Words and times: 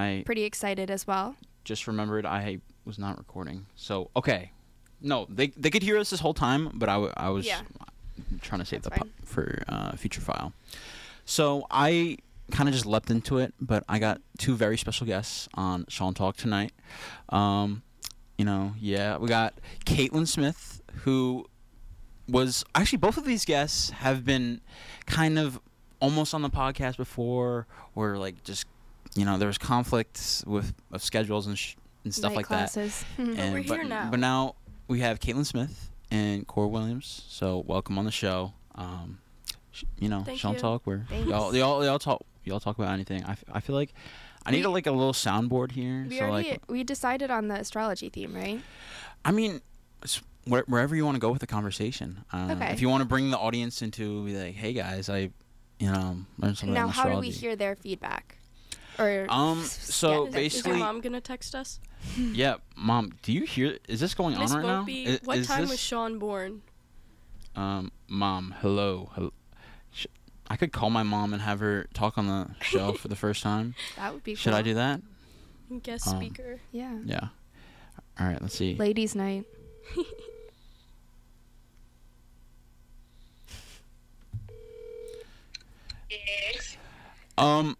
I 0.00 0.22
pretty 0.24 0.44
excited 0.44 0.90
as 0.90 1.06
well. 1.06 1.36
just 1.64 1.86
remembered 1.86 2.24
I 2.26 2.58
was 2.84 2.98
not 2.98 3.18
recording. 3.18 3.66
So 3.76 4.10
okay, 4.16 4.52
no, 5.00 5.26
they 5.28 5.48
they 5.48 5.70
could 5.70 5.82
hear 5.82 5.98
us 5.98 6.10
this 6.10 6.20
whole 6.20 6.34
time, 6.34 6.70
but 6.74 6.88
I, 6.88 6.94
w- 6.94 7.12
I 7.16 7.28
was 7.30 7.46
Yeah. 7.46 7.60
trying 8.40 8.60
to 8.60 8.64
save 8.64 8.82
That's 8.82 8.98
the 8.98 9.04
po- 9.04 9.10
for 9.24 9.62
uh, 9.68 9.92
future 9.96 10.20
file. 10.20 10.52
So 11.24 11.66
I 11.70 12.18
kind 12.50 12.68
of 12.68 12.74
just 12.74 12.86
leapt 12.86 13.10
into 13.10 13.38
it, 13.38 13.54
but 13.60 13.84
I 13.88 13.98
got 13.98 14.20
two 14.38 14.56
very 14.56 14.76
special 14.76 15.06
guests 15.06 15.48
on 15.54 15.84
Sean 15.88 16.14
Talk 16.14 16.36
tonight. 16.36 16.72
Um, 17.28 17.82
you 18.38 18.44
know, 18.44 18.74
yeah, 18.80 19.18
we 19.18 19.28
got 19.28 19.54
Caitlin 19.86 20.26
Smith, 20.26 20.82
who 21.04 21.46
was 22.28 22.64
actually 22.74 22.98
both 22.98 23.16
of 23.18 23.24
these 23.24 23.44
guests 23.44 23.90
have 23.90 24.24
been 24.24 24.60
kind 25.06 25.38
of 25.38 25.60
almost 26.00 26.32
on 26.34 26.42
the 26.42 26.50
podcast 26.50 26.96
before, 26.96 27.66
or 27.94 28.16
like 28.18 28.42
just 28.44 28.66
you 29.14 29.24
know 29.24 29.38
there 29.38 29.48
was 29.48 29.58
conflicts 29.58 30.44
with 30.46 30.72
of 30.92 31.02
schedules 31.02 31.46
and 31.46 31.58
sh- 31.58 31.74
and 32.04 32.14
stuff 32.14 32.30
Night 32.30 32.36
like 32.36 32.46
classes. 32.46 33.04
that. 33.18 33.28
And 33.38 33.52
we're 33.54 33.62
but, 33.64 33.74
here 33.80 33.84
now. 33.84 34.08
But 34.10 34.20
now 34.20 34.54
we 34.88 35.00
have 35.00 35.20
Caitlin 35.20 35.44
Smith 35.46 35.90
and 36.10 36.46
Cora 36.46 36.68
Williams. 36.68 37.24
So 37.28 37.64
welcome 37.66 37.98
on 37.98 38.04
the 38.04 38.10
show. 38.10 38.52
Um, 38.74 39.18
sh- 39.72 39.84
you 39.98 40.08
know, 40.08 40.22
Thank 40.22 40.38
Sean 40.38 40.54
you. 40.54 40.60
talk 40.60 40.86
where 40.86 41.06
Thanks. 41.08 41.28
y'all 41.28 41.54
y'all 41.54 41.84
y'all 41.84 41.98
talk 41.98 42.24
y'all 42.44 42.60
talk 42.60 42.78
about 42.78 42.92
anything. 42.92 43.24
I, 43.24 43.32
f- 43.32 43.44
I 43.52 43.60
feel 43.60 43.76
like 43.76 43.92
I 44.46 44.50
need 44.52 44.58
We- 44.58 44.64
a, 44.64 44.70
like 44.70 44.86
a 44.86 44.92
little 44.92 45.12
soundboard 45.12 45.72
here. 45.72 46.06
we 46.08 46.18
so 46.18 46.24
already 46.26 46.50
like 46.50 46.62
we 46.70 46.84
decided 46.84 47.30
on 47.30 47.48
the 47.48 47.56
astrology 47.56 48.08
theme, 48.08 48.34
right? 48.34 48.60
I 49.24 49.32
mean. 49.32 49.60
s- 50.02 50.22
wherever 50.46 50.96
you 50.96 51.04
want 51.04 51.14
to 51.14 51.20
go 51.20 51.30
with 51.30 51.40
the 51.42 51.46
conversation. 51.46 52.24
Uh, 52.32 52.48
Okay. 52.56 52.72
If 52.72 52.80
you 52.80 52.88
want 52.88 53.02
to 53.02 53.06
bring 53.06 53.30
the 53.30 53.36
audience 53.38 53.82
into, 53.82 54.24
be 54.24 54.34
like, 54.34 54.54
"Hey 54.54 54.72
guys, 54.72 55.10
I, 55.10 55.30
you 55.78 55.92
know, 55.92 56.16
learned 56.38 56.56
something 56.56 56.72
now, 56.72 56.84
on 56.86 56.88
how 56.88 57.08
do 57.10 57.18
we 57.18 57.28
hear 57.28 57.54
their 57.54 57.76
feedback? 57.76 58.38
Or 58.98 59.26
Um, 59.28 59.62
so 59.64 60.10
yeah, 60.10 60.16
Is 60.16 60.24
your 60.24 60.32
basically- 60.32 60.78
mom 60.78 61.00
gonna 61.00 61.20
text 61.20 61.54
us? 61.54 61.80
Yeah, 62.16 62.56
mom, 62.76 63.12
do 63.22 63.32
you 63.32 63.44
hear? 63.44 63.78
Is 63.88 64.00
this 64.00 64.14
going 64.14 64.38
Miss 64.38 64.50
on 64.52 64.56
right 64.58 64.66
now? 64.66 64.84
Volpe, 64.84 65.08
I- 65.08 65.20
what 65.24 65.38
is 65.38 65.46
time 65.46 65.60
this, 65.62 65.70
was 65.70 65.80
Sean 65.80 66.18
born? 66.18 66.62
Um, 67.56 67.92
mom, 68.08 68.54
hello. 68.60 69.10
hello. 69.14 69.32
Sh- 69.92 70.06
I 70.48 70.56
could 70.56 70.72
call 70.72 70.88
my 70.90 71.02
mom 71.02 71.32
and 71.32 71.42
have 71.42 71.60
her 71.60 71.88
talk 71.94 72.16
on 72.18 72.26
the 72.26 72.48
show 72.62 72.92
for 72.94 73.08
the 73.08 73.16
first 73.16 73.42
time. 73.42 73.74
that 73.96 74.12
would 74.14 74.24
be. 74.24 74.34
Should 74.34 74.54
I 74.54 74.62
do 74.62 74.74
that? 74.74 75.00
Guest 75.82 76.08
Um, 76.08 76.16
speaker. 76.16 76.58
Yeah. 76.72 76.98
Yeah. 77.04 77.28
All 78.18 78.26
right, 78.26 78.40
let's 78.40 78.54
see. 78.56 78.74
Ladies' 78.76 79.14
night. 79.14 79.44
Yes. 86.10 86.76
Um, 87.38 87.78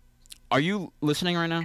are 0.51 0.61
you 0.61 0.93
listening 1.01 1.37
right 1.37 1.47
now? 1.49 1.65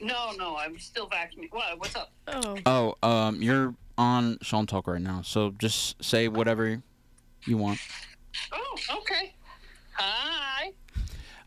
No, 0.00 0.32
no, 0.36 0.56
I'm 0.56 0.78
still 0.78 1.08
vacuuming. 1.08 1.48
What? 1.52 1.78
What's 1.78 1.96
up? 1.96 2.12
Oh, 2.28 2.58
Oh, 2.66 3.08
um, 3.08 3.40
you're 3.42 3.74
on 3.96 4.38
Sean 4.42 4.66
Talk 4.66 4.86
right 4.86 5.00
now, 5.00 5.22
so 5.22 5.50
just 5.58 6.02
say 6.04 6.28
whatever 6.28 6.82
you 7.46 7.56
want. 7.56 7.78
Oh, 8.52 8.78
okay. 8.98 9.32
Hi. 9.94 10.72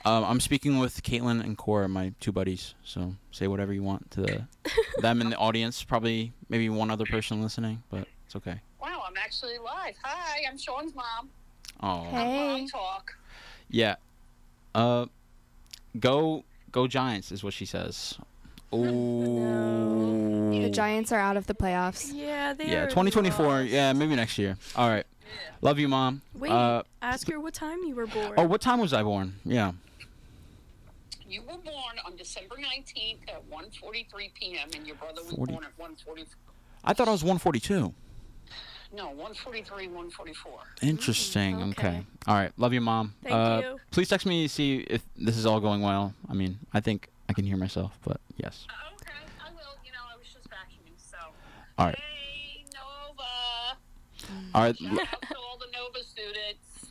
Um, 0.05 0.23
I'm 0.23 0.39
speaking 0.39 0.79
with 0.79 1.03
Caitlin 1.03 1.43
and 1.43 1.57
Cora, 1.57 1.89
my 1.89 2.13
two 2.21 2.31
buddies. 2.31 2.75
So 2.83 3.13
say 3.31 3.47
whatever 3.47 3.73
you 3.73 3.83
want 3.83 4.09
to 4.11 4.21
the, 4.21 4.47
them 5.01 5.19
in 5.21 5.29
the 5.29 5.37
audience. 5.37 5.83
Probably 5.83 6.31
maybe 6.49 6.69
one 6.69 6.89
other 6.89 7.05
person 7.05 7.41
listening, 7.41 7.83
but 7.89 8.07
it's 8.25 8.35
okay. 8.37 8.61
Wow, 8.81 9.03
I'm 9.05 9.17
actually 9.17 9.57
live. 9.57 9.95
Hi, 10.03 10.43
I'm 10.49 10.57
Sean's 10.57 10.95
mom. 10.95 11.29
Oh, 11.83 12.03
Hey. 12.09 12.57
Mom 12.59 12.67
talk. 12.69 13.11
yeah. 13.69 13.95
Uh, 14.73 15.07
go 15.99 16.43
go 16.71 16.87
Giants 16.87 17.31
is 17.31 17.43
what 17.43 17.53
she 17.53 17.65
says. 17.65 18.17
Oh. 18.73 20.51
The 20.61 20.69
Giants 20.69 21.11
are 21.13 21.19
out 21.19 21.37
of 21.37 21.47
the 21.47 21.53
playoffs. 21.53 22.11
yeah, 22.13 22.51
they 22.53 22.65
Yeah, 22.69 22.83
are 22.83 22.87
2024. 22.87 23.45
lost. 23.45 23.69
Yeah, 23.69 23.93
maybe 23.93 24.15
next 24.15 24.37
year. 24.37 24.57
All 24.75 24.89
right. 24.89 25.05
Love 25.61 25.79
you, 25.79 25.87
mom. 25.87 26.21
Wait, 26.33 26.51
Uh, 26.51 26.83
ask 27.01 27.29
her 27.29 27.39
what 27.39 27.53
time 27.53 27.79
you 27.85 27.95
were 27.95 28.07
born. 28.07 28.33
oh, 28.37 28.43
what 28.43 28.59
time 28.61 28.79
was 28.79 28.91
I 28.93 29.03
born? 29.03 29.35
Yeah. 29.45 29.71
You 31.29 31.41
were 31.43 31.57
born 31.57 31.95
on 32.05 32.15
December 32.17 32.55
19th 32.57 33.19
at 33.29 33.49
1:43 33.49 34.33
p.m. 34.33 34.69
and 34.75 34.85
your 34.87 34.95
brother 34.97 35.21
was 35.23 35.33
40. 35.33 35.53
born 35.53 35.63
at 35.65 35.77
1:40. 35.77 36.25
I 36.83 36.93
thought 36.93 37.07
I 37.07 37.11
was 37.11 37.23
142. 37.23 37.93
No, 38.93 39.09
1:43, 39.09 39.89
1:44. 39.89 40.33
Interesting. 40.81 41.57
Mm, 41.57 41.71
okay. 41.71 41.87
okay. 41.87 42.05
All 42.27 42.35
right. 42.35 42.51
Love 42.57 42.73
you, 42.73 42.81
mom. 42.81 43.13
Thank 43.21 43.35
uh, 43.35 43.61
you. 43.63 43.79
Please 43.91 44.07
text 44.09 44.25
me 44.25 44.47
to 44.47 44.53
see 44.53 44.77
if 44.89 45.03
this 45.15 45.37
is 45.37 45.45
all 45.45 45.59
going 45.59 45.81
well. 45.81 46.13
I 46.29 46.33
mean, 46.33 46.59
I 46.73 46.79
think 46.79 47.09
I 47.27 47.33
can 47.33 47.45
hear 47.45 47.57
myself, 47.57 47.97
but 48.03 48.21
yes. 48.37 48.65
Uh, 48.69 48.95
okay, 48.95 49.11
I 49.43 49.49
will. 49.51 49.77
You 49.85 49.91
know, 49.91 49.99
I 50.13 50.17
was 50.17 50.27
just 50.33 50.49
vacuuming, 50.49 50.95
so. 50.97 51.17
All 51.77 51.87
right. 51.87 51.95
Hey, 51.95 52.63
Nova. 52.73 53.77
All 54.55 54.63
right. 54.63 54.77
Shout 54.77 54.99
out 54.99 55.21
to 55.21 55.37
all 55.37 55.57
the 55.57 55.67
Nova 55.73 56.03
students. 56.03 56.85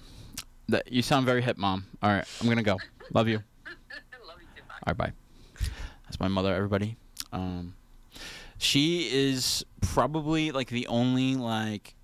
Th- 0.71 0.83
you 0.89 1.03
sound 1.03 1.25
very 1.25 1.41
hip, 1.41 1.57
mom. 1.57 1.87
All 2.03 2.11
right. 2.11 2.27
I'm 2.41 2.49
gonna 2.49 2.63
go. 2.63 2.77
Love 3.15 3.29
you. 3.29 3.43
Love 4.27 4.39
you 4.41 4.49
too. 4.55 4.63
Bye. 4.69 4.75
All 4.87 4.95
right. 4.95 4.97
Bye. 4.97 5.13
That's 6.05 6.21
my 6.21 6.29
mother. 6.29 6.55
Everybody. 6.55 6.97
Um, 7.33 7.75
she 8.59 9.09
is 9.13 9.65
probably 9.81 10.51
like 10.53 10.69
the 10.69 10.87
only 10.87 11.35
like 11.37 11.95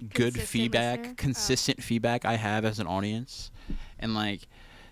good 0.00 0.34
Consistent 0.34 0.48
feedback, 0.48 0.98
listener? 0.98 1.12
Oh. 1.12 1.14
consistent 1.16 1.82
feedback 1.82 2.24
I 2.24 2.36
have 2.36 2.64
as 2.64 2.78
an 2.78 2.86
audience, 2.86 3.50
and 3.98 4.14
like 4.14 4.46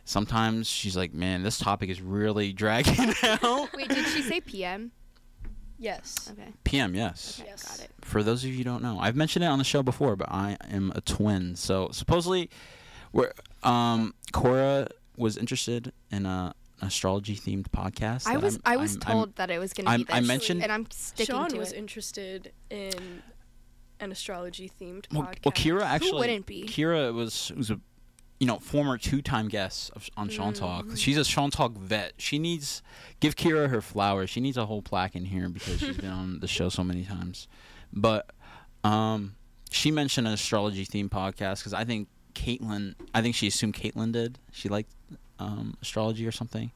sometimes 0.05 0.69
she's 0.69 0.97
like, 0.97 1.13
"Man, 1.15 1.43
this 1.43 1.59
topic 1.59 1.91
is 1.91 2.01
really 2.01 2.53
dragging 2.63 3.13
out." 3.23 3.69
Wait, 3.77 3.89
did 3.89 4.07
she 4.09 4.23
say 4.23 4.41
PM? 4.41 4.93
yes. 5.79 6.31
Okay. 6.33 6.49
PM, 6.65 6.95
yes. 6.95 7.39
Okay, 7.41 7.51
Yes. 7.51 7.63
got 7.79 7.85
it. 7.85 7.91
For 8.01 8.23
those 8.23 8.43
of 8.45 8.51
you 8.51 8.57
who 8.57 8.65
don't 8.65 8.83
know, 8.83 8.99
I've 8.99 9.15
mentioned 9.17 9.45
it 9.45 9.49
on 9.49 9.59
the 9.59 9.65
show 9.65 9.83
before, 9.83 10.17
but 10.17 10.29
I 10.31 10.57
am 10.71 10.91
a 10.95 11.03
twin. 11.03 11.55
So 11.55 11.91
supposedly, 11.93 12.49
we're 13.13 13.33
um 13.63 14.15
Cora 14.33 14.89
was 15.19 15.37
interested 15.37 15.93
in 16.11 16.25
a 16.27 16.29
an 16.29 16.55
astrology 16.83 17.37
themed 17.37 17.67
podcast. 17.69 18.27
I 18.27 18.37
was 18.37 18.55
I'm- 18.57 18.63
I 18.65 18.77
was 18.77 18.93
I'm- 18.97 19.03
I'm- 19.07 19.13
told 19.17 19.37
that 19.37 19.51
it 19.51 19.59
was 19.59 19.73
going 19.73 19.87
to 19.87 19.91
I'm- 19.93 20.03
be 20.03 20.13
I 20.13 20.21
mentioned- 20.21 20.63
and 20.63 20.71
I'm 20.73 20.87
sticking 20.91 21.27
to 21.27 21.33
it. 21.33 21.35
Sean 21.45 21.51
to 21.51 21.59
was 21.59 21.73
it. 21.73 21.79
interested 21.79 22.53
in 22.71 23.23
an 24.01 24.13
astrology 24.13 24.71
themed 24.81 25.07
well, 25.13 25.23
podcast. 25.23 25.45
well, 25.45 25.53
Kira 25.53 25.83
actually. 25.83 26.13
wouldn't 26.19 26.47
be? 26.47 26.65
Kira 26.65 27.15
was 27.15 27.51
was 27.57 27.71
a 27.71 27.81
you 28.39 28.47
know 28.47 28.59
former 28.59 28.99
two 28.99 29.23
time 29.23 29.49
guest 29.49 29.91
of, 29.97 30.09
on 30.19 30.29
Sean 30.29 30.53
Talk. 30.53 30.85
Mm. 30.85 30.99
She's 30.99 31.17
a 31.17 31.25
Sean 31.25 31.51
Talk 31.51 31.73
vet. 31.79 32.13
She 32.19 32.39
needs 32.39 32.83
give 33.21 33.37
Kira 33.37 33.71
her 33.71 33.81
flowers. 33.81 34.29
She 34.29 34.41
needs 34.41 34.59
a 34.59 34.67
whole 34.67 34.83
plaque 34.83 35.17
in 35.17 35.25
here 35.25 35.49
because 35.49 35.79
she's 35.81 35.97
been 35.97 36.11
on 36.11 36.41
the 36.41 36.47
show 36.49 36.69
so 36.69 36.85
many 36.85 37.05
times. 37.05 37.49
But 37.93 38.31
um, 38.85 39.37
she 39.71 39.91
mentioned 39.91 40.27
an 40.27 40.35
astrology 40.35 40.85
themed 40.85 41.09
podcast 41.09 41.61
because 41.61 41.73
I 41.73 41.85
think 41.85 42.09
Caitlin. 42.37 42.95
I 43.15 43.23
think 43.23 43.35
she 43.35 43.47
assumed 43.49 43.75
Caitlin 43.75 44.13
did. 44.13 44.39
She 44.53 44.69
liked 44.69 44.91
um, 45.39 45.77
astrology 45.83 46.27
or 46.27 46.33
something. 46.33 46.71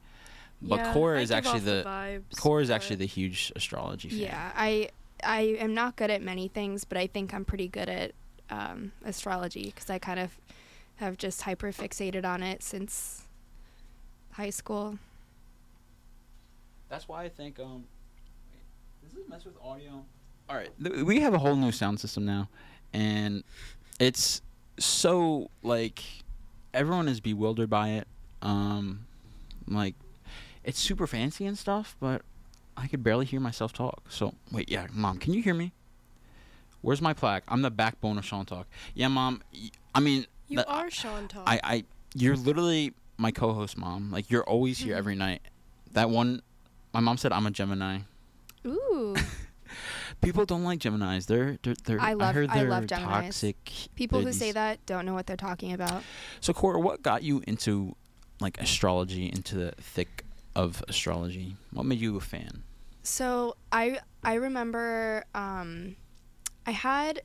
But 0.61 0.75
Yeah, 0.79 0.93
Cora 0.93 1.21
is 1.21 1.31
actually 1.31 1.59
off 1.59 1.65
the, 1.65 1.83
vibes, 1.85 2.37
Cora 2.39 2.61
is 2.61 2.69
but- 2.69 2.75
actually 2.75 2.95
the 2.97 3.05
huge 3.07 3.51
astrology 3.55 4.09
fan. 4.09 4.19
Yeah, 4.19 4.51
I 4.55 4.89
I 5.23 5.41
am 5.59 5.73
not 5.73 5.95
good 5.95 6.09
at 6.09 6.21
many 6.21 6.47
things, 6.47 6.83
but 6.83 6.97
I 6.97 7.07
think 7.07 7.33
I'm 7.33 7.45
pretty 7.45 7.67
good 7.67 7.89
at 7.89 8.11
um, 8.49 8.91
astrology 9.05 9.65
because 9.65 9.89
I 9.89 9.97
kind 9.99 10.19
of 10.19 10.37
have 10.97 11.17
just 11.17 11.41
hyper 11.43 11.71
fixated 11.71 12.25
on 12.25 12.43
it 12.43 12.61
since 12.63 13.23
high 14.33 14.49
school. 14.51 14.97
That's 16.89 17.07
why 17.07 17.23
I 17.23 17.29
think 17.29 17.59
um 17.59 17.85
wait, 18.51 19.09
does 19.09 19.17
it 19.17 19.29
mess 19.29 19.45
with 19.45 19.55
audio? 19.63 20.03
All 20.49 20.55
right, 20.57 20.69
th- 20.83 21.03
we 21.03 21.21
have 21.21 21.33
a 21.33 21.39
whole 21.39 21.55
new 21.55 21.71
sound 21.71 21.99
system 21.99 22.25
now 22.25 22.49
and 22.93 23.43
it's 23.99 24.41
so 24.79 25.49
like 25.63 26.01
everyone 26.73 27.07
is 27.07 27.19
bewildered 27.19 27.69
by 27.69 27.89
it. 27.89 28.07
Um 28.41 29.05
like 29.67 29.95
it's 30.63 30.79
super 30.79 31.07
fancy 31.07 31.45
and 31.45 31.57
stuff, 31.57 31.95
but 31.99 32.21
I 32.77 32.87
could 32.87 33.03
barely 33.03 33.25
hear 33.25 33.39
myself 33.39 33.73
talk. 33.73 34.03
So, 34.09 34.33
wait, 34.51 34.69
yeah, 34.69 34.87
mom, 34.93 35.17
can 35.17 35.33
you 35.33 35.41
hear 35.41 35.53
me? 35.53 35.71
Where's 36.81 37.01
my 37.01 37.13
plaque? 37.13 37.43
I'm 37.47 37.61
the 37.61 37.69
backbone 37.71 38.17
of 38.17 38.25
Sean 38.25 38.45
Talk. 38.45 38.67
Yeah, 38.95 39.07
mom. 39.07 39.41
y- 39.53 39.69
I 39.93 39.99
mean, 39.99 40.25
You 40.47 40.57
that- 40.57 40.67
are 40.69 40.89
Sean 40.89 41.27
Talk. 41.27 41.43
I, 41.45 41.59
I, 41.63 41.83
you're 42.15 42.35
literally 42.35 42.93
my 43.17 43.29
co-host, 43.31 43.77
mom. 43.77 44.11
Like 44.11 44.31
you're 44.31 44.43
always 44.43 44.79
here 44.79 44.95
every 44.95 45.15
night. 45.15 45.41
That 45.93 46.09
one, 46.09 46.41
my 46.93 46.99
mom 47.01 47.17
said 47.17 47.31
I'm 47.33 47.45
a 47.45 47.51
Gemini. 47.51 47.99
Ooh, 48.65 49.15
People 50.21 50.45
don't 50.45 50.63
like 50.63 50.79
Geminis. 50.79 51.25
They're, 51.25 51.57
they're, 51.63 51.75
they're 51.83 51.99
I 52.01 52.13
love- 52.13 52.35
heard 52.35 52.49
I 52.49 52.59
they're 52.59 52.69
love 52.69 52.85
Geminis. 52.85 53.23
toxic. 53.23 53.71
people 53.95 54.21
who 54.21 54.31
say 54.31 54.51
that 54.51 54.85
don't 54.85 55.05
know 55.05 55.13
what 55.13 55.25
they're 55.27 55.35
talking 55.37 55.73
about. 55.73 56.03
So, 56.39 56.53
Cora, 56.53 56.79
what 56.79 57.01
got 57.01 57.23
you 57.23 57.41
into 57.47 57.95
like 58.39 58.59
astrology, 58.61 59.25
into 59.27 59.55
the 59.55 59.71
thick 59.81 60.23
of 60.55 60.83
astrology? 60.87 61.55
What 61.71 61.85
made 61.85 61.99
you 61.99 62.15
a 62.17 62.21
fan? 62.21 62.63
So 63.03 63.55
I 63.71 63.99
I 64.23 64.35
remember 64.35 65.23
um, 65.33 65.95
I 66.67 66.71
had 66.71 67.21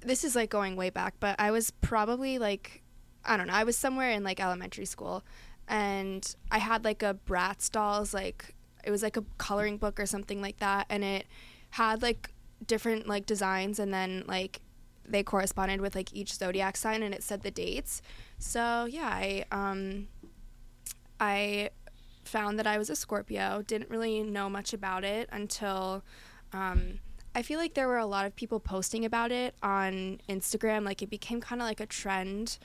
this 0.00 0.24
is 0.24 0.34
like 0.34 0.48
going 0.48 0.74
way 0.76 0.88
back, 0.90 1.14
but 1.20 1.36
I 1.38 1.50
was 1.50 1.70
probably 1.70 2.38
like 2.38 2.82
I 3.24 3.36
don't 3.36 3.46
know. 3.46 3.52
I 3.52 3.64
was 3.64 3.76
somewhere 3.76 4.10
in 4.10 4.24
like 4.24 4.40
elementary 4.40 4.86
school, 4.86 5.22
and 5.66 6.34
I 6.50 6.58
had 6.58 6.84
like 6.84 7.02
a 7.02 7.18
Bratz 7.26 7.70
dolls 7.70 8.14
like 8.14 8.54
it 8.84 8.90
was 8.90 9.02
like 9.02 9.18
a 9.18 9.24
coloring 9.36 9.76
book 9.76 10.00
or 10.00 10.06
something 10.06 10.40
like 10.40 10.58
that, 10.60 10.86
and 10.88 11.04
it 11.04 11.26
had 11.70 12.00
like 12.00 12.30
different 12.66 13.06
like 13.06 13.26
designs, 13.26 13.78
and 13.78 13.92
then 13.92 14.24
like 14.26 14.60
they 15.06 15.22
corresponded 15.22 15.80
with 15.80 15.94
like 15.94 16.12
each 16.12 16.34
zodiac 16.34 16.76
sign, 16.76 17.02
and 17.02 17.14
it 17.14 17.22
said 17.22 17.42
the 17.42 17.50
dates. 17.50 18.02
So 18.38 18.84
yeah, 18.86 19.08
I 19.08 19.44
um, 19.52 20.08
I 21.20 21.70
found 22.24 22.58
that 22.58 22.66
I 22.66 22.78
was 22.78 22.90
a 22.90 22.96
Scorpio. 22.96 23.62
Didn't 23.66 23.90
really 23.90 24.22
know 24.22 24.48
much 24.50 24.72
about 24.72 25.04
it 25.04 25.28
until 25.32 26.02
um, 26.52 26.98
I 27.34 27.42
feel 27.42 27.58
like 27.58 27.74
there 27.74 27.88
were 27.88 27.98
a 27.98 28.06
lot 28.06 28.26
of 28.26 28.36
people 28.36 28.60
posting 28.60 29.04
about 29.04 29.32
it 29.32 29.54
on 29.62 30.20
Instagram. 30.28 30.84
Like 30.84 31.02
it 31.02 31.10
became 31.10 31.40
kind 31.40 31.60
of 31.62 31.66
like 31.66 31.80
a 31.80 31.86
trend 31.86 32.58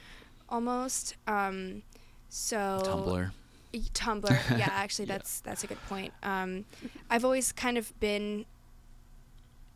almost. 0.49 1.15
Um, 1.27 1.83
so 2.29 2.81
Tumblr. 2.83 3.31
Tumblr. 3.93 4.57
Yeah, 4.59 4.69
actually, 4.71 5.05
Yeah. 5.07 5.13
that's 5.17 5.39
that's 5.41 5.63
a 5.63 5.67
good 5.67 5.81
point. 5.87 6.13
Um, 6.23 6.65
I've 7.09 7.23
always 7.25 7.51
kind 7.51 7.77
of 7.77 7.97
been 7.99 8.45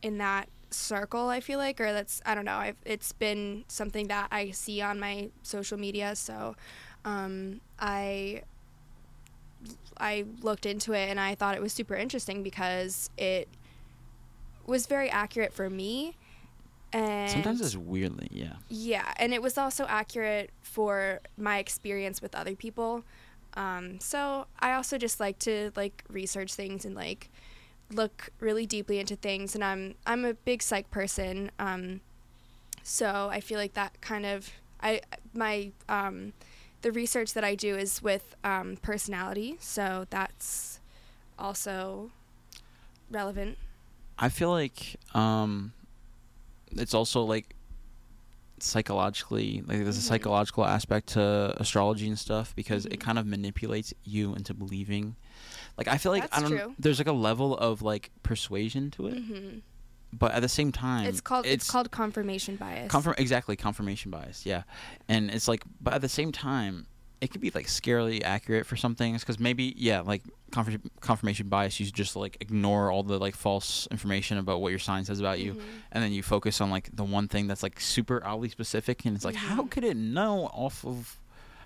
in 0.02 0.18
that 0.18 0.48
circle. 0.70 1.28
I 1.28 1.40
feel 1.40 1.58
like, 1.58 1.80
or 1.80 1.92
that's 1.92 2.20
I 2.26 2.34
don't 2.34 2.44
know. 2.44 2.56
I've 2.56 2.76
it's 2.84 3.12
been 3.12 3.64
something 3.68 4.08
that 4.08 4.28
I 4.30 4.50
see 4.50 4.80
on 4.80 5.00
my 5.00 5.30
social 5.42 5.78
media. 5.78 6.14
So 6.16 6.56
um, 7.04 7.60
I 7.78 8.42
I 9.98 10.24
looked 10.42 10.66
into 10.66 10.92
it 10.92 11.08
and 11.08 11.18
I 11.18 11.34
thought 11.34 11.54
it 11.54 11.62
was 11.62 11.72
super 11.72 11.94
interesting 11.94 12.42
because 12.42 13.10
it 13.16 13.48
was 14.66 14.86
very 14.86 15.10
accurate 15.10 15.52
for 15.52 15.68
me. 15.68 16.16
And 16.92 17.30
Sometimes 17.30 17.60
it's 17.60 17.76
weirdly, 17.76 18.28
yeah. 18.30 18.54
yeah, 18.70 19.12
and 19.16 19.34
it 19.34 19.42
was 19.42 19.58
also 19.58 19.84
accurate 19.86 20.50
for 20.62 21.20
my 21.36 21.58
experience 21.58 22.22
with 22.22 22.34
other 22.34 22.54
people. 22.54 23.04
Um, 23.54 24.00
so 24.00 24.46
I 24.60 24.72
also 24.72 24.96
just 24.96 25.20
like 25.20 25.38
to 25.40 25.70
like 25.76 26.02
research 26.08 26.54
things 26.54 26.86
and 26.86 26.94
like 26.94 27.28
look 27.92 28.30
really 28.40 28.66
deeply 28.66 28.98
into 28.98 29.16
things. 29.16 29.54
And 29.54 29.64
I'm 29.64 29.94
I'm 30.06 30.24
a 30.24 30.34
big 30.34 30.62
psych 30.62 30.90
person, 30.90 31.50
um, 31.58 32.00
so 32.82 33.28
I 33.30 33.40
feel 33.40 33.58
like 33.58 33.74
that 33.74 34.00
kind 34.00 34.26
of 34.26 34.50
I 34.82 35.00
my 35.34 35.72
um, 35.88 36.32
the 36.82 36.92
research 36.92 37.34
that 37.34 37.44
I 37.44 37.54
do 37.54 37.76
is 37.76 38.02
with 38.02 38.34
um, 38.44 38.76
personality, 38.82 39.56
so 39.60 40.06
that's 40.10 40.80
also 41.38 42.10
relevant. 43.10 43.58
I 44.18 44.28
feel 44.28 44.50
like 44.50 44.96
um, 45.14 45.72
it's 46.72 46.94
also 46.94 47.22
like 47.22 47.54
psychologically 48.60 49.62
like 49.66 49.78
there's 49.84 49.96
a 49.96 50.00
Mhm. 50.00 50.02
psychological 50.02 50.64
aspect 50.64 51.08
to 51.10 51.54
astrology 51.58 52.08
and 52.08 52.18
stuff 52.18 52.54
because 52.56 52.86
it 52.86 52.94
Mhm. 52.98 53.00
kind 53.00 53.18
of 53.18 53.26
manipulates 53.26 53.94
you 54.04 54.34
into 54.34 54.52
believing. 54.52 55.14
Like 55.78 55.88
I 55.88 55.96
feel 55.96 56.12
like 56.12 56.28
I 56.36 56.40
don't. 56.40 56.50
true. 56.50 56.74
There's 56.78 56.98
like 56.98 57.06
a 57.08 57.12
level 57.12 57.56
of 57.56 57.80
like 57.82 58.10
persuasion 58.22 58.90
to 58.92 59.06
it, 59.06 59.18
hmm 59.18 59.58
but 60.10 60.32
at 60.32 60.40
the 60.40 60.48
same 60.48 60.72
time, 60.72 61.04
It's 61.06 61.20
called 61.20 61.44
it's, 61.44 61.70
called 61.70 61.90
confirmation 61.90 62.56
bias. 62.56 62.90
Confirm 62.90 63.14
exactly 63.18 63.56
confirmation 63.56 64.10
bias. 64.10 64.46
Yeah, 64.46 64.62
and 65.06 65.30
it's 65.30 65.46
like, 65.48 65.62
but 65.82 65.92
at 65.92 66.00
the 66.00 66.08
same 66.08 66.32
time, 66.32 66.86
it 67.20 67.30
could 67.30 67.42
be 67.42 67.50
like 67.50 67.66
scarily 67.66 68.22
accurate 68.24 68.64
for 68.64 68.74
some 68.74 68.94
things 68.94 69.20
because 69.20 69.38
maybe 69.38 69.74
yeah, 69.76 70.00
like 70.00 70.22
confirm- 70.50 70.90
confirmation 71.00 71.48
bias, 71.50 71.78
you 71.78 71.84
just 71.90 72.16
like 72.16 72.38
ignore 72.40 72.90
all 72.90 73.02
the 73.02 73.18
like 73.18 73.36
false 73.36 73.86
information 73.90 74.38
about 74.38 74.62
what 74.62 74.70
your 74.70 74.78
sign 74.78 75.04
says 75.04 75.20
about 75.20 75.40
you, 75.40 75.52
Mhm. 75.52 75.62
and 75.92 76.02
then 76.02 76.10
you 76.12 76.22
focus 76.22 76.60
on 76.62 76.70
like 76.70 76.88
the 76.96 77.04
one 77.04 77.28
thing 77.28 77.46
that's 77.46 77.62
like 77.62 77.78
super 77.78 78.22
oddly 78.24 78.48
specific, 78.48 79.04
and 79.04 79.14
it's 79.14 79.26
like, 79.26 79.34
how 79.36 79.62
Mhm. 79.64 79.70
could 79.70 79.84
it 79.84 79.96
know 79.96 80.46
off 80.46 80.86
of? 80.86 81.20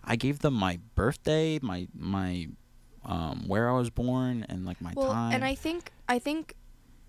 I 0.05 0.17
gave 0.17 0.41
them 0.41 0.55
my 0.55 0.81
birthday, 0.97 1.61
my 1.63 1.87
my 1.97 2.49
um 3.05 3.45
where 3.47 3.69
I 3.69 3.73
was 3.73 3.91
born, 3.91 4.45
and 4.49 4.65
like 4.65 4.81
my 4.81 4.93
well, 4.97 5.13
time. 5.13 5.33
and 5.35 5.45
I 5.45 5.55
think 5.55 5.91
I 6.09 6.19
think 6.19 6.55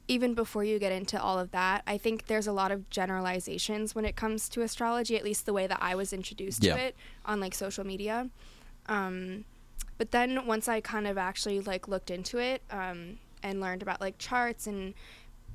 even 0.08 0.34
before 0.34 0.64
you 0.66 0.80
get 0.80 0.92
into 0.92 1.22
all 1.22 1.40
of 1.40 1.52
that, 1.52 1.82
I 1.88 1.98
think 1.98 2.28
there's 2.28 2.48
a 2.48 2.52
lot 2.52 2.72
of 2.72 2.90
generalizations 2.90 3.96
when 3.96 4.04
it 4.04 4.16
comes 4.16 4.50
to 4.50 4.62
astrology. 4.62 5.16
At 5.16 5.24
least 5.24 5.46
the 5.46 5.54
way 5.54 5.66
that 5.68 5.78
I 5.82 5.96
was 5.96 6.12
introduced 6.12 6.64
Yeah. 6.64 6.76
to 6.76 6.82
it 6.84 6.96
on 7.26 7.40
like 7.40 7.54
social 7.56 7.86
media. 7.86 8.30
Um, 8.88 9.46
but 9.98 10.12
then 10.12 10.46
once 10.46 10.68
I 10.68 10.82
kind 10.82 11.08
of 11.08 11.18
actually 11.18 11.62
like 11.62 11.88
looked 11.88 12.12
into 12.12 12.38
it 12.40 12.62
um, 12.70 13.20
and 13.42 13.62
learned 13.62 13.82
about 13.82 14.02
like 14.02 14.18
charts 14.18 14.68
and 14.68 14.94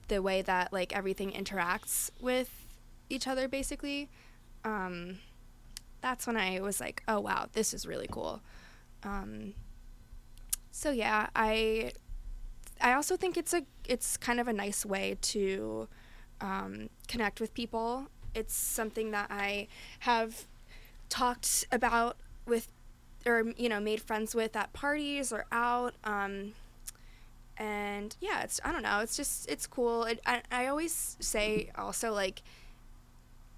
the 0.08 0.22
way 0.22 0.40
that 0.40 0.72
like 0.72 0.96
everything 0.96 1.32
interacts 1.32 2.10
with 2.20 2.64
each 3.10 3.26
other, 3.28 3.48
basically, 3.48 4.08
um, 4.64 5.18
that's 6.00 6.26
when 6.26 6.38
I 6.38 6.60
was 6.60 6.80
like, 6.80 7.02
oh 7.06 7.20
wow, 7.20 7.48
this 7.52 7.74
is 7.74 7.86
really 7.86 8.08
cool. 8.10 8.40
So 10.78 10.92
yeah, 10.92 11.26
I 11.34 11.90
I 12.80 12.92
also 12.92 13.16
think 13.16 13.36
it's 13.36 13.52
a 13.52 13.62
it's 13.88 14.16
kind 14.16 14.38
of 14.38 14.46
a 14.46 14.52
nice 14.52 14.86
way 14.86 15.16
to 15.22 15.88
um, 16.40 16.88
connect 17.08 17.40
with 17.40 17.52
people. 17.52 18.06
It's 18.32 18.54
something 18.54 19.10
that 19.10 19.26
I 19.28 19.66
have 20.00 20.46
talked 21.08 21.66
about 21.72 22.16
with 22.46 22.68
or 23.26 23.52
you 23.56 23.68
know 23.68 23.80
made 23.80 24.00
friends 24.00 24.36
with 24.36 24.54
at 24.54 24.72
parties 24.72 25.32
or 25.32 25.46
out 25.50 25.94
um, 26.04 26.52
and 27.56 28.16
yeah 28.20 28.42
it's 28.42 28.60
i 28.64 28.70
don't 28.70 28.82
know 28.82 29.00
it's 29.00 29.16
just 29.16 29.50
it's 29.50 29.66
cool 29.66 30.04
it, 30.04 30.20
I, 30.24 30.42
I 30.52 30.68
always 30.68 31.16
say 31.18 31.70
also 31.76 32.12
like 32.12 32.42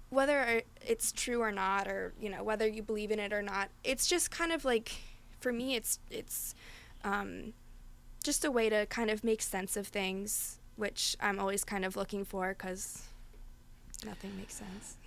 whether 0.09 0.63
it's 0.85 1.11
true 1.11 1.39
or 1.41 1.51
not 1.51 1.87
or 1.87 2.13
you 2.19 2.29
know 2.29 2.43
whether 2.43 2.67
you 2.67 2.81
believe 2.81 3.11
in 3.11 3.19
it 3.19 3.31
or 3.31 3.43
not 3.43 3.69
it's 3.83 4.07
just 4.07 4.31
kind 4.31 4.51
of 4.51 4.65
like 4.65 4.91
for 5.39 5.53
me 5.53 5.75
it's 5.75 5.99
it's 6.09 6.55
um, 7.03 7.53
just 8.23 8.45
a 8.45 8.51
way 8.51 8.69
to 8.69 8.85
kind 8.87 9.09
of 9.09 9.23
make 9.23 9.41
sense 9.41 9.75
of 9.77 9.87
things 9.87 10.59
which 10.75 11.15
i'm 11.19 11.39
always 11.39 11.63
kind 11.63 11.83
of 11.83 11.95
looking 11.95 12.23
for 12.23 12.49
because 12.49 13.03
nothing 14.05 14.35
makes 14.37 14.55
sense. 14.55 14.97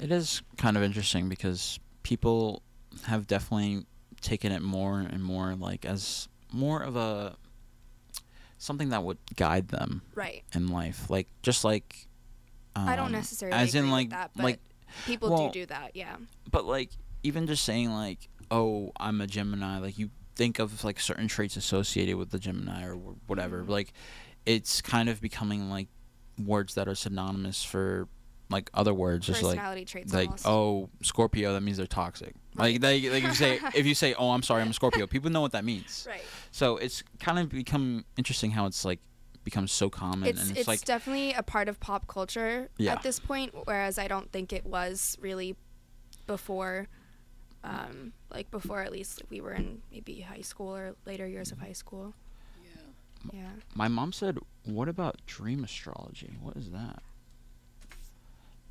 It 0.00 0.10
is 0.10 0.42
kind 0.56 0.76
of 0.76 0.82
interesting 0.82 1.28
because 1.28 1.78
people 2.02 2.62
have 3.04 3.26
definitely 3.26 3.84
taken 4.20 4.52
it 4.52 4.62
more 4.62 5.00
and 5.00 5.22
more 5.22 5.54
like 5.54 5.84
as 5.84 6.28
more 6.52 6.82
of 6.82 6.96
a 6.96 7.36
something 8.58 8.90
that 8.90 9.02
would 9.02 9.18
guide 9.36 9.68
them 9.68 10.02
right. 10.14 10.42
in 10.54 10.68
life. 10.68 11.10
Like 11.10 11.28
just 11.42 11.64
like 11.64 12.08
um, 12.74 12.88
i 12.88 12.96
don't 12.96 13.12
necessarily 13.12 13.56
as 13.56 13.74
in 13.74 13.90
like 13.90 14.10
that 14.10 14.30
like 14.36 14.60
people 15.06 15.30
well- 15.30 15.48
do 15.48 15.60
do 15.60 15.66
that 15.66 15.92
yeah. 15.94 16.16
but 16.50 16.66
like 16.66 16.90
even 17.22 17.46
just 17.46 17.64
saying 17.64 17.90
like 17.90 18.28
oh 18.50 18.92
I'm 18.98 19.20
a 19.20 19.26
Gemini 19.26 19.78
like 19.78 19.98
you 19.98 20.10
think 20.36 20.58
of 20.58 20.84
like 20.84 21.00
certain 21.00 21.26
traits 21.28 21.56
associated 21.56 22.16
with 22.16 22.30
the 22.30 22.38
Gemini 22.38 22.84
or 22.84 22.94
whatever 23.26 23.62
Mhm. 23.64 23.68
like 23.70 23.92
it's 24.44 24.80
kind 24.82 25.08
of 25.08 25.20
becoming 25.20 25.68
like 25.70 25.88
words 26.44 26.74
that 26.74 26.86
are 26.86 26.94
synonymous 26.94 27.64
for 27.64 28.06
like 28.48 28.70
other 28.74 28.94
words 28.94 29.26
just 29.26 29.42
like 29.42 29.56
like 30.12 30.26
almost. 30.28 30.46
oh 30.46 30.88
Scorpio 31.02 31.52
that 31.54 31.62
means 31.62 31.78
they're 31.78 31.86
toxic 31.86 32.34
like 32.54 32.80
Right. 32.80 33.02
like, 33.02 33.12
like 33.12 33.24
if 33.24 33.30
you 33.30 33.34
say 33.34 33.60
if 33.74 33.86
you 33.86 33.94
say 33.94 34.14
oh 34.14 34.30
I'm 34.30 34.42
sorry 34.42 34.62
I'm 34.62 34.70
a 34.70 34.74
Scorpio 34.74 35.06
people 35.16 35.30
know 35.30 35.40
what 35.40 35.52
that 35.52 35.64
means 35.64 36.06
right 36.08 36.22
so 36.52 36.76
it's 36.76 37.02
kind 37.18 37.38
of 37.40 37.48
become 37.48 38.04
interesting 38.16 38.52
how 38.52 38.66
it's 38.66 38.84
like 38.84 39.00
becomes 39.42 39.72
so 39.72 39.88
common 39.88 40.28
it's 40.28 40.40
and 40.42 40.50
it's, 40.50 40.60
it's, 40.60 40.68
like 40.68 40.84
definitely 40.84 41.32
a 41.32 41.42
part 41.42 41.68
of 41.68 41.80
pop 41.80 42.06
culture 42.08 42.68
Yeah. 42.78 42.92
at 42.92 43.02
this 43.02 43.18
point 43.18 43.54
whereas 43.64 43.96
i 43.98 44.06
don't 44.08 44.30
think 44.32 44.52
it 44.52 44.66
was 44.66 45.16
really 45.20 45.56
before 46.26 46.88
um 47.64 48.12
like 48.30 48.50
before 48.50 48.82
at 48.82 48.92
least 48.92 49.22
we 49.30 49.40
were 49.40 49.52
in 49.52 49.80
maybe 49.90 50.20
high 50.20 50.40
school 50.40 50.74
or 50.74 50.94
later 51.06 51.26
years 51.26 51.50
of 51.52 51.58
high 51.58 51.72
school 51.72 52.14
Yeah. 53.32 53.40
yeah 53.40 53.50
my 53.74 53.88
mom 53.88 54.12
said 54.12 54.38
what 54.64 54.88
about 54.88 55.16
dream 55.26 55.64
astrology 55.64 56.36
what 56.40 56.56
is 56.56 56.70
that 56.70 57.02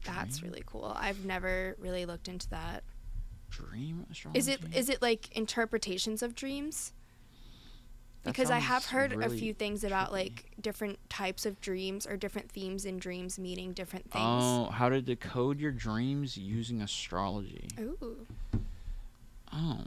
that's 0.05 0.37
Dream? 0.37 0.51
really 0.51 0.63
cool 0.65 0.93
i've 0.97 1.25
never 1.25 1.75
really 1.79 2.05
looked 2.05 2.27
into 2.27 2.47
that 2.49 2.83
dream 3.49 4.05
astrology 4.11 4.39
is 4.39 4.47
it 4.47 4.59
is 4.73 4.89
it 4.89 5.01
like 5.01 5.35
interpretations 5.35 6.21
of 6.21 6.35
dreams 6.35 6.93
That 8.23 8.31
because 8.33 8.51
i 8.51 8.59
have 8.59 8.83
sounds 8.83 8.91
heard 9.13 9.23
a 9.23 9.29
few 9.29 9.53
things 9.53 9.83
about 9.83 10.09
trippy. 10.09 10.13
like 10.13 10.51
different 10.61 10.99
types 11.09 11.45
of 11.45 11.59
dreams 11.61 12.05
or 12.05 12.17
different 12.17 12.51
themes 12.51 12.85
in 12.85 12.97
dreams 12.97 13.39
meaning 13.39 13.73
different 13.73 14.11
things 14.11 14.23
Oh, 14.25 14.65
how 14.71 14.89
to 14.89 15.01
decode 15.01 15.59
your 15.59 15.71
dreams 15.71 16.37
using 16.37 16.81
astrology. 16.81 17.67
Ooh. 17.79 18.25
Oh. 19.55 19.79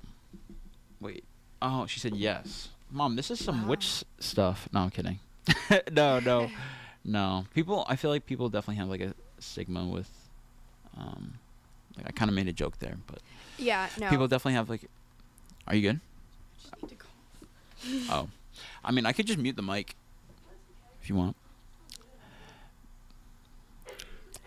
Wait. 1.01 1.25
Oh, 1.61 1.87
she 1.87 2.01
said 2.01 2.17
yes. 2.17 2.69
Mom, 2.91 3.17
this 3.17 3.31
is 3.31 3.43
some 3.45 3.63
Wow. 3.63 3.69
witch 3.69 4.03
stuff. 4.19 4.69
No, 4.73 4.81
I'm 4.81 4.91
kidding. 4.91 5.19
no, 5.93 6.21
no. 6.21 6.51
No. 7.05 7.47
People 7.55 7.87
I 7.89 7.97
feel 7.97 8.11
like 8.11 8.27
people 8.27 8.49
definitely 8.51 8.77
have 8.77 8.89
like 8.89 9.01
a 9.01 9.15
stigma 9.39 9.87
with 9.87 10.11
um 10.99 11.35
like 11.97 12.07
I 12.07 12.11
kind 12.11 12.29
of 12.29 12.35
made 12.35 12.49
a 12.49 12.53
joke 12.53 12.79
there, 12.81 12.97
but 13.07 13.21
yeah 13.57 13.89
no 13.99 14.11
people 14.11 14.29
definitely 14.29 14.55
have 14.55 14.69
like 14.69 14.83
Are 15.67 15.75
you 15.75 15.81
good? 15.83 16.01
Just 16.61 16.83
need 16.83 16.89
to 16.91 16.95
go. 16.97 18.15
Oh. 18.15 18.29
I 18.85 18.91
mean, 18.93 19.07
I 19.07 19.13
could 19.13 19.27
just 19.27 19.39
mute 19.39 19.57
the 19.57 19.63
mic 19.63 19.95
if 21.01 21.09
you 21.09 21.15
want. 21.15 21.37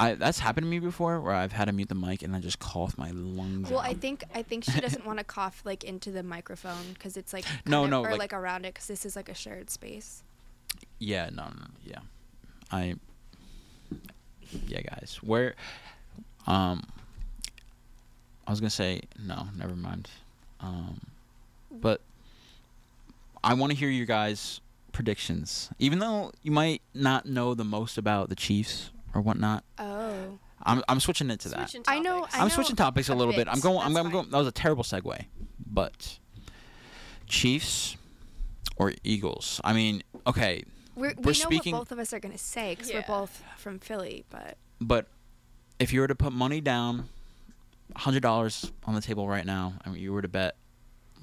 I 0.01 0.13
that's 0.15 0.39
happened 0.39 0.65
to 0.65 0.69
me 0.69 0.79
before 0.79 1.19
where 1.21 1.33
I've 1.33 1.51
had 1.51 1.65
to 1.65 1.71
mute 1.71 1.89
the 1.89 1.95
mic 1.95 2.21
and 2.23 2.35
I 2.35 2.39
just 2.39 2.59
cough 2.59 2.97
my 2.97 3.11
lungs 3.11 3.69
Well, 3.69 3.79
out. 3.79 3.85
I 3.85 3.93
think 3.93 4.23
I 4.33 4.41
think 4.41 4.63
she 4.63 4.79
doesn't 4.81 5.05
want 5.05 5.19
to 5.19 5.23
cough 5.25 5.61
like 5.65 5.83
into 5.83 6.11
the 6.11 6.23
microphone 6.23 6.93
because 6.93 7.17
it's 7.17 7.33
like 7.33 7.45
No, 7.65 7.83
of- 7.83 7.89
no, 7.89 8.01
or 8.01 8.11
like- 8.11 8.19
like, 8.19 8.33
around 8.33 8.65
it 8.65 8.73
because 8.73 8.87
this 8.87 9.05
is 9.05 9.15
like 9.15 9.29
a 9.29 9.33
shared 9.33 9.69
space. 9.69 10.23
Yeah, 10.99 11.29
no, 11.31 11.43
no, 11.43 11.65
yeah. 11.85 11.99
I 12.71 12.95
Yeah, 14.67 14.81
guys. 14.81 15.19
Where 15.21 15.55
um 16.47 16.83
I 18.47 18.51
was 18.51 18.59
going 18.59 18.69
to 18.69 18.75
say 18.75 19.01
no, 19.19 19.47
never 19.57 19.75
mind. 19.75 20.09
Um 20.59 21.01
but 21.71 22.01
I 23.43 23.53
want 23.53 23.71
to 23.71 23.77
hear 23.77 23.89
your 23.89 24.05
guys 24.05 24.61
predictions. 24.91 25.69
Even 25.79 25.99
though 25.99 26.31
you 26.43 26.51
might 26.51 26.81
not 26.93 27.25
know 27.25 27.53
the 27.53 27.63
most 27.63 27.97
about 27.97 28.29
the 28.29 28.35
Chiefs 28.35 28.91
or 29.13 29.21
whatnot, 29.21 29.63
Oh, 29.77 30.39
I'm 30.63 30.83
I'm 30.87 30.99
switching 30.99 31.29
into 31.31 31.49
that. 31.49 31.69
Switching 31.69 31.83
I 31.87 31.99
know. 31.99 32.25
I 32.33 32.39
I'm 32.39 32.47
know 32.47 32.53
switching 32.53 32.75
topics 32.75 33.09
a 33.09 33.13
a 33.13 33.15
little 33.15 33.33
bit. 33.33 33.45
bit. 33.45 33.47
I'm 33.53 33.59
going. 33.59 33.79
I'm, 33.79 33.95
I'm 33.97 34.11
going. 34.11 34.29
That 34.29 34.37
was 34.37 34.47
a 34.47 34.51
terrible 34.51 34.83
segue, 34.83 35.25
but 35.65 36.19
Chiefs 37.27 37.97
or 38.77 38.93
Eagles. 39.03 39.61
I 39.63 39.73
mean, 39.73 40.03
okay, 40.27 40.63
we're, 40.95 41.09
we 41.09 41.13
We're 41.17 41.23
know 41.27 41.31
speaking- 41.33 41.73
what 41.73 41.79
both 41.81 41.91
of 41.91 41.99
us 41.99 42.13
are 42.13 42.19
gonna 42.19 42.37
say 42.37 42.73
because 42.75 42.89
Yeah. 42.89 42.97
we're 43.07 43.19
both 43.19 43.43
from 43.57 43.79
Philly, 43.79 44.25
but 44.29 44.57
but 44.79 45.07
if 45.79 45.93
you 45.93 46.01
were 46.01 46.07
to 46.07 46.15
put 46.15 46.33
money 46.33 46.61
down, 46.61 47.09
hundred 47.95 48.21
dollars 48.21 48.71
on 48.85 48.93
the 48.95 49.01
table 49.01 49.27
right 49.27 49.45
now, 49.45 49.73
I 49.85 49.89
and 49.89 49.97
you 49.97 50.13
were 50.13 50.21
to 50.21 50.27
bet, 50.27 50.55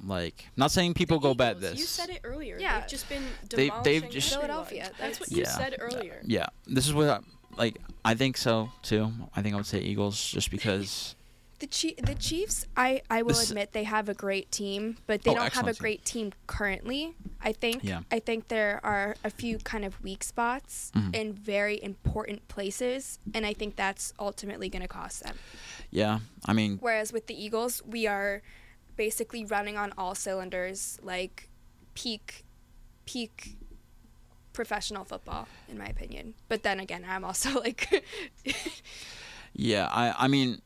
like, 0.05 0.49
not 0.57 0.71
saying 0.73 0.95
people 0.95 1.19
The 1.19 1.29
go 1.29 1.35
bet 1.35 1.61
this. 1.61 1.79
You 1.79 1.85
said 1.85 2.11
it 2.11 2.21
earlier. 2.25 2.59
Yeah. 2.59 2.81
They've 2.81 2.89
just 2.89 3.09
been 3.09 3.23
They- 3.51 3.65
demolishing 3.69 3.83
they've 4.01 4.11
just- 4.11 4.33
everyone. 4.35 4.65
Philadelphia, 4.67 4.91
That's 4.99 5.21
what 5.21 5.29
that's- 5.29 5.31
you 5.31 5.43
Yeah. 5.43 5.57
said 5.57 5.77
earlier. 5.79 6.21
Yeah, 6.25 6.47
this 6.67 6.87
is 6.87 6.93
what, 6.95 7.09
I, 7.09 7.21
like, 7.59 7.77
I 8.05 8.15
think 8.15 8.37
so 8.37 8.71
too. 8.83 9.11
I 9.37 9.43
think 9.43 9.55
I 9.55 9.57
would 9.57 9.67
say 9.67 9.81
Eagles 9.81 10.17
just 10.31 10.51
because. 10.51 11.15
the 11.59 11.67
the 12.05 12.15
Chiefs, 12.15 12.67
I 12.77 13.03
I 13.11 13.23
will 13.23 13.35
This- 13.35 13.51
admit 13.51 13.73
they 13.73 13.83
have 13.85 14.09
a 14.09 14.15
great 14.15 14.51
team, 14.53 14.97
but 15.09 15.23
they 15.25 15.33
Oh, 15.33 15.35
don't 15.35 15.53
have 15.53 15.67
a 15.67 15.75
great 15.75 16.05
team 16.05 16.33
currently. 16.47 17.15
I 17.43 17.53
think 17.53 17.83
Yeah. 17.83 18.03
I 18.13 18.21
think 18.21 18.47
there 18.49 18.81
are 18.85 19.17
a 19.25 19.31
few 19.31 19.59
kind 19.59 19.85
of 19.85 20.01
weak 20.03 20.23
spots 20.23 20.93
Mhm. 20.95 21.15
in 21.15 21.33
very 21.35 21.83
important 21.83 22.47
places, 22.49 23.19
and 23.35 23.45
I 23.45 23.55
think 23.55 23.75
that's 23.75 24.15
ultimately 24.21 24.69
going 24.69 24.83
to 24.83 24.89
cost 24.89 25.25
them. 25.25 25.37
Yeah, 25.91 26.21
I 26.47 26.53
mean, 26.53 26.79
Whereas 26.81 27.13
with 27.13 27.27
the 27.27 27.35
Eagles, 27.35 27.83
we 27.85 28.07
are 28.07 28.41
basically 28.97 29.45
running 29.45 29.77
on 29.77 29.93
all 29.99 30.15
cylinders, 30.15 30.99
like 31.03 31.49
peak, 31.95 32.45
peak 33.05 33.57
professional 34.59 35.05
football, 35.05 35.47
in 35.69 35.79
my 35.79 35.87
opinion. 35.87 36.35
But 36.49 36.65
then 36.65 36.81
again, 36.81 37.05
I'm 37.09 37.25
also 37.25 37.61
like, 37.67 38.05
yeah, 39.53 39.87
I 39.91 40.25
I 40.25 40.27
mean, 40.29 40.61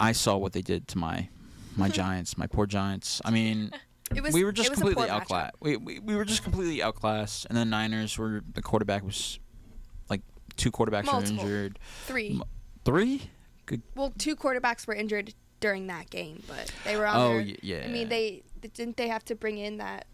I 0.00 0.10
saw 0.10 0.36
what 0.36 0.52
they 0.52 0.62
did 0.62 0.88
to 0.88 0.98
my 0.98 1.28
my 1.76 1.88
Giants, 2.00 2.36
my 2.36 2.48
poor 2.48 2.66
Giants. 2.66 3.22
I 3.24 3.30
mean, 3.30 3.70
it 4.16 4.20
was 4.20 4.34
we 4.34 4.42
were 4.42 4.50
just 4.50 4.72
completely 4.72 5.08
outclassed. 5.08 5.54
We, 5.60 5.76
we 5.76 6.00
we 6.00 6.16
were 6.16 6.24
just 6.24 6.42
completely 6.42 6.82
outclassed, 6.82 7.46
and 7.48 7.56
the 7.56 7.64
Niners 7.64 8.18
were 8.18 8.42
the 8.52 8.62
quarterback 8.62 9.04
was 9.04 9.38
like 10.08 10.22
two 10.56 10.72
quarterbacks 10.72 11.04
Multiple. 11.04 11.36
were 11.36 11.42
injured. 11.42 11.78
Three. 12.06 12.30
M- 12.32 12.42
Three? 12.84 13.30
Good. 13.66 13.82
Well, 13.94 14.12
two 14.18 14.34
quarterbacks 14.34 14.86
were 14.88 14.94
injured 14.94 15.34
during 15.60 15.86
that 15.86 16.10
game, 16.10 16.42
but 16.48 16.72
they 16.84 16.96
were 16.96 17.06
on 17.06 17.16
Oh 17.16 17.34
their. 17.34 17.54
yeah. 17.62 17.84
I 17.84 17.88
mean, 17.88 18.08
they 18.08 18.42
didn't 18.74 18.96
they 18.96 19.06
have 19.08 19.24
to 19.26 19.36
bring 19.36 19.58
in 19.58 19.76
that 19.76 20.06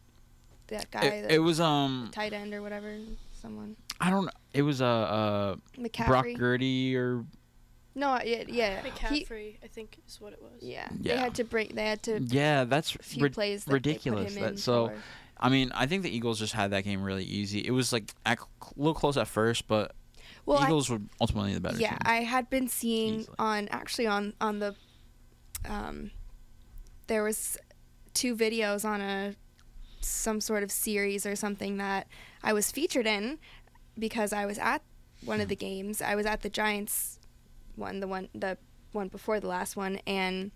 that 0.68 0.90
guy, 0.90 1.04
It, 1.04 1.22
that 1.22 1.30
it 1.32 1.38
was 1.38 1.60
um 1.60 2.10
tight 2.12 2.32
end 2.32 2.52
or 2.54 2.62
whatever, 2.62 2.96
someone 3.32 3.76
I 4.00 4.10
don't 4.10 4.24
know. 4.26 4.30
It 4.52 4.62
was 4.62 4.80
uh, 4.82 4.86
uh 4.86 5.56
McCaffrey. 5.78 6.06
Brock 6.06 6.26
Purdy 6.36 6.96
or 6.96 7.24
No, 7.94 8.18
yeah, 8.24 8.44
yeah. 8.46 8.82
He, 8.82 8.90
McCaffrey, 9.24 9.56
I 9.64 9.68
think, 9.68 9.98
is 10.06 10.20
what 10.20 10.32
it 10.34 10.42
was. 10.42 10.60
yeah, 10.62 10.88
Yeah. 11.00 11.14
they 11.14 11.20
had 11.20 11.34
to 11.36 11.44
break. 11.44 11.74
They 11.74 11.84
had 11.86 12.02
to 12.04 12.20
yeah. 12.20 12.64
That's 12.64 12.94
a 12.94 12.98
few 12.98 13.22
rid- 13.24 13.32
plays 13.34 13.64
that 13.64 13.72
ridiculous. 13.72 14.34
They 14.34 14.40
put 14.40 14.42
him 14.42 14.42
That- 14.44 14.50
in 14.52 14.56
so 14.58 14.88
for. 14.88 14.94
I 15.38 15.50
mean, 15.50 15.70
I 15.74 15.84
think 15.86 16.02
the 16.02 16.10
Eagles 16.14 16.38
just 16.38 16.54
had 16.54 16.70
that 16.70 16.84
game 16.84 17.02
really 17.02 17.24
easy. 17.24 17.60
It 17.60 17.70
was 17.70 17.92
like 17.92 18.14
a 18.24 18.36
little 18.76 18.94
close 18.94 19.18
at 19.18 19.28
first, 19.28 19.68
but 19.68 19.94
Well, 20.46 20.58
I- 20.58 20.64
Eagles 20.64 20.88
were 20.88 21.00
ultimately 21.20 21.52
the 21.54 21.60
better 21.60 21.76
yeah, 21.78 21.90
team. 21.90 21.98
I 22.06 22.16
had 22.22 22.48
been 22.50 22.68
seeing 22.68 23.20
Easily. 23.20 23.36
on 23.38 23.68
actually 23.68 24.06
on 24.06 24.32
on 24.40 24.58
the 24.60 24.74
um 25.68 26.10
there 27.06 27.22
was 27.22 27.56
two 28.14 28.34
videos 28.34 28.84
on 28.84 29.00
a 29.00 29.34
some 30.06 30.40
sort 30.40 30.62
of 30.62 30.70
series 30.70 31.26
or 31.26 31.36
something 31.36 31.76
that 31.78 32.06
I 32.42 32.52
was 32.52 32.70
featured 32.70 33.06
in 33.06 33.38
because 33.98 34.32
I 34.32 34.46
was 34.46 34.58
at 34.58 34.82
one 35.24 35.40
of 35.40 35.48
the 35.48 35.56
games. 35.56 36.00
I 36.02 36.14
was 36.14 36.26
at 36.26 36.42
the 36.42 36.48
Giants 36.48 37.18
one, 37.74 38.00
the 38.00 38.06
one 38.08 38.28
the 38.34 38.58
one 38.92 39.08
before 39.08 39.40
the 39.40 39.48
last 39.48 39.76
one 39.76 40.00
and 40.06 40.50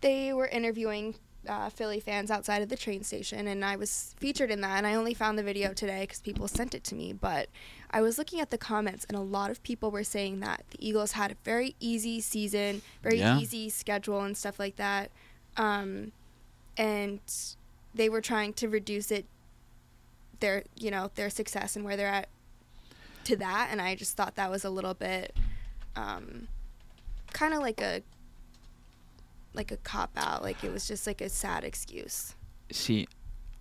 they 0.00 0.32
were 0.32 0.46
interviewing 0.46 1.14
uh, 1.48 1.70
Philly 1.70 2.00
fans 2.00 2.30
outside 2.30 2.60
of 2.62 2.68
the 2.68 2.76
train 2.76 3.02
station, 3.02 3.46
and 3.46 3.64
I 3.64 3.76
was 3.76 4.14
featured 4.18 4.50
in 4.50 4.60
that. 4.60 4.76
And 4.76 4.86
I 4.86 4.94
only 4.94 5.14
found 5.14 5.38
the 5.38 5.42
video 5.42 5.72
today 5.72 6.02
because 6.02 6.20
people 6.20 6.46
sent 6.48 6.74
it 6.74 6.84
to 6.84 6.94
me. 6.94 7.12
But 7.14 7.48
I 7.90 8.02
was 8.02 8.18
looking 8.18 8.40
at 8.40 8.50
the 8.50 8.58
comments, 8.58 9.06
and 9.08 9.16
a 9.16 9.22
lot 9.22 9.50
of 9.50 9.62
people 9.62 9.90
were 9.90 10.04
saying 10.04 10.40
that 10.40 10.64
the 10.70 10.86
Eagles 10.86 11.12
had 11.12 11.32
a 11.32 11.36
very 11.44 11.76
easy 11.80 12.20
season, 12.20 12.82
very 13.02 13.20
Yeah. 13.20 13.38
easy 13.38 13.70
schedule, 13.70 14.20
and 14.20 14.36
stuff 14.36 14.58
like 14.58 14.76
that. 14.76 15.10
Um, 15.56 16.12
and 16.76 17.20
they 17.94 18.08
were 18.08 18.20
trying 18.20 18.52
to 18.54 18.68
reduce 18.68 19.10
it, 19.10 19.26
their 20.40 20.64
you 20.76 20.90
know 20.90 21.10
their 21.14 21.30
success 21.30 21.76
and 21.76 21.84
where 21.84 21.96
they're 21.96 22.08
at, 22.08 22.28
to 23.24 23.36
that. 23.36 23.68
And 23.70 23.80
I 23.80 23.94
just 23.94 24.16
thought 24.16 24.36
that 24.36 24.50
was 24.50 24.64
a 24.64 24.70
little 24.70 24.94
bit, 24.94 25.36
um, 25.96 26.48
kind 27.32 27.54
of 27.54 27.60
like 27.60 27.80
a 27.80 28.02
like 29.54 29.72
a 29.72 29.76
cop 29.78 30.10
out. 30.16 30.42
Like 30.42 30.62
it 30.64 30.72
was 30.72 30.86
just 30.86 31.06
like 31.06 31.20
a 31.20 31.28
sad 31.28 31.64
excuse. 31.64 32.34
See, 32.70 33.08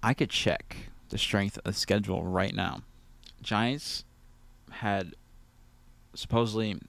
I 0.04 0.14
could 0.14 0.30
check 0.30 0.76
the 1.10 1.18
strength 1.18 1.58
of 1.58 1.64
the 1.64 1.74
schedule 1.74 2.24
right 2.24 2.54
now. 2.54 2.82
Giants 3.42 4.04
had 4.72 5.14
supposedly, 6.14 6.80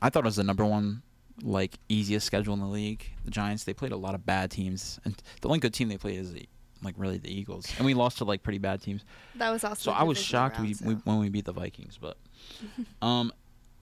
I 0.00 0.10
thought 0.10 0.24
it 0.24 0.26
was 0.26 0.36
the 0.36 0.44
number 0.44 0.64
one 0.64 1.02
like 1.42 1.78
easiest 1.88 2.26
schedule 2.26 2.54
in 2.54 2.60
the 2.60 2.66
league. 2.66 3.04
The 3.24 3.30
Giants 3.30 3.64
they 3.64 3.74
played 3.74 3.92
a 3.92 3.96
lot 3.96 4.14
of 4.14 4.26
bad 4.26 4.50
teams, 4.50 5.00
and 5.04 5.20
the 5.40 5.48
only 5.48 5.60
good 5.60 5.74
team 5.74 5.88
they 5.88 5.96
played 5.96 6.18
is 6.18 6.32
the, 6.32 6.46
like 6.82 6.94
really 6.96 7.18
the 7.18 7.32
Eagles, 7.32 7.72
and 7.76 7.86
we 7.86 7.94
lost 7.94 8.18
to 8.18 8.24
like 8.24 8.42
pretty 8.42 8.58
bad 8.58 8.82
teams. 8.82 9.04
That 9.36 9.50
was 9.50 9.64
also. 9.64 9.90
So 9.90 9.92
a 9.92 10.00
I 10.00 10.02
was 10.02 10.18
shocked 10.18 10.58
we, 10.60 10.68
round, 10.68 10.80
we 10.84 10.94
so. 10.94 11.00
when 11.04 11.18
we 11.18 11.28
beat 11.28 11.44
the 11.44 11.52
Vikings, 11.52 11.98
but 12.00 12.16
um, 13.02 13.32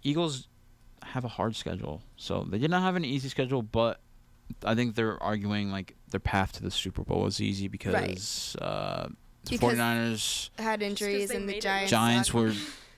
Eagles 0.02 0.49
have 1.02 1.25
a 1.25 1.28
hard 1.28 1.57
schedule, 1.57 2.02
so 2.16 2.45
they 2.49 2.59
did 2.59 2.71
not 2.71 2.83
have 2.83 2.97
an 2.97 3.04
easy 3.04 3.28
schedule, 3.28 3.62
but 3.62 4.00
I 4.64 4.75
think 4.75 4.95
they're 4.95 5.21
arguing 5.23 5.71
like 5.71 5.97
their 6.11 6.21
path 6.21 6.52
to 6.52 6.62
the 6.62 6.71
Super 6.71 7.02
Bowl 7.02 7.23
was 7.23 7.40
easy 7.40 7.69
because 7.69 8.57
uh, 8.57 9.09
the 9.45 9.50
Because 9.50 9.78
49ers, 9.78 10.50
had 10.59 10.83
injuries 10.83 11.30
and 11.30 11.49
the 11.49 11.61
Giants. 11.61 11.90
Giants 11.90 12.35
were, 12.35 12.52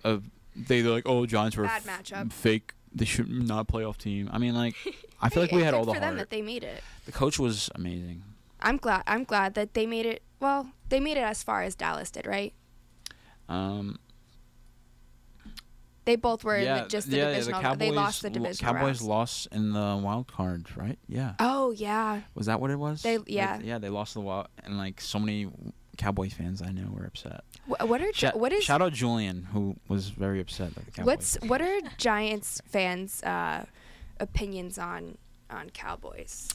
uh, 0.05 0.19
they 0.57 0.83
like 0.83 1.05
oh 1.07 1.27
Giants 1.27 1.57
were 1.57 1.65
Bad 1.65 1.83
f- 2.13 2.33
fake. 2.33 2.73
They 2.95 3.05
should 3.07 3.31
not 3.31 3.69
playoff 3.69 3.97
team. 3.97 4.29
I 4.33 4.39
mean 4.39 4.55
like 4.55 4.75
I 5.23 5.29
feel 5.29 5.43
Hey, 5.43 5.49
like 5.49 5.53
we 5.57 5.63
had 5.63 5.75
all 5.75 5.85
the 5.85 5.95
for 5.95 6.01
them 6.01 6.17
that 6.17 6.31
they 6.31 6.43
made 6.43 6.65
it. 6.65 6.83
The 7.07 7.13
coach 7.13 7.39
was 7.39 7.71
amazing. 7.75 8.23
I'm 8.63 8.77
glad. 8.79 9.03
I'm 9.07 9.25
glad 9.25 9.55
that 9.55 9.75
they 9.75 9.87
made 9.87 10.07
it. 10.07 10.23
Well, 10.41 10.71
they 10.89 11.01
made 11.01 11.17
it 11.17 11.25
as 11.25 11.43
far 11.43 11.63
as 11.63 11.75
Dallas 11.75 12.11
did, 12.11 12.27
right? 12.27 12.53
Um, 13.49 13.99
They 16.05 16.17
both 16.17 16.43
were 16.43 16.57
in 16.57 16.65
the, 16.65 16.89
just 16.89 17.09
the 17.11 17.17
yeah, 17.17 17.23
yeah, 17.25 17.31
divisional. 17.35 17.61
the 17.61 17.63
Cowboys, 17.69 17.79
they 17.79 17.91
lost 17.93 18.23
the 18.23 18.31
divisional 18.31 18.73
Cowboys 18.75 18.83
rounds. 19.01 19.03
lost 19.03 19.49
in 19.53 19.73
the 19.73 20.01
wild 20.03 20.27
card, 20.27 20.67
right? 20.77 20.99
Yeah. 21.07 21.35
Oh 21.39 21.71
yeah, 21.71 22.23
Was 22.35 22.47
that 22.47 22.61
what 22.61 22.71
it 22.73 22.79
was? 22.79 23.03
They- 23.03 23.19
Like, 23.19 23.29
yeah. 23.29 23.61
yeah, 23.63 23.79
they 23.79 23.89
lost 23.89 24.15
the 24.15 24.21
wild, 24.21 24.49
and 24.65 24.79
like 24.79 25.01
so 25.01 25.21
many 25.21 25.49
Cowboys 25.99 26.33
fans 26.33 26.61
I 26.61 26.73
know 26.73 26.89
were 26.93 27.05
upset. 27.05 27.45
Wh- 27.67 27.89
what 27.89 28.01
are 28.01 28.13
Shout, 28.13 28.37
what 28.37 28.53
is 28.53 28.65
shout 28.65 28.83
out 28.83 28.93
Julian, 28.93 29.45
who 29.53 29.77
was 29.87 30.09
very 30.09 30.41
upset 30.41 30.75
that 30.75 30.87
the 30.87 30.91
Cowboys. 30.91 31.07
what's 31.07 31.39
what 31.43 31.63
are 31.63 31.81
Giants 31.99 32.61
fans' 32.67 33.23
uh, 33.23 33.65
opinions 34.19 34.79
on 34.79 35.19
on 35.51 35.71
Cowboys? 35.71 36.49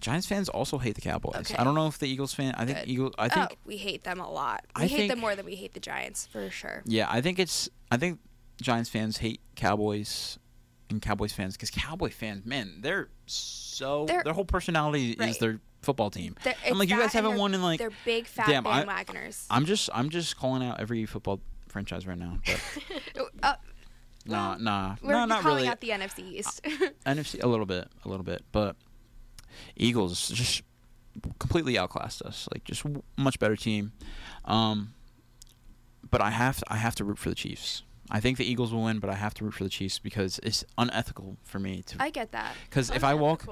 Giants 0.00 0.26
fans 0.26 0.48
also 0.48 0.78
hate 0.78 0.94
the 0.94 1.00
Cowboys. 1.00 1.36
Okay. 1.36 1.56
I 1.56 1.64
don't 1.64 1.74
know 1.74 1.86
if 1.86 1.98
the 1.98 2.08
Eagles 2.08 2.34
fan. 2.34 2.54
I 2.56 2.64
think 2.64 2.78
Good. 2.78 2.88
Eagle. 2.88 3.14
I 3.18 3.28
think 3.28 3.48
oh, 3.52 3.56
we 3.64 3.76
hate 3.76 4.04
them 4.04 4.20
a 4.20 4.30
lot. 4.30 4.64
We 4.76 4.84
I 4.84 4.86
hate 4.86 5.08
them 5.08 5.18
more 5.20 5.34
than 5.36 5.44
we 5.46 5.54
hate 5.54 5.74
the 5.74 5.80
Giants 5.80 6.26
for 6.26 6.48
sure. 6.50 6.82
yeah. 6.86 7.06
I 7.10 7.20
think 7.20 7.38
it's. 7.38 7.68
I 7.90 7.96
think 7.96 8.18
Giants 8.60 8.90
fans 8.90 9.18
hate 9.18 9.40
Cowboys 9.56 10.38
and 10.90 11.00
Cowboys 11.02 11.32
fans 11.32 11.56
because 11.56 11.70
Cowboy 11.70 12.10
fans, 12.10 12.44
man, 12.46 12.78
they're 12.80 13.08
so 13.26 14.06
They're- 14.06 14.22
their 14.24 14.32
whole 14.32 14.44
personality 14.44 15.12
is 15.12 15.38
their 15.38 15.60
football 15.82 16.10
team. 16.10 16.34
They're- 16.42 16.54
I'm 16.66 16.78
like, 16.78 16.88
you 16.90 16.98
guys 16.98 17.12
haven't 17.12 17.36
won 17.38 17.54
in 17.54 17.62
like. 17.62 17.78
They're 17.78 17.90
big 18.04 18.26
fat 18.26 18.46
Damn, 18.48 18.66
I- 18.66 18.84
bandwagoners. 18.84 19.46
I'm 19.50 19.64
just. 19.64 19.90
I'm 19.94 20.10
just 20.10 20.36
calling 20.36 20.62
out 20.66 20.80
every 20.80 21.06
football 21.06 21.40
franchise 21.68 22.06
right 22.06 22.18
now. 22.18 22.38
But 22.44 23.28
uh, 23.42 23.54
nah, 24.26 24.56
nah, 24.56 24.96
we're 25.02 25.12
no, 25.12 25.24
not 25.26 25.42
calling 25.42 25.56
really. 25.58 25.68
out 25.68 25.80
the 25.80 25.90
NFC 25.90 26.20
East. 26.32 26.62
NFC 27.06 27.42
a 27.42 27.46
little 27.46 27.66
bit, 27.66 27.88
a 28.04 28.08
little 28.08 28.24
bit, 28.24 28.42
but 28.52 28.76
Eagles 29.76 30.28
just 30.28 30.62
completely 31.38 31.78
outclassed 31.78 32.22
us. 32.22 32.48
Like 32.52 32.64
just 32.64 32.84
much 33.16 33.38
better 33.38 33.56
team. 33.56 33.92
Um, 34.44 34.94
but 36.10 36.20
I 36.20 36.30
have 36.30 36.62
I 36.68 36.76
have 36.76 36.94
to 36.96 37.04
root 37.04 37.18
for 37.18 37.28
the 37.28 37.34
Chiefs. 37.34 37.82
I 38.10 38.20
think 38.20 38.38
the 38.38 38.50
Eagles 38.50 38.72
will 38.72 38.84
win, 38.84 39.00
but 39.00 39.10
I 39.10 39.14
have 39.14 39.34
to 39.34 39.44
root 39.44 39.54
for 39.54 39.64
the 39.64 39.70
Chiefs 39.70 39.98
because 39.98 40.40
it's 40.42 40.64
unethical 40.78 41.36
for 41.44 41.58
me 41.58 41.82
to. 41.88 41.96
I 42.00 42.10
get 42.10 42.32
that. 42.32 42.54
Because 42.68 42.90
if 42.90 43.04
I 43.04 43.14
walk, 43.14 43.44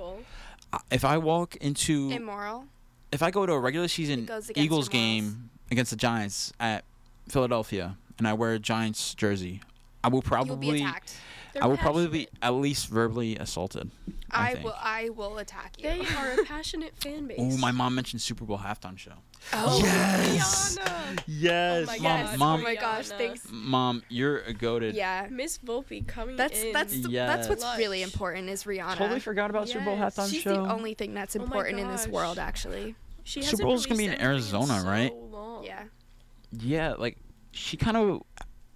if 0.90 1.04
I 1.04 1.18
walk 1.18 1.56
into, 1.56 2.10
Immoral. 2.10 2.64
if 3.12 3.22
I 3.22 3.30
go 3.30 3.44
to 3.44 3.52
a 3.52 3.58
regular 3.58 3.88
season 3.88 4.28
Eagles 4.54 4.88
game 4.88 5.50
against 5.70 5.90
the 5.90 5.96
Giants 5.96 6.52
at 6.58 6.84
Philadelphia, 7.28 7.98
and 8.18 8.26
I 8.26 8.32
wear 8.32 8.52
a 8.52 8.58
Giants 8.58 9.14
jersey, 9.14 9.60
I 10.02 10.08
will 10.08 10.22
probably, 10.22 10.86
I 11.60 11.66
will 11.66 11.76
probably 11.76 12.06
be 12.08 12.28
at 12.42 12.50
least 12.54 12.88
verbally 12.88 13.36
assaulted. 13.36 13.90
I, 14.30 14.52
I, 14.58 14.62
will. 14.62 14.74
I 14.78 15.08
will 15.10 15.38
attack 15.38 15.76
you. 15.78 15.84
They 15.84 16.00
are 16.16 16.32
a 16.40 16.44
passionate 16.44 16.96
fan 16.96 17.26
base. 17.28 17.36
Oh, 17.38 17.56
my 17.58 17.70
mom 17.70 17.94
mentioned 17.94 18.20
Super 18.20 18.44
Bowl 18.44 18.58
halftime 18.58 18.98
show. 18.98 19.12
Oh, 19.52 19.78
Yes! 19.82 20.76
Rihanna. 20.78 21.20
Yes, 21.26 21.88
Oh 21.88 21.92
my 21.92 21.98
mom, 21.98 22.26
God. 22.26 22.38
mom, 22.38 22.60
Oh 22.60 22.62
my 22.64 22.74
gosh! 22.74 23.08
Thanks. 23.08 23.46
mom, 23.50 24.02
you're 24.08 24.38
a 24.40 24.52
goaded. 24.52 24.94
Yeah. 24.96 25.28
Miss 25.30 25.58
Volpe 25.58 26.06
coming 26.06 26.34
That's 26.36 26.60
in. 26.62 26.72
that's 26.72 27.00
the, 27.00 27.08
that's 27.08 27.48
what's 27.48 27.62
Yes. 27.62 27.78
really 27.78 28.02
important 28.02 28.48
is 28.48 28.64
Rihanna. 28.64 28.96
Totally 28.96 29.20
forgot 29.20 29.50
about 29.50 29.68
Super 29.68 29.84
Bowl 29.84 29.96
Yes. 29.96 30.16
halftime 30.16 30.30
She's 30.30 30.42
show. 30.42 30.64
the 30.64 30.72
only 30.72 30.94
thing 30.94 31.14
that's 31.14 31.36
Oh 31.36 31.42
important 31.42 31.78
in 31.78 31.88
this 31.88 32.08
world, 32.08 32.38
actually. 32.38 32.96
She 33.22 33.40
Super 33.42 33.50
hasn't 33.50 33.68
Bowl's 33.68 33.86
gonna 33.86 33.98
be 33.98 34.04
in 34.04 34.10
released 34.10 34.22
anything 34.22 34.60
Arizona, 34.62 34.80
so 34.80 34.86
right? 34.88 35.14
long. 35.30 35.64
Yeah. 35.64 35.84
yeah, 36.52 36.94
like 36.94 37.16
she 37.52 37.76
kind 37.76 37.96
of 37.96 38.22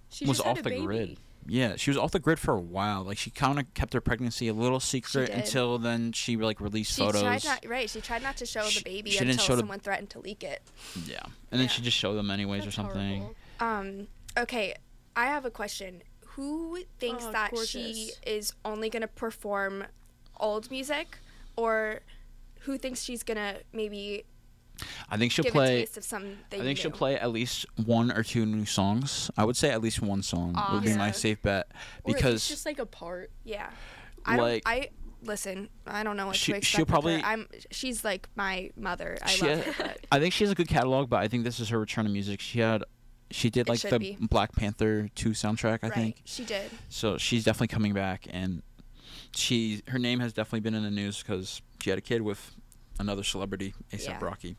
She 0.09 0.25
was 0.25 0.37
just 0.37 0.47
had 0.47 0.51
off 0.53 0.59
a 0.59 0.63
the 0.63 0.69
baby. 0.69 0.85
grid. 0.85 1.17
Yeah, 1.47 1.75
she 1.75 1.89
was 1.89 1.97
off 1.97 2.11
the 2.11 2.19
grid 2.19 2.39
for 2.39 2.53
a 2.53 2.59
while. 2.59 3.03
Like 3.03 3.17
she 3.17 3.29
kind 3.31 3.59
of 3.59 3.73
kept 3.73 3.93
her 3.93 4.01
pregnancy 4.01 4.47
a 4.47 4.53
little 4.53 4.79
secret 4.79 5.29
until 5.29 5.77
then 5.79 6.11
she 6.11 6.37
like 6.37 6.61
released 6.61 6.93
She 6.95 7.01
photos. 7.01 7.21
tried 7.21 7.43
not 7.43 7.65
right. 7.67 7.89
She 7.89 7.99
tried 8.01 8.21
not 8.23 8.37
to 8.37 8.45
show 8.45 8.63
She- 8.65 8.79
the 8.79 8.83
baby 8.83 9.11
she 9.11 9.19
didn't 9.19 9.31
until 9.31 9.45
show 9.45 9.55
the- 9.55 9.61
someone 9.61 9.79
threatened 9.79 10.09
to 10.11 10.19
leak 10.19 10.43
it. 10.43 10.61
yeah, 11.05 11.19
and 11.51 11.59
then 11.59 11.67
she 11.67 11.81
just 11.81 11.97
showed 11.97 12.13
them 12.15 12.29
anyways 12.29 12.63
That's 12.65 12.75
or 12.77 12.81
something. 12.81 13.21
horrible. 13.21 13.35
Um. 13.59 14.07
Okay. 14.37 14.75
I 15.15 15.25
have 15.25 15.43
a 15.45 15.51
question. 15.51 16.03
Who 16.35 16.79
thinks 16.99 17.25
Oh, 17.25 17.31
that 17.33 17.51
she 17.67 18.11
is 18.25 18.53
only 18.63 18.89
gonna 18.89 19.07
perform 19.07 19.83
old 20.39 20.71
music, 20.71 21.17
or 21.57 22.01
who 22.61 22.77
thinks 22.77 23.01
she's 23.03 23.23
gonna 23.23 23.57
maybe 23.73 24.23
I 25.09 25.17
think 25.17 25.31
she'll 25.31 25.43
give 25.43 25.53
a 25.53 25.57
play. 25.57 25.79
taste 25.81 25.97
of 25.97 26.03
something? 26.03 26.37
I 26.51 26.57
think 26.59 26.77
she'll 26.77 26.91
play 26.91 27.17
at 27.17 27.31
least 27.31 27.65
one 27.85 28.11
or 28.11 28.23
two 28.23 28.45
new 28.45 28.65
songs. 28.65 29.29
I 29.37 29.45
would 29.45 29.57
say 29.57 29.69
at 29.71 29.81
least 29.81 30.01
one 30.01 30.21
song 30.23 30.55
would 30.71 30.83
be 30.83 30.93
my 30.95 31.11
safe 31.11 31.41
bet 31.41 31.67
Or 32.03 32.13
because 32.13 32.35
it's 32.35 32.47
just 32.49 32.65
like 32.65 32.79
a 32.79 32.85
part. 32.85 33.31
Yeah. 33.43 33.69
I 34.25 34.35
don't. 34.37 34.45
Like- 34.45 34.63
I 34.65 34.89
listen. 35.23 35.69
I 35.85 36.03
don't 36.03 36.17
know 36.17 36.27
what 36.27 36.35
She- 36.35 36.53
to 36.53 36.61
she'll 36.61 36.81
expect. 36.83 37.03
with 37.03 37.13
her. 37.13 37.19
probably- 37.19 37.23
I'm. 37.23 37.47
She's 37.71 38.03
like 38.03 38.27
my 38.35 38.71
mother. 38.75 39.17
I 39.21 39.27
she 39.29 39.45
love 39.47 39.63
had- 39.63 39.75
her. 39.75 39.83
But 39.83 40.05
I 40.11 40.19
think 40.19 40.33
she 40.33 40.43
has 40.43 40.51
a 40.51 40.55
good 40.55 40.67
catalog, 40.67 41.09
but 41.09 41.17
I 41.21 41.27
think 41.27 41.43
this 41.43 41.59
is 41.59 41.69
her 41.69 41.79
return 41.79 42.05
to 42.05 42.11
music. 42.11 42.39
She 42.39 42.59
had, 42.59 42.83
she 43.31 43.49
did 43.49 43.67
like 43.69 43.81
the 43.81 43.99
be. 43.99 44.17
Black 44.19 44.51
Panther 44.53 45.09
two 45.15 45.29
soundtrack, 45.31 45.79
I 45.83 45.87
right. 45.87 45.93
think. 45.93 46.21
she 46.25 46.43
did. 46.45 46.69
So 46.89 47.17
she's 47.17 47.43
definitely 47.43 47.67
coming 47.69 47.93
back, 47.93 48.27
and 48.29 48.61
she 49.35 49.81
her 49.87 49.97
name 49.99 50.19
has 50.19 50.33
definitely 50.33 50.59
been 50.61 50.73
in 50.75 50.83
the 50.83 50.91
news 50.91 51.19
because 51.21 51.61
she 51.81 51.89
had 51.89 51.97
a 51.99 52.01
kid 52.01 52.21
with 52.21 52.55
another 52.99 53.23
celebrity, 53.23 53.73
ASAP 53.91 54.05
Yeah. 54.07 54.19
Rocky, 54.21 54.57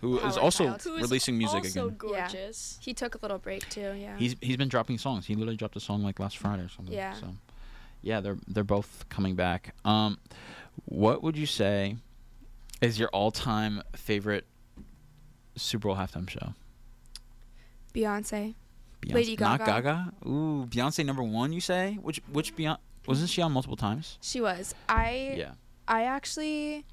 who 0.00 0.18
is 0.18 0.34
Power 0.34 0.44
also 0.44 0.64
child. 0.64 0.82
Who 0.82 0.96
is 0.96 1.02
releasing 1.02 1.38
music 1.38 1.64
also 1.64 1.86
again. 1.86 1.96
gorgeous. 1.98 2.78
He 2.80 2.94
took 2.94 3.14
a 3.14 3.18
little 3.22 3.38
break 3.38 3.68
too. 3.68 3.94
Yeah. 3.98 4.16
He's 4.18 4.36
he's 4.40 4.56
been 4.56 4.68
dropping 4.68 4.98
songs. 4.98 5.26
He 5.26 5.34
literally 5.34 5.56
dropped 5.56 5.76
a 5.76 5.80
song 5.80 6.02
like 6.02 6.20
last 6.20 6.38
Friday 6.38 6.62
or 6.62 6.68
something. 6.68 6.94
Yeah. 6.94 7.14
So, 7.14 7.28
yeah, 8.02 8.20
they're 8.20 8.38
they're 8.46 8.64
both 8.64 9.06
coming 9.08 9.34
back. 9.34 9.74
Um, 9.84 10.18
what 10.84 11.22
would 11.22 11.36
you 11.36 11.46
say 11.46 11.96
is 12.80 12.98
your 12.98 13.08
all-time 13.08 13.82
favorite 13.94 14.44
Super 15.56 15.88
Bowl 15.88 15.96
halftime 15.96 16.28
show? 16.28 16.52
Beyonce. 17.94 18.54
Beyonce, 19.00 19.14
Lady 19.14 19.36
not 19.38 19.60
Gaga. 19.60 19.72
Gaga. 19.72 20.12
Ooh, 20.26 20.66
Beyonce 20.68 21.04
number 21.04 21.22
one. 21.22 21.52
You 21.52 21.60
say 21.60 21.98
which 22.02 22.20
which 22.30 22.54
Beyonce 22.54 22.78
wasn't 23.06 23.30
she 23.30 23.40
on 23.40 23.52
multiple 23.52 23.76
times? 23.76 24.18
She 24.20 24.40
was. 24.40 24.74
I. 24.88 25.34
Yeah. 25.38 25.52
I 25.88 26.02
actually. 26.02 26.84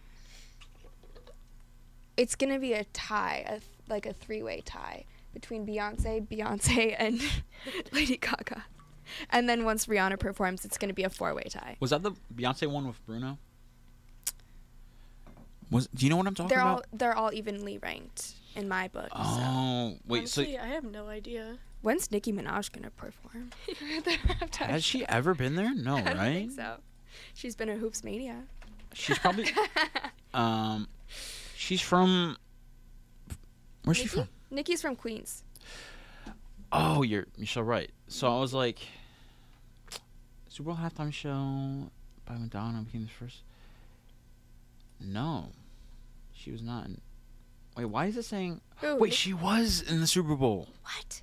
It's 2.17 2.35
gonna 2.35 2.59
be 2.59 2.73
a 2.73 2.83
tie, 2.85 3.43
a 3.47 3.51
th- 3.59 3.63
like 3.89 4.05
a 4.05 4.13
three-way 4.13 4.61
tie 4.65 5.05
between 5.33 5.65
Beyonce, 5.65 6.27
Beyonce, 6.27 6.95
and 6.99 7.21
Lady 7.91 8.17
Gaga. 8.17 8.65
And 9.29 9.49
then 9.49 9.65
once 9.65 9.85
Rihanna 9.87 10.19
performs, 10.19 10.63
it's 10.65 10.77
gonna 10.77 10.93
be 10.93 11.03
a 11.03 11.09
four-way 11.09 11.43
tie. 11.49 11.77
Was 11.79 11.89
that 11.91 12.03
the 12.03 12.11
Beyonce 12.35 12.67
one 12.67 12.87
with 12.87 13.03
Bruno? 13.05 13.37
Was 15.71 15.87
do 15.87 16.05
you 16.05 16.09
know 16.09 16.17
what 16.17 16.27
I'm 16.27 16.35
talking 16.35 16.49
They're 16.49 16.61
all 16.63 16.77
about? 16.79 16.85
they're 16.93 17.15
all 17.15 17.33
evenly 17.33 17.77
ranked 17.79 18.33
in 18.55 18.67
my 18.67 18.87
book. 18.89 19.09
so. 19.09 19.17
Oh 19.17 19.97
wait, 20.05 20.29
so 20.29 20.41
I 20.43 20.67
have 20.67 20.83
no 20.83 21.07
idea. 21.07 21.57
When's 21.81 22.11
Nicki 22.11 22.31
Minaj 22.31 22.71
gonna 22.71 22.91
perform? 22.91 23.49
has 24.59 24.83
she 24.83 25.05
ever 25.07 25.33
been 25.33 25.55
there? 25.55 25.73
No, 25.73 25.95
I 25.97 26.01
don't 26.01 26.17
right? 26.17 26.33
think 26.33 26.51
so. 26.51 26.75
She's 27.33 27.55
been 27.55 27.69
a 27.69 27.75
Hoops 27.75 28.03
Mania. 28.03 28.43
She's 28.93 29.17
probably 29.17 29.47
um, 30.33 30.87
she's 31.63 31.81
from. 31.81 32.35
Where's 33.83 33.97
she 33.97 34.07
from? 34.07 34.27
Nicki's 34.51 34.81
from 34.81 34.95
Queens. 34.95 35.43
Oh, 36.71 37.01
you're 37.03 37.25
you're 37.37 37.47
so 37.47 37.61
right. 37.61 37.89
So 38.07 38.35
I 38.35 38.39
was 38.39 38.53
like, 38.53 38.79
Super 40.49 40.69
Bowl 40.71 40.77
halftime 40.77 41.11
show 41.13 41.89
by 42.25 42.35
Madonna 42.37 42.81
became 42.81 43.03
the 43.03 43.09
first. 43.09 43.41
No, 44.99 45.49
she 46.33 46.51
was 46.51 46.61
not. 46.61 46.85
In, 46.85 47.01
wait, 47.77 47.85
why 47.85 48.05
is 48.05 48.17
it 48.17 48.23
saying? 48.23 48.61
Ooh, 48.83 48.95
Wait, 48.97 49.09
Nick- 49.09 49.17
she 49.17 49.33
was 49.33 49.81
in 49.81 50.01
the 50.01 50.07
Super 50.07 50.35
Bowl. 50.35 50.67
what? 50.83 51.21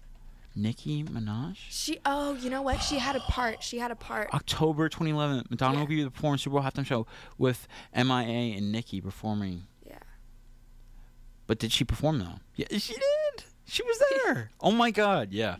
Nicki 0.57 1.05
Minaj. 1.05 1.57
She 1.68 2.00
oh, 2.05 2.35
you 2.35 2.50
know 2.50 2.61
what? 2.62 2.83
She 2.83 2.98
had 2.98 3.14
a 3.16 3.20
part. 3.20 3.62
She 3.62 3.79
had 3.79 3.90
a 3.92 3.96
part. 3.96 4.29
October 4.35 4.88
2011, 4.88 5.46
Madonna 5.48 5.74
Yeah. 5.74 5.81
will 5.81 5.87
be 5.87 6.03
the 6.03 6.11
performing 6.11 6.38
Super 6.38 6.55
Bowl 6.55 6.62
halftime 6.62 6.85
show 6.85 7.07
with 7.38 7.68
MIA 7.94 8.57
and 8.57 8.72
Nicki 8.72 9.00
performing. 9.00 9.66
Yeah. 11.51 11.55
But 11.55 11.59
did 11.59 11.73
she 11.73 11.85
perform 11.85 12.21
though? 12.21 12.39
Yeah, 12.55 12.67
she 12.79 12.95
did. 12.95 13.45
She 13.67 13.83
was 13.83 14.01
there. 14.25 14.51
oh 14.61 14.71
my 14.71 14.91
God, 14.93 15.33
yeah. 15.33 15.57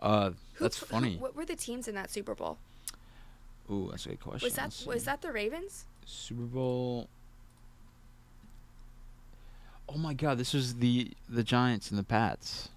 Uh, 0.00 0.30
Who 0.54 0.64
that's 0.64 0.78
pl- 0.80 0.86
who- 0.88 0.94
funny. 1.04 1.16
what 1.16 1.36
were 1.36 1.44
the 1.44 1.54
teams 1.56 1.86
in 1.86 1.94
that 1.94 2.10
Super 2.10 2.34
Bowl? 2.34 2.58
Ooh, 3.70 3.88
that's 3.90 4.06
a 4.06 4.10
good 4.10 4.20
question. 4.20 4.46
Was 4.46 4.54
that 4.54 4.84
was 4.86 5.04
that 5.04 5.22
the 5.22 5.30
Ravens? 5.30 5.84
Super 6.06 6.42
Bowl? 6.42 7.08
Oh 9.88 9.96
my 9.98 10.12
God, 10.14 10.38
this 10.38 10.52
was 10.54 10.74
the 10.76 11.12
the 11.28 11.42
Giants 11.44 11.90
and 11.90 11.98
the 11.98 12.04
Pats. 12.04 12.68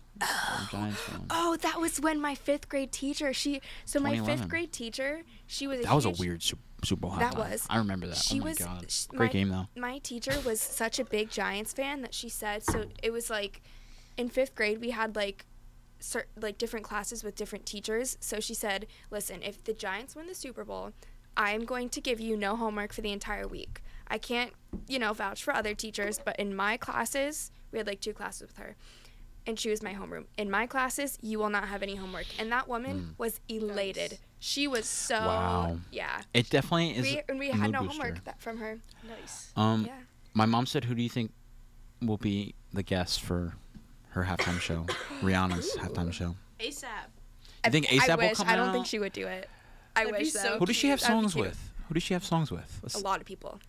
One. 0.72 0.96
Oh, 1.30 1.58
that 1.62 1.80
was 1.80 2.00
when 2.00 2.20
my 2.22 2.36
fifth 2.36 2.70
grade 2.70 2.92
teacher. 2.92 3.34
She 3.34 3.62
so 3.86 4.00
my 4.00 4.20
fifth 4.20 4.48
grade 4.48 4.72
teacher. 4.72 5.22
She 5.48 5.68
was. 5.68 5.80
A 5.80 5.84
That 5.84 5.96
was 5.96 6.06
a 6.06 6.12
weird 6.12 6.44
Super, 6.44 6.62
Super 6.84 7.02
Bowl 7.02 7.12
That 7.18 7.36
was. 7.38 7.66
I 7.70 7.78
remember 7.78 8.08
that. 8.08 8.18
She 8.18 8.36
oh 8.40 8.44
my 8.44 8.50
was- 8.50 8.58
God, 8.60 8.86
great 9.10 9.28
my- 9.28 9.32
game 9.34 9.50
though. 9.50 9.68
my 9.76 9.98
teacher 10.00 10.40
was 10.46 10.62
such 10.62 11.00
a 11.00 11.06
big 11.06 11.30
Giants 11.32 11.74
fan 11.74 12.02
that 12.02 12.14
she 12.14 12.30
said 12.30 12.64
so 12.64 12.86
it 13.02 13.12
was 13.12 13.30
like 13.30 13.62
in 14.18 14.30
5th 14.30 14.54
grade 14.56 14.80
we 14.80 14.92
had 14.92 15.16
like 15.16 15.46
cer- 16.00 16.28
like 16.40 16.58
different 16.58 16.86
classes 16.86 17.24
with 17.24 17.36
different 17.36 17.66
teachers 17.66 18.18
so 18.20 18.40
she 18.40 18.54
said 18.54 18.88
listen 19.10 19.42
if 19.42 19.64
the 19.64 19.74
Giants 19.74 20.16
win 20.16 20.28
the 20.28 20.36
Super 20.36 20.64
Bowl 20.64 20.92
I'm 21.38 21.64
going 21.66 21.90
to 21.90 22.02
give 22.02 22.20
you 22.20 22.36
no 22.38 22.56
homework 22.56 22.94
for 22.94 23.02
the 23.02 23.12
entire 23.12 23.48
week 23.48 23.82
I 24.08 24.18
can't 24.18 24.54
you 24.88 25.00
know 25.00 25.14
vouch 25.14 25.44
for 25.44 25.54
other 25.56 25.74
teachers 25.74 26.20
but 26.24 26.36
in 26.38 26.56
my 26.56 26.78
classes 26.78 27.52
we 27.72 27.78
had 27.80 27.88
like 27.88 28.02
two 28.02 28.14
classes 28.14 28.42
with 28.42 28.58
her 28.58 28.76
and 29.48 29.60
she 29.60 29.70
was 29.70 29.82
my 29.82 29.94
homeroom 29.94 30.26
in 30.38 30.50
my 30.52 30.68
classes 30.68 31.18
you 31.22 31.40
will 31.40 31.50
not 31.50 31.68
have 31.68 31.82
any 31.84 31.96
homework 31.96 32.26
and 32.40 32.52
that 32.52 32.68
woman 32.68 33.16
was 33.18 33.40
elated 33.50 34.12
Nice. 34.12 34.20
she 34.40 34.68
was 34.68 34.86
so 34.86 35.16
Wow. 35.16 35.80
yeah 35.92 36.22
It 36.34 36.50
definitely 36.50 36.92
is. 36.98 37.04
we, 37.04 37.22
and 37.28 37.40
we 37.40 37.50
a 37.50 37.56
had 37.56 37.72
no 37.72 37.82
booster. 37.84 38.02
homework 38.04 38.24
that 38.26 38.40
from 38.42 38.58
her 38.58 38.80
Nice. 39.08 39.52
Um, 39.56 39.86
yeah 39.86 39.94
my 40.34 40.46
mom 40.46 40.66
said, 40.66 40.86
"Who 40.86 40.96
do 40.96 41.02
you 41.02 41.10
think 41.10 41.32
will 42.02 42.18
be 42.18 42.56
the 42.72 42.84
guest 42.84 43.22
for 43.22 43.54
her 44.12 44.24
halftime 44.24 44.62
show? 44.62 44.86
Rihanna's 45.22 45.76
halftime 45.76 46.14
show. 46.14 46.36
ASAP. 46.58 46.86
You 47.66 47.72
think 47.72 47.88
ASAP 47.88 48.10
I 48.10 48.16
will 48.16 48.28
wish. 48.30 48.38
come 48.38 48.48
I 48.48 48.56
don't 48.56 48.72
think 48.72 48.86
she 48.86 48.98
would 48.98 49.12
do 49.12 49.28
it. 49.28 49.50
I 49.94 50.06
That'd 50.06 50.20
wish 50.22 50.32
so 50.32 50.40
so. 50.40 50.58
Who 50.60 50.66
does 50.68 50.76
she 50.78 50.88
have 50.88 51.02
songs 51.02 51.36
with? 51.36 51.60
Who 51.90 51.96
does 51.96 52.04
she 52.04 52.14
have 52.14 52.24
songs 52.24 52.50
with? 52.50 52.80
Let's- 52.82 52.96
A 52.96 53.00
lot 53.00 53.20
of 53.20 53.26
people. 53.26 53.60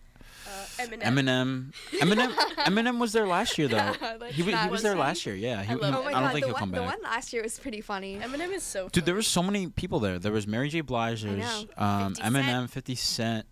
Uh, 0.53 0.83
Eminem. 0.83 1.01
Eminem. 1.01 1.73
Eminem. 1.99 2.31
Eminem 2.65 2.99
was 2.99 3.11
there 3.13 3.25
last 3.27 3.57
year 3.57 3.67
though. 3.67 3.77
Yeah, 4.01 4.17
like 4.19 4.31
he, 4.33 4.41
wa- 4.43 4.47
he 4.47 4.51
that. 4.53 4.71
was 4.71 4.83
there 4.83 4.93
Was 4.95 4.99
last 4.99 5.25
year. 5.25 5.35
Yeah. 5.35 5.61
He, 5.63 5.71
I 5.71 5.73
he- 5.73 5.79
love 5.79 5.95
Oh 5.95 6.03
my 6.03 6.09
I 6.09 6.11
god, 6.13 6.19
don't 6.21 6.31
think 6.31 6.41
the 6.41 6.47
he'll 6.47 6.53
one 6.53 6.59
come 6.59 6.71
the 6.71 6.83
one 6.83 7.01
last 7.03 7.33
year 7.33 7.41
was 7.43 7.59
pretty 7.59 7.81
funny. 7.81 8.17
Eminem 8.17 8.51
is 8.53 8.63
so. 8.63 8.89
Dude, 8.89 9.05
there 9.05 9.13
funny. 9.13 9.17
were 9.19 9.21
so 9.23 9.43
many 9.43 9.67
people 9.67 9.99
there. 9.99 10.19
There 10.19 10.31
was 10.31 10.45
Mary 10.47 10.69
J. 10.69 10.81
Blige. 10.81 11.23
There 11.23 11.35
was 11.35 11.65
know. 11.77 11.83
um, 11.83 12.13
50 12.15 12.21
Cent. 12.23 12.35
Eminem, 12.35 12.69
50 12.69 12.95
Cent. 12.95 13.45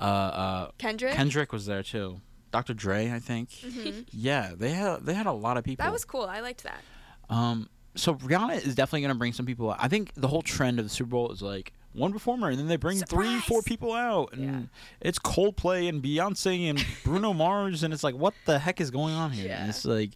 Uh, 0.00 0.02
uh, 0.04 0.70
Kendrick. 0.78 1.14
Kendrick 1.14 1.52
was 1.52 1.66
there 1.66 1.82
too. 1.82 2.20
Dr. 2.50 2.72
Dre, 2.74 3.10
I 3.12 3.18
think. 3.18 3.50
Mhm. 3.50 4.06
Yeah, 4.10 4.52
they 4.56 4.70
had 4.70 5.04
they 5.04 5.14
had 5.14 5.26
a 5.26 5.32
lot 5.32 5.56
of 5.56 5.64
people. 5.64 5.84
That 5.84 5.92
was 5.92 6.04
cool. 6.04 6.24
I 6.24 6.40
liked 6.40 6.64
that. 6.64 6.82
Um, 7.28 7.68
so 7.94 8.14
Rihanna 8.14 8.64
is 8.64 8.74
definitely 8.74 9.02
gonna 9.02 9.14
bring 9.16 9.32
some 9.32 9.44
people. 9.46 9.70
out. 9.70 9.76
I 9.80 9.88
think 9.88 10.12
the 10.14 10.28
whole 10.28 10.42
trend 10.42 10.78
of 10.78 10.84
the 10.84 10.88
Super 10.88 11.10
Bowl 11.10 11.30
is 11.32 11.42
like 11.42 11.72
one 11.92 12.12
performer, 12.12 12.48
and 12.48 12.58
then 12.58 12.68
they 12.68 12.76
bring 12.76 12.98
three, 12.98 13.40
four 13.40 13.62
people 13.62 13.92
out, 13.92 14.32
and 14.32 14.42
Yeah. 14.44 14.60
it's 15.00 15.18
Coldplay 15.18 15.88
and 15.88 16.02
Beyonce 16.02 16.68
and 16.70 16.84
Bruno 17.04 17.32
Mars, 17.32 17.82
and 17.82 17.92
it's 17.94 18.04
like, 18.04 18.14
what 18.14 18.34
the 18.44 18.58
heck 18.58 18.80
is 18.80 18.90
going 18.90 19.14
on 19.14 19.30
here? 19.32 19.52
And 19.58 19.68
it's 19.70 19.84
like, 19.84 20.10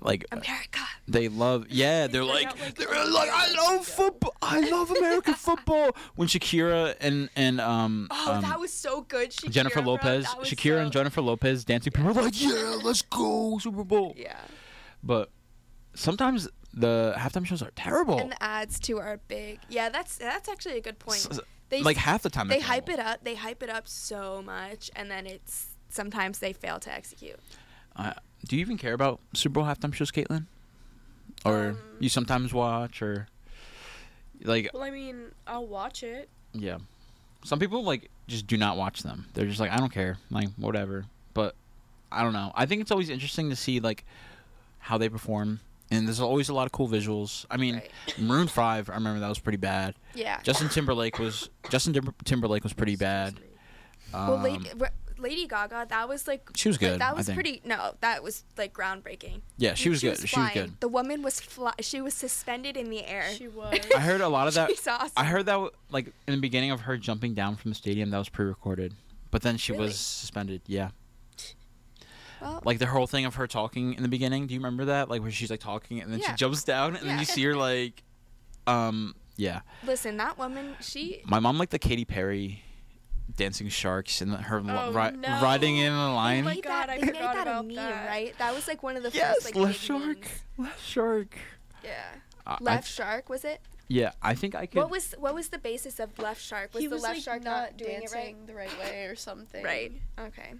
like 0.00 0.24
America. 0.32 0.80
they 1.06 1.28
love 1.28 1.66
yeah 1.70 2.06
they're 2.08 2.24
like 2.24 2.46
like, 2.58 2.74
they're 2.74 2.88
like 2.88 3.28
I 3.30 3.52
love 3.52 3.86
football 3.86 4.34
I 4.42 4.58
love 4.68 4.90
American 4.90 5.34
football 5.34 5.90
when 6.16 6.26
Shakira 6.26 6.96
and 6.98 7.28
and 7.36 7.60
um, 7.60 8.08
Oh, 8.10 8.32
um 8.32 8.42
that 8.42 8.58
was 8.58 8.72
so 8.72 9.02
good. 9.02 9.30
Shakira, 9.30 9.50
Jennifer. 9.50 9.80
Lopez 9.82 10.24
Shakira 10.26 10.76
so- 10.76 10.78
and 10.78 10.92
Jennifer 10.92 11.20
Lopez 11.20 11.64
dancing 11.64 11.92
people 11.92 12.12
were 12.12 12.22
like 12.22 12.40
yeah 12.42 12.78
let's 12.82 13.02
go 13.02 13.58
Super 13.58 13.84
Bowl 13.84 14.14
Yeah. 14.16 14.38
but 15.04 15.30
sometimes 15.94 16.48
the 16.74 17.14
halftime 17.18 17.44
shows 17.46 17.62
are 17.62 17.70
terrible 17.76 18.18
And 18.18 18.32
the 18.32 18.42
ads 18.42 18.80
too 18.80 18.98
are 18.98 19.18
big. 19.28 19.60
Yeah, 19.68 19.88
that's 19.90 20.16
that's 20.16 20.48
actually 20.48 20.78
a 20.78 20.80
good 20.80 20.98
point. 20.98 21.26
S- 21.30 21.40
They 21.68 21.82
like 21.82 21.96
half 21.96 22.22
the 22.22 22.30
time 22.30 22.48
they 22.48 22.60
hype 22.60 22.88
it 22.88 22.98
up. 22.98 23.24
They 23.24 23.34
hype 23.34 23.62
it 23.62 23.70
up 23.70 23.86
so 23.88 24.42
much, 24.42 24.90
and 24.96 25.10
then 25.10 25.26
it's 25.26 25.68
sometimes 25.88 26.38
they 26.38 26.52
fail 26.52 26.78
to 26.80 26.92
execute. 26.92 27.38
Uh, 27.96 28.12
do 28.48 28.56
you 28.56 28.60
even 28.60 28.78
care 28.78 28.94
about 28.94 29.20
Super 29.34 29.54
Bowl 29.54 29.64
halftime 29.64 29.92
shows, 29.92 30.10
Caitlin? 30.10 30.46
Or 31.44 31.70
Um, 31.70 31.78
you 32.00 32.08
sometimes 32.08 32.52
watch, 32.54 33.02
or 33.02 33.28
like 34.44 34.70
Well, 34.72 34.82
I 34.82 34.90
mean, 34.90 35.32
I'll 35.46 35.66
watch 35.66 36.02
it. 36.02 36.28
yeah, 36.52 36.78
some 37.44 37.58
people 37.58 37.84
like 37.84 38.10
just 38.28 38.46
do 38.46 38.56
not 38.56 38.76
watch 38.76 39.02
them. 39.02 39.26
They're 39.34 39.46
just 39.46 39.60
like 39.60 39.70
I 39.70 39.76
don't 39.76 39.92
care, 39.92 40.18
like 40.30 40.48
whatever. 40.56 41.04
But 41.34 41.54
I 42.10 42.22
don't 42.22 42.32
know. 42.32 42.52
I 42.54 42.66
think 42.66 42.80
it's 42.82 42.90
always 42.90 43.08
interesting 43.10 43.50
to 43.50 43.56
see 43.56 43.80
like 43.80 44.04
how 44.78 44.98
they 44.98 45.08
perform, 45.08 45.60
and 45.90 46.06
there's 46.06 46.20
always 46.20 46.48
a 46.48 46.54
lot 46.54 46.66
of 46.66 46.72
cool 46.72 46.88
visuals. 46.88 47.44
I 47.50 47.56
mean, 47.56 47.74
Right. 47.76 47.90
Maroon 48.18 48.48
Five, 48.48 48.88
I 48.90 48.94
remember 48.94 49.20
that 49.20 49.28
was 49.28 49.38
pretty 49.38 49.58
bad. 49.58 49.94
Yeah. 50.14 50.40
Justin 50.42 50.68
Timberlake 50.68 51.18
was 51.18 51.48
Justin 51.70 51.92
Timber- 51.92 52.14
Timberlake 52.24 52.62
was 52.64 52.72
pretty 52.72 52.96
bad. 52.96 53.38
well, 54.12 54.34
Um, 54.34 54.42
Lady, 54.42 54.70
Ra- 54.76 54.88
Lady 55.18 55.46
Gaga, 55.46 55.86
that 55.88 56.08
was 56.08 56.26
like 56.26 56.48
She 56.56 56.68
was 56.68 56.76
like, 56.82 56.92
good, 56.92 57.00
that 57.00 57.12
I 57.12 57.14
was 57.14 57.26
think. 57.26 57.36
pretty. 57.36 57.62
No, 57.64 57.94
that 58.00 58.22
was 58.22 58.42
like 58.58 58.72
groundbreaking. 58.72 59.42
yeah, 59.56 59.74
she 59.74 59.88
was 59.88 60.00
good. 60.00 60.16
she 60.16 60.22
was 60.22 60.30
flying. 60.30 60.52
good. 60.54 60.80
The 60.80 60.88
woman 60.88 61.22
was 61.22 61.40
fly. 61.40 61.72
She 61.80 62.00
was 62.00 62.12
suspended 62.14 62.76
in 62.76 62.90
the 62.90 63.04
air. 63.04 63.30
She 63.34 63.46
was. 63.60 63.78
I 63.94 64.00
heard 64.00 64.20
a 64.20 64.28
lot 64.28 64.48
of 64.48 64.54
that. 64.54 64.68
She's 64.70 64.86
awesome. 64.88 65.10
I 65.16 65.24
heard 65.24 65.46
that 65.46 65.70
like 65.90 66.06
in 66.26 66.34
the 66.34 66.40
beginning 66.40 66.70
of 66.72 66.80
her 66.82 66.96
jumping 66.96 67.34
down 67.34 67.56
from 67.56 67.70
the 67.70 67.74
stadium, 67.76 68.10
that 68.10 68.18
was 68.18 68.28
pre-recorded, 68.28 68.94
but 69.30 69.42
then 69.42 69.56
she 69.58 69.72
Really? 69.72 69.84
was 69.86 69.96
suspended. 69.98 70.62
Yeah, 70.66 70.90
Well, 72.42 72.62
like 72.64 72.78
the 72.78 72.86
whole 72.86 73.06
thing 73.06 73.24
of 73.24 73.36
her 73.36 73.46
talking 73.46 73.94
in 73.94 74.02
the 74.02 74.08
beginning. 74.08 74.46
Do 74.46 74.54
you 74.54 74.60
remember 74.60 74.86
that? 74.86 75.08
Like 75.08 75.22
where 75.22 75.30
she's 75.30 75.50
like 75.50 75.60
talking 75.60 76.00
and 76.00 76.12
then 76.12 76.20
she 76.20 76.32
jumps 76.34 76.64
down 76.64 76.96
and 76.96 77.08
then 77.08 77.18
you 77.18 77.24
see 77.24 77.42
her 77.44 77.54
like, 77.56 78.02
um, 78.66 79.14
yeah. 79.36 79.60
listen, 79.84 80.16
that 80.18 80.38
woman, 80.38 80.76
she 80.80 81.22
My 81.26 81.38
mom 81.40 81.58
liked 81.58 81.72
the 81.72 81.78
Katy 81.78 82.04
Perry 82.04 82.62
dancing 83.36 83.68
sharks 83.68 84.20
and 84.20 84.32
her 84.34 84.60
li- 84.60 84.72
Oh, 84.72 84.92
ri- 84.92 85.16
no. 85.16 85.40
riding 85.42 85.76
in 85.78 85.92
a 85.92 85.96
they 85.96 86.02
line. 86.12 86.44
my 86.44 86.54
made 86.54 86.64
God, 86.64 86.70
that, 86.70 86.90
I 86.90 86.98
they 86.98 87.06
made 87.06 87.16
forgot 87.16 87.34
that 87.34 87.46
a 87.46 87.50
about 87.50 87.66
meme, 87.66 87.76
that. 87.76 88.06
right? 88.06 88.34
That 88.38 88.54
was 88.54 88.68
like 88.68 88.82
one 88.82 88.96
of 88.96 89.02
the 89.02 89.10
Yes, 89.12 89.34
first 89.36 89.44
like 89.46 89.54
left 89.56 89.78
shark, 89.80 90.02
memes. 90.02 90.26
left 90.58 90.84
shark. 90.84 91.38
Yeah. 91.84 91.90
I- 92.46 92.52
I 92.54 92.56
Left 92.60 92.84
th- 92.88 92.94
shark 92.96 93.28
was 93.30 93.44
it? 93.44 93.60
yeah, 93.88 94.12
I 94.20 94.34
think 94.34 94.54
I 94.56 94.66
could. 94.66 94.78
What 94.78 94.90
was 94.90 95.14
what 95.18 95.32
was 95.34 95.48
the 95.48 95.58
basis 95.58 96.00
of 96.00 96.18
left 96.18 96.42
shark? 96.42 96.74
Was 96.74 96.80
he 96.82 96.88
the 96.88 96.94
was 96.96 97.02
left 97.04 97.14
like 97.16 97.22
shark 97.24 97.44
not 97.44 97.76
doing 97.76 97.90
it 98.02 98.12
right? 98.12 98.24
dancing 98.34 98.46
the 98.46 98.54
right 98.54 98.78
way 98.80 99.04
or 99.04 99.14
something. 99.14 99.62
Right. 99.64 99.92
Okay. 100.18 100.52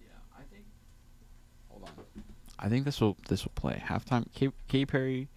Yeah, 0.00 0.06
I 0.34 0.42
think. 0.50 0.64
Hold 1.68 1.84
on. 1.84 2.22
I 2.62 2.68
think 2.68 2.84
this 2.84 3.00
will 3.00 3.16
this 3.28 3.44
will 3.44 3.52
play 3.54 3.82
halftime. 3.84 4.26
K- 4.34 4.52
Katy 4.68 4.86
Perry, 4.86 5.28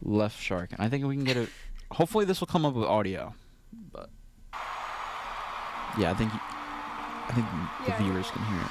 left 0.00 0.40
shark, 0.40 0.70
and 0.72 0.80
I 0.80 0.88
think 0.88 1.04
we 1.04 1.16
can 1.16 1.24
get 1.24 1.36
it. 1.36 1.48
Hopefully, 1.90 2.24
this 2.24 2.40
will 2.40 2.46
come 2.46 2.64
up 2.64 2.74
with 2.74 2.86
audio, 2.86 3.34
but 3.92 4.08
yeah, 5.98 6.10
I 6.10 6.14
think 6.14 6.32
I 6.32 7.32
think 7.34 7.46
the 7.84 7.90
Yeah. 7.90 7.98
viewers 7.98 8.30
can 8.30 8.44
hear 8.44 8.60
it. 8.62 8.70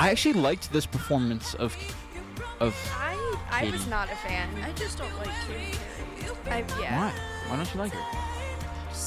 I 0.00 0.10
actually 0.10 0.34
liked 0.34 0.72
this 0.72 0.86
performance 0.86 1.54
of 1.54 1.76
of 2.60 2.74
I 2.94 3.14
I 3.50 3.70
was 3.70 3.86
not 3.88 4.08
a 4.10 4.16
fan. 4.16 4.48
I 4.62 4.72
just 4.72 4.98
don't 4.98 5.14
like 5.18 5.28
Katy 5.46 5.76
Perry. 6.44 6.64
I 6.64 6.80
yeah. 6.80 6.98
why 6.98 7.12
why 7.48 7.56
don't 7.56 7.74
you 7.74 7.80
like 7.80 7.92
her? 7.92 8.27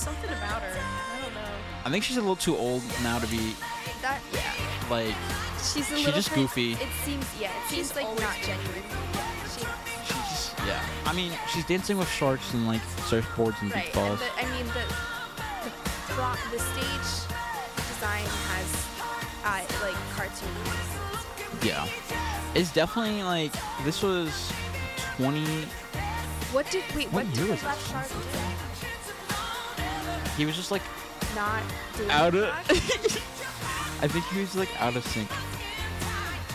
Something 0.02 0.30
about 0.32 0.62
her. 0.64 0.80
I 0.80 1.22
don't 1.22 1.34
know. 1.36 1.52
I 1.86 1.90
think 1.92 2.04
she's 2.04 2.18
a 2.18 2.22
little 2.22 2.36
too 2.36 2.58
old 2.58 2.82
now 3.04 3.20
to 3.20 3.28
be 3.28 3.56
That 4.02 4.20
yeah. 4.34 4.52
like 4.90 5.16
She's 5.58 5.78
a 5.92 5.96
She 5.96 6.06
little 6.06 6.14
just 6.14 6.30
bit- 6.30 6.36
goofy. 6.38 6.74
It 6.74 6.88
seems 7.06 7.26
yeah. 7.40 7.50
It 7.50 7.70
seems 7.70 7.88
She's 7.90 7.96
like 7.96 8.06
always 8.06 8.22
not 8.22 8.36
genuine. 8.42 8.84
She, 9.46 9.60
She's 10.06 10.26
just, 10.30 10.54
yeah. 10.66 10.82
I 11.06 11.14
mean, 11.14 11.32
she's 11.54 11.66
dancing 11.66 11.98
with 12.00 12.10
sharks 12.10 12.52
and 12.54 12.66
like 12.68 12.82
surfboards 13.10 13.62
and 13.62 13.72
right. 13.74 13.86
beach 13.86 13.94
balls. 13.94 14.20
And 14.40 14.48
the, 14.48 14.54
I 14.54 14.58
mean 14.58 14.66
the 14.74 14.86
the, 15.66 15.72
pro, 16.10 16.34
the 16.52 16.60
stage 16.60 17.10
design 17.78 18.26
has 18.50 18.68
uh, 19.46 19.86
like 19.86 19.96
cartoon. 20.16 20.50
yeah. 21.64 21.88
It's 22.56 22.74
definitely 22.74 23.22
like 23.24 23.54
this 23.86 24.02
was 24.02 24.52
20. 25.18 25.46
What 26.52 26.70
did 26.72 26.84
wait? 26.96 27.08
What 27.14 27.26
What, 27.26 27.36
year 27.38 27.46
did 27.46 27.52
was 27.52 27.64
left 27.64 27.80
this? 27.80 27.92
shark 27.92 28.08
do? 28.10 28.16
He 30.38 30.46
was 30.46 30.56
just 30.56 30.72
like 30.72 30.82
Not 31.36 31.64
out 32.10 32.36
of. 32.36 32.44
I 34.04 34.08
think 34.08 34.26
he 34.26 34.40
was 34.40 34.56
like 34.56 34.70
out 34.82 34.96
of 34.96 35.06
sync. 35.06 35.30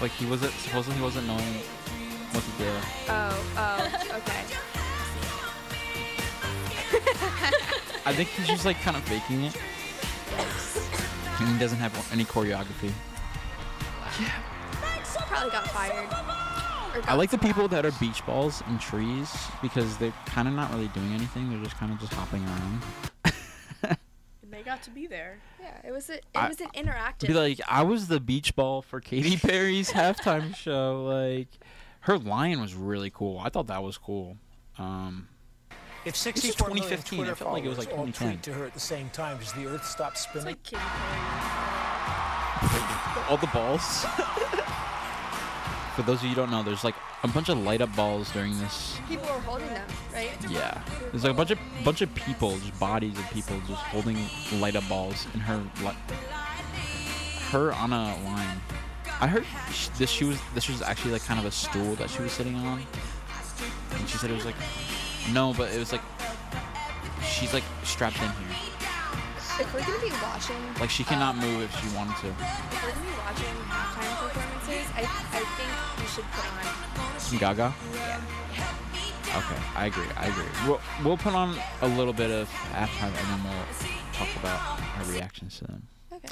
Like 0.00 0.10
he 0.12 0.26
wasn't 0.26 0.52
supposedly 0.52 0.96
he 0.96 1.02
wasn't 1.02 1.26
knowing 1.26 1.54
what 2.32 2.44
to 2.44 2.50
do. 2.58 2.70
Oh 3.08 3.44
oh 3.56 4.16
okay. 4.16 4.42
I 8.04 8.12
think 8.14 8.28
he's 8.30 8.46
just 8.46 8.64
like 8.64 8.80
kind 8.80 8.96
of 8.96 9.02
faking 9.04 9.44
it. 9.44 9.56
And 11.40 11.48
he 11.48 11.58
doesn't 11.58 11.78
have 11.78 11.92
any 12.12 12.24
choreography. 12.24 12.92
Yeah. 14.20 14.32
Probably 15.28 15.50
got 15.50 15.68
fired. 15.68 16.08
I 17.08 17.14
like 17.14 17.30
the 17.30 17.38
people 17.38 17.68
that 17.68 17.84
are 17.84 17.90
beach 17.92 18.24
balls 18.24 18.62
and 18.68 18.80
trees 18.80 19.34
because 19.60 19.96
they're 19.98 20.14
kind 20.24 20.48
of 20.48 20.54
not 20.54 20.72
really 20.72 20.88
doing 20.88 21.12
anything. 21.12 21.50
They're 21.50 21.62
just 21.62 21.76
kind 21.76 21.92
of 21.92 22.00
just 22.00 22.12
hopping 22.14 22.44
around. 22.44 22.82
And 24.76 24.84
they 24.84 24.84
got 24.84 24.84
to 24.84 24.90
be 24.90 25.06
there. 25.06 25.38
Yeah, 25.60 25.88
it 25.88 25.92
was 25.92 26.10
a, 26.10 26.14
it 26.14 26.24
I- 26.34 26.48
was 26.48 26.60
an 26.60 26.68
interactive. 26.74 27.26
Be 27.28 27.34
like, 27.34 27.60
I 27.68 27.82
was 27.82 28.08
the 28.08 28.20
beach 28.20 28.54
ball 28.56 28.82
for 28.82 29.00
Katy 29.00 29.36
Perry's 29.46 29.90
halftime 29.92 30.54
show. 30.54 31.04
Like, 31.04 31.48
her 32.00 32.18
lion 32.18 32.60
was 32.60 32.74
really 32.74 33.10
cool. 33.10 33.38
I 33.38 33.48
thought 33.48 33.66
that 33.68 33.82
was 33.82 33.98
cool. 33.98 34.36
Um, 34.78 35.28
If 36.04 36.14
is 36.14 36.20
64 36.20 36.68
million 36.68 36.84
2015. 36.84 37.18
Twitter 37.18 37.32
It 37.32 37.36
felt 37.38 37.52
like 37.52 37.64
it 37.64 37.68
was 37.68 37.78
like 37.78 37.88
followers 37.90 38.06
all 38.08 38.12
2010. 38.12 38.28
tweet 38.32 38.42
to 38.44 38.52
her 38.60 38.66
at 38.66 38.74
the 38.74 38.80
same 38.80 39.08
time, 39.10 39.38
does 39.38 39.52
the 39.54 39.66
Earth 39.66 39.84
stop 39.86 40.12
It's 40.12 40.20
spinning? 40.22 40.46
like 40.46 40.62
Katy 40.62 40.82
Perry. 40.82 41.20
all 43.28 43.36
the 43.38 43.46
balls. 43.48 44.04
for 45.96 46.02
those 46.02 46.18
of 46.18 46.24
you 46.24 46.28
who 46.30 46.34
don't 46.36 46.50
know, 46.50 46.62
there's 46.62 46.84
like 46.84 46.94
a 47.22 47.28
bunch 47.28 47.48
of 47.48 47.58
light 47.58 47.80
up 47.80 47.94
balls 47.96 48.30
during 48.32 48.56
this. 48.60 48.98
people 49.08 49.26
were 49.26 49.40
holding 49.40 49.68
them, 49.68 49.86
right? 50.12 50.30
Yeah, 50.48 50.78
there's 51.10 51.24
like 51.24 51.32
a 51.32 51.36
bunch 51.36 51.50
of 51.50 51.58
bunch 51.84 52.02
of 52.02 52.14
people, 52.14 52.56
just 52.58 52.78
bodies 52.78 53.18
of 53.18 53.28
people, 53.30 53.58
just 53.66 53.80
holding 53.80 54.18
light 54.60 54.76
up 54.76 54.86
balls, 54.88 55.26
and 55.32 55.40
her 55.42 55.58
her 57.50 57.72
on 57.72 57.92
a 57.92 58.14
line. 58.24 58.60
I 59.20 59.26
heard 59.26 59.46
sh- 59.72 59.88
this. 59.96 60.10
She 60.10 60.24
was 60.26 60.38
this 60.54 60.68
was 60.68 60.82
actually 60.82 61.12
like 61.12 61.24
kind 61.24 61.40
of 61.40 61.46
a 61.46 61.50
stool 61.50 61.94
that 61.94 62.10
she 62.10 62.20
was 62.20 62.32
sitting 62.32 62.54
on, 62.56 62.82
and 63.92 64.08
she 64.08 64.18
said 64.18 64.30
it 64.30 64.34
was 64.34 64.44
like 64.44 64.56
no, 65.32 65.54
but 65.56 65.72
it 65.72 65.78
was 65.78 65.92
like 65.92 66.02
she's 67.24 67.54
like 67.54 67.64
strapped 67.84 68.16
in 68.16 68.28
here, 68.28 68.56
If 69.58 69.72
we're 69.72 69.80
gonna 69.80 69.98
be 70.00 70.10
watching, 70.22 70.56
like 70.80 70.90
she 70.90 71.02
cannot 71.04 71.36
move 71.36 71.62
if 71.62 71.80
she 71.80 71.96
wanted 71.96 72.16
to. 72.18 72.28
if 72.28 72.82
we're 72.82 72.90
gonna 72.90 73.02
be 73.02 73.16
watching 73.18 73.54
halftime 73.72 74.16
performances, 74.28 74.86
I 74.94 75.00
I 75.00 75.42
think 75.56 75.70
we 75.98 76.06
should 76.06 76.24
put 76.32 76.44
on. 76.44 77.20
Some 77.20 77.38
Gaga. 77.38 77.74
Yeah. 77.94 78.20
Okay, 79.36 79.62
I 79.74 79.86
agree. 79.86 80.06
I 80.16 80.26
agree. 80.26 80.44
We'll 80.66 80.80
we'll 81.04 81.16
put 81.16 81.34
on 81.34 81.56
a 81.82 81.88
little 81.88 82.12
bit 82.12 82.30
of 82.30 82.48
halftime, 82.72 83.12
and 83.16 83.28
then 83.30 83.44
we'll 83.44 83.66
talk 84.12 84.28
about 84.36 84.80
our 84.98 85.04
reactions 85.12 85.58
to 85.58 85.64
them. 85.64 85.86
Okay. 86.12 86.28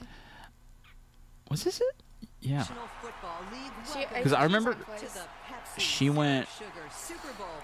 Was 1.50 1.64
this 1.64 1.80
it? 1.80 2.02
Yeah. 2.40 2.66
Because 4.14 4.32
I 4.32 4.44
remember 4.44 4.76
she 5.78 5.82
she 5.82 6.10
went 6.10 6.46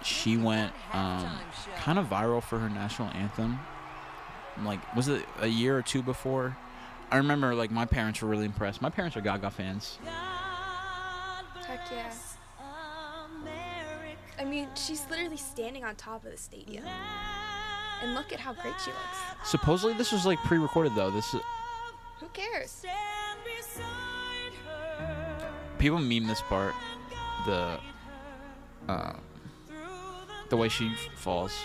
she 0.02 0.36
went 0.36 0.72
um 0.92 1.38
kind 1.76 1.98
of 1.98 2.06
viral 2.06 2.42
for 2.42 2.58
her 2.58 2.70
national 2.70 3.08
anthem. 3.08 3.60
Like 4.64 4.94
was 4.94 5.08
it 5.08 5.24
a 5.40 5.46
year 5.46 5.76
or 5.76 5.82
two 5.82 6.02
before? 6.02 6.56
I 7.10 7.16
remember 7.16 7.54
like 7.54 7.70
my 7.70 7.86
parents 7.86 8.22
were 8.22 8.28
really 8.28 8.44
impressed. 8.44 8.80
My 8.82 8.90
parents 8.90 9.16
are 9.16 9.20
Gaga 9.20 9.50
fans. 9.50 9.98
Heck 11.66 11.80
yeah. 11.90 12.12
I 14.38 14.44
mean, 14.44 14.68
she's 14.74 15.04
literally 15.10 15.36
standing 15.36 15.84
on 15.84 15.94
top 15.96 16.24
of 16.24 16.30
the 16.30 16.36
stadium. 16.38 16.84
And 18.02 18.14
look 18.14 18.32
at 18.32 18.40
how 18.40 18.54
great 18.54 18.74
she 18.82 18.90
looks. 18.90 19.18
Supposedly 19.50 19.94
this 19.94 20.12
was 20.12 20.24
like 20.24 20.38
pre-recorded 20.38 20.94
though. 20.94 21.10
This 21.10 21.34
is, 21.34 21.42
Who 22.20 22.28
cares? 22.28 22.84
people 25.78 25.98
meme 25.98 26.26
this 26.26 26.42
part, 26.42 26.74
the 27.46 27.78
uh, 28.88 29.12
the 30.48 30.56
way 30.56 30.68
she 30.68 30.94
falls. 31.16 31.58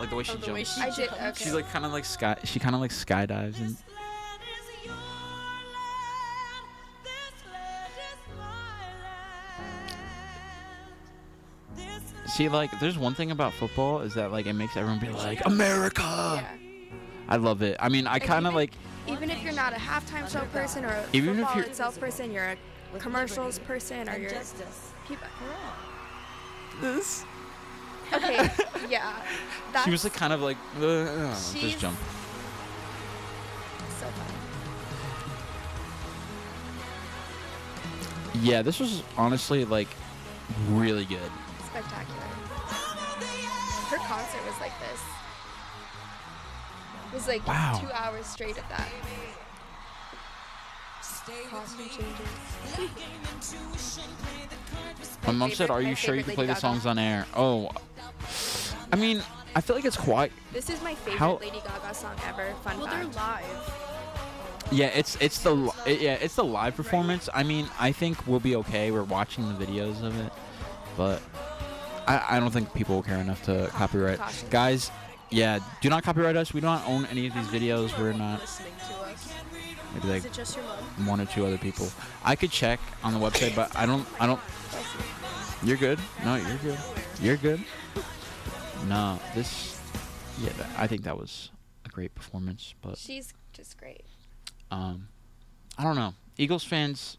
Like 0.00 0.10
the 0.10 0.16
way 0.16 0.22
she 0.22 0.32
Oh, 0.32 0.36
the 0.36 0.52
way 0.52 0.64
jumps. 0.64 0.74
she 0.76 0.82
I 0.82 0.90
did. 0.94 1.08
Okay. 1.12 1.32
She's 1.36 1.54
like 1.54 1.68
kind 1.70 1.84
of 1.84 1.92
like 1.92 2.04
sky. 2.04 2.36
She 2.44 2.58
kind 2.58 2.74
of 2.74 2.80
like 2.80 2.90
skydives 2.90 3.58
and. 3.60 3.76
See, 12.26 12.48
like, 12.48 12.78
there's 12.80 12.98
one 12.98 13.14
thing 13.14 13.30
about 13.30 13.52
football 13.52 14.00
is 14.00 14.14
that 14.14 14.32
like 14.32 14.46
it 14.46 14.54
makes 14.54 14.76
everyone 14.76 14.98
be 14.98 15.08
like 15.10 15.44
America. 15.44 16.02
yeah. 16.02 16.48
I 17.28 17.36
love 17.36 17.62
it. 17.62 17.76
I 17.80 17.88
mean, 17.88 18.06
I 18.06 18.18
kind 18.18 18.46
of 18.46 18.54
like. 18.54 18.72
Even 19.06 19.30
if 19.30 19.42
you're 19.42 19.52
not 19.54 19.72
a 19.72 19.76
halftime 19.76 20.30
show 20.30 20.44
person 20.46 20.84
or 20.84 20.88
a 20.88 21.04
Even 21.12 21.30
if 21.30 21.36
football 21.38 21.56
you're- 21.56 21.68
itself 21.68 22.00
person, 22.00 22.32
you're 22.32 22.54
a 22.94 22.98
commercials 22.98 23.58
person 23.60 24.08
or 24.08 24.16
you're 24.18 24.30
people. 25.06 25.26
This. 26.80 27.24
Okay, 28.12 28.48
yeah. 28.88 29.22
That's 29.72 29.84
She 29.84 29.90
was 29.90 30.04
like 30.04 30.14
kind 30.14 30.32
of 30.32 30.40
like 30.42 30.56
uh, 30.80 30.86
uh, 30.86 31.34
She's- 31.36 31.62
just 31.64 31.78
jump. 31.80 31.98
so 34.00 34.06
funny. 34.06 34.34
Yeah, 38.42 38.62
this 38.62 38.78
was 38.80 39.02
honestly 39.16 39.64
like 39.64 39.88
really 40.68 41.04
good. 41.04 41.30
Spectacular. 41.66 42.20
Her 43.90 43.96
concert 43.98 44.44
was 44.46 44.60
like 44.60 44.72
this. 44.80 45.00
It 47.12 47.14
was 47.14 47.28
like 47.28 47.46
Wow. 47.46 47.78
two 47.80 47.90
hours 47.92 48.26
straight 48.26 48.58
of 48.58 48.68
that. 48.68 48.88
Costume 51.48 51.88
changes. 51.88 52.28
My 55.26 55.32
mom 55.32 55.48
favorite- 55.50 55.56
said, 55.56 55.70
"Are 55.70 55.80
my 55.80 55.88
you 55.88 55.94
sure 55.94 56.14
you 56.14 56.22
favorite 56.22 56.24
can 56.24 56.34
play 56.34 56.42
Lady 56.46 56.54
the 56.54 56.60
Gaga. 56.60 56.60
songs 56.60 56.86
on 56.86 56.98
air?" 56.98 57.26
Oh, 57.34 57.70
I 58.94 58.96
mean, 58.96 59.20
I 59.56 59.60
feel 59.60 59.74
like 59.74 59.84
it's 59.84 59.96
quite. 59.96 60.30
This 60.52 60.70
is 60.70 60.80
my 60.80 60.94
favorite 60.94 61.18
How- 61.18 61.38
Lady 61.38 61.60
Gaga 61.66 61.92
song 61.94 62.14
ever. 62.28 62.54
Fun 62.62 62.78
Well, 62.78 62.86
they're 62.86 63.04
live. 63.06 64.70
Yeah, 64.70 64.86
it's 64.86 65.16
it's 65.20 65.40
the 65.40 65.50
li- 65.52 65.72
it, 65.84 66.00
yeah 66.00 66.12
it's 66.20 66.36
the 66.36 66.44
live 66.44 66.76
performance. 66.76 67.28
I 67.34 67.42
mean, 67.42 67.66
I 67.80 67.90
think 67.90 68.24
we'll 68.24 68.38
be 68.38 68.54
okay. 68.54 68.92
We're 68.92 69.02
watching 69.02 69.48
the 69.52 69.64
videos 69.66 70.00
of 70.04 70.16
it, 70.24 70.32
but 70.96 71.20
I 72.06 72.36
I 72.36 72.40
don't 72.40 72.52
think 72.52 72.72
people 72.72 72.94
will 72.94 73.02
care 73.02 73.18
enough 73.18 73.42
to 73.46 73.66
ah, 73.66 73.70
copyright. 73.70 74.18
Caution. 74.20 74.48
Guys, 74.50 74.92
yeah, 75.30 75.58
do 75.80 75.90
not 75.90 76.04
copyright 76.04 76.36
us. 76.36 76.54
We 76.54 76.60
do 76.60 76.66
not 76.68 76.86
own 76.86 77.04
any 77.06 77.26
of 77.26 77.34
these 77.34 77.48
videos. 77.48 77.98
We're 77.98 78.12
not 78.12 78.42
listening 78.42 78.72
to 78.88 78.94
us. 79.10 79.34
maybe 79.92 80.06
like 80.08 80.18
Is 80.18 80.24
it 80.26 80.32
just 80.32 80.56
your 80.56 80.64
mom? 80.64 81.06
one 81.08 81.20
or 81.20 81.26
two 81.26 81.44
other 81.44 81.58
people. 81.58 81.88
I 82.24 82.36
could 82.36 82.52
check 82.52 82.78
on 83.02 83.12
the 83.12 83.18
website, 83.18 83.56
but 83.56 83.74
I 83.76 83.86
don't 83.86 84.06
I 84.20 84.26
don't. 84.26 84.40
You're 85.64 85.78
good. 85.78 85.98
No, 86.24 86.36
you're 86.36 86.58
good. 86.58 86.78
You're 87.20 87.36
good. 87.36 87.60
No, 88.88 89.18
this. 89.34 89.80
Yeah, 90.40 90.50
I 90.76 90.86
think 90.86 91.02
that 91.04 91.16
was 91.16 91.50
a 91.84 91.88
great 91.88 92.14
performance, 92.14 92.74
but 92.82 92.98
She's 92.98 93.32
just 93.52 93.78
great. 93.78 94.04
um, 94.70 95.08
I 95.78 95.84
don't 95.84 95.96
know. 95.96 96.14
Eagles 96.36 96.64
fans, 96.64 97.18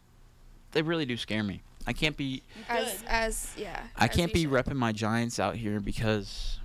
they 0.72 0.82
really 0.82 1.06
do 1.06 1.16
scare 1.16 1.42
me. 1.42 1.62
I 1.86 1.92
can't 1.92 2.16
be. 2.16 2.42
As 2.68 3.02
as 3.08 3.52
yeah. 3.56 3.82
I 3.96 4.06
as 4.06 4.10
can't 4.14 4.32
be 4.32 4.42
should. 4.42 4.50
repping 4.50 4.74
my 4.76 4.92
Giants 4.92 5.38
out 5.38 5.56
here 5.56 5.80
because 5.80 6.58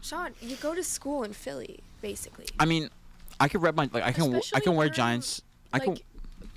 Sean, 0.00 0.30
you 0.40 0.56
go 0.56 0.74
to 0.74 0.82
school 0.82 1.22
in 1.24 1.32
Philly, 1.32 1.80
basically. 2.00 2.46
I 2.58 2.64
mean, 2.64 2.88
I 3.38 3.48
could 3.48 3.62
rep 3.62 3.74
my 3.74 3.88
like 3.92 4.04
I 4.04 4.12
can 4.12 4.22
w- 4.24 4.36
I 4.36 4.38
Especially 4.38 4.60
can 4.62 4.74
wear 4.76 4.86
during, 4.86 4.94
Giants. 4.96 5.42
I 5.72 5.78
can 5.80 5.98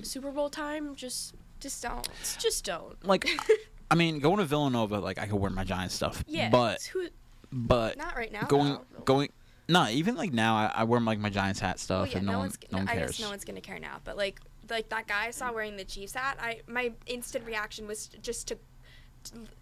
Super 0.02 0.30
Bowl 0.30 0.48
time, 0.48 0.94
just 0.94 1.34
Just 1.60 1.82
don't. 1.82 2.08
just 2.38 2.64
don't. 2.64 3.04
like. 3.06 3.28
I 3.90 3.96
mean, 3.96 4.18
going 4.18 4.38
to 4.38 4.44
Villanova, 4.44 4.98
like 4.98 5.18
I 5.18 5.26
could 5.26 5.36
wear 5.36 5.50
my 5.50 5.62
Giants 5.64 5.94
stuff. 5.94 6.24
Yeah. 6.26 6.48
But 6.50 6.82
who, 6.92 7.08
but 7.54 7.96
Not 7.96 8.16
right 8.16 8.32
now. 8.32 8.42
going 8.42 8.72
though. 8.72 9.02
going. 9.04 9.28
No, 9.66 9.88
even 9.88 10.14
like 10.16 10.32
now, 10.32 10.56
I, 10.56 10.72
I 10.74 10.84
wear 10.84 11.00
like 11.00 11.18
my 11.18 11.30
Giants 11.30 11.58
hat 11.60 11.78
stuff, 11.78 12.02
Well, 12.02 12.08
yeah, 12.10 12.18
and 12.18 12.26
no, 12.26 12.32
no 12.32 12.38
one 12.40 12.44
one's. 12.48 12.58
no 12.70 12.78
one 12.78 12.88
I 12.88 12.96
guess 12.96 13.18
no 13.20 13.30
one's 13.30 13.44
gonna 13.46 13.62
care 13.62 13.78
now. 13.78 13.96
But 14.04 14.16
like, 14.18 14.40
like 14.68 14.90
that 14.90 15.06
guy 15.06 15.26
I 15.26 15.30
saw 15.30 15.52
wearing 15.52 15.76
the 15.76 15.84
Chiefs 15.84 16.14
hat. 16.14 16.36
I 16.40 16.60
my 16.66 16.92
instant 17.06 17.46
reaction 17.46 17.86
was 17.86 18.08
just 18.08 18.48
to, 18.48 18.58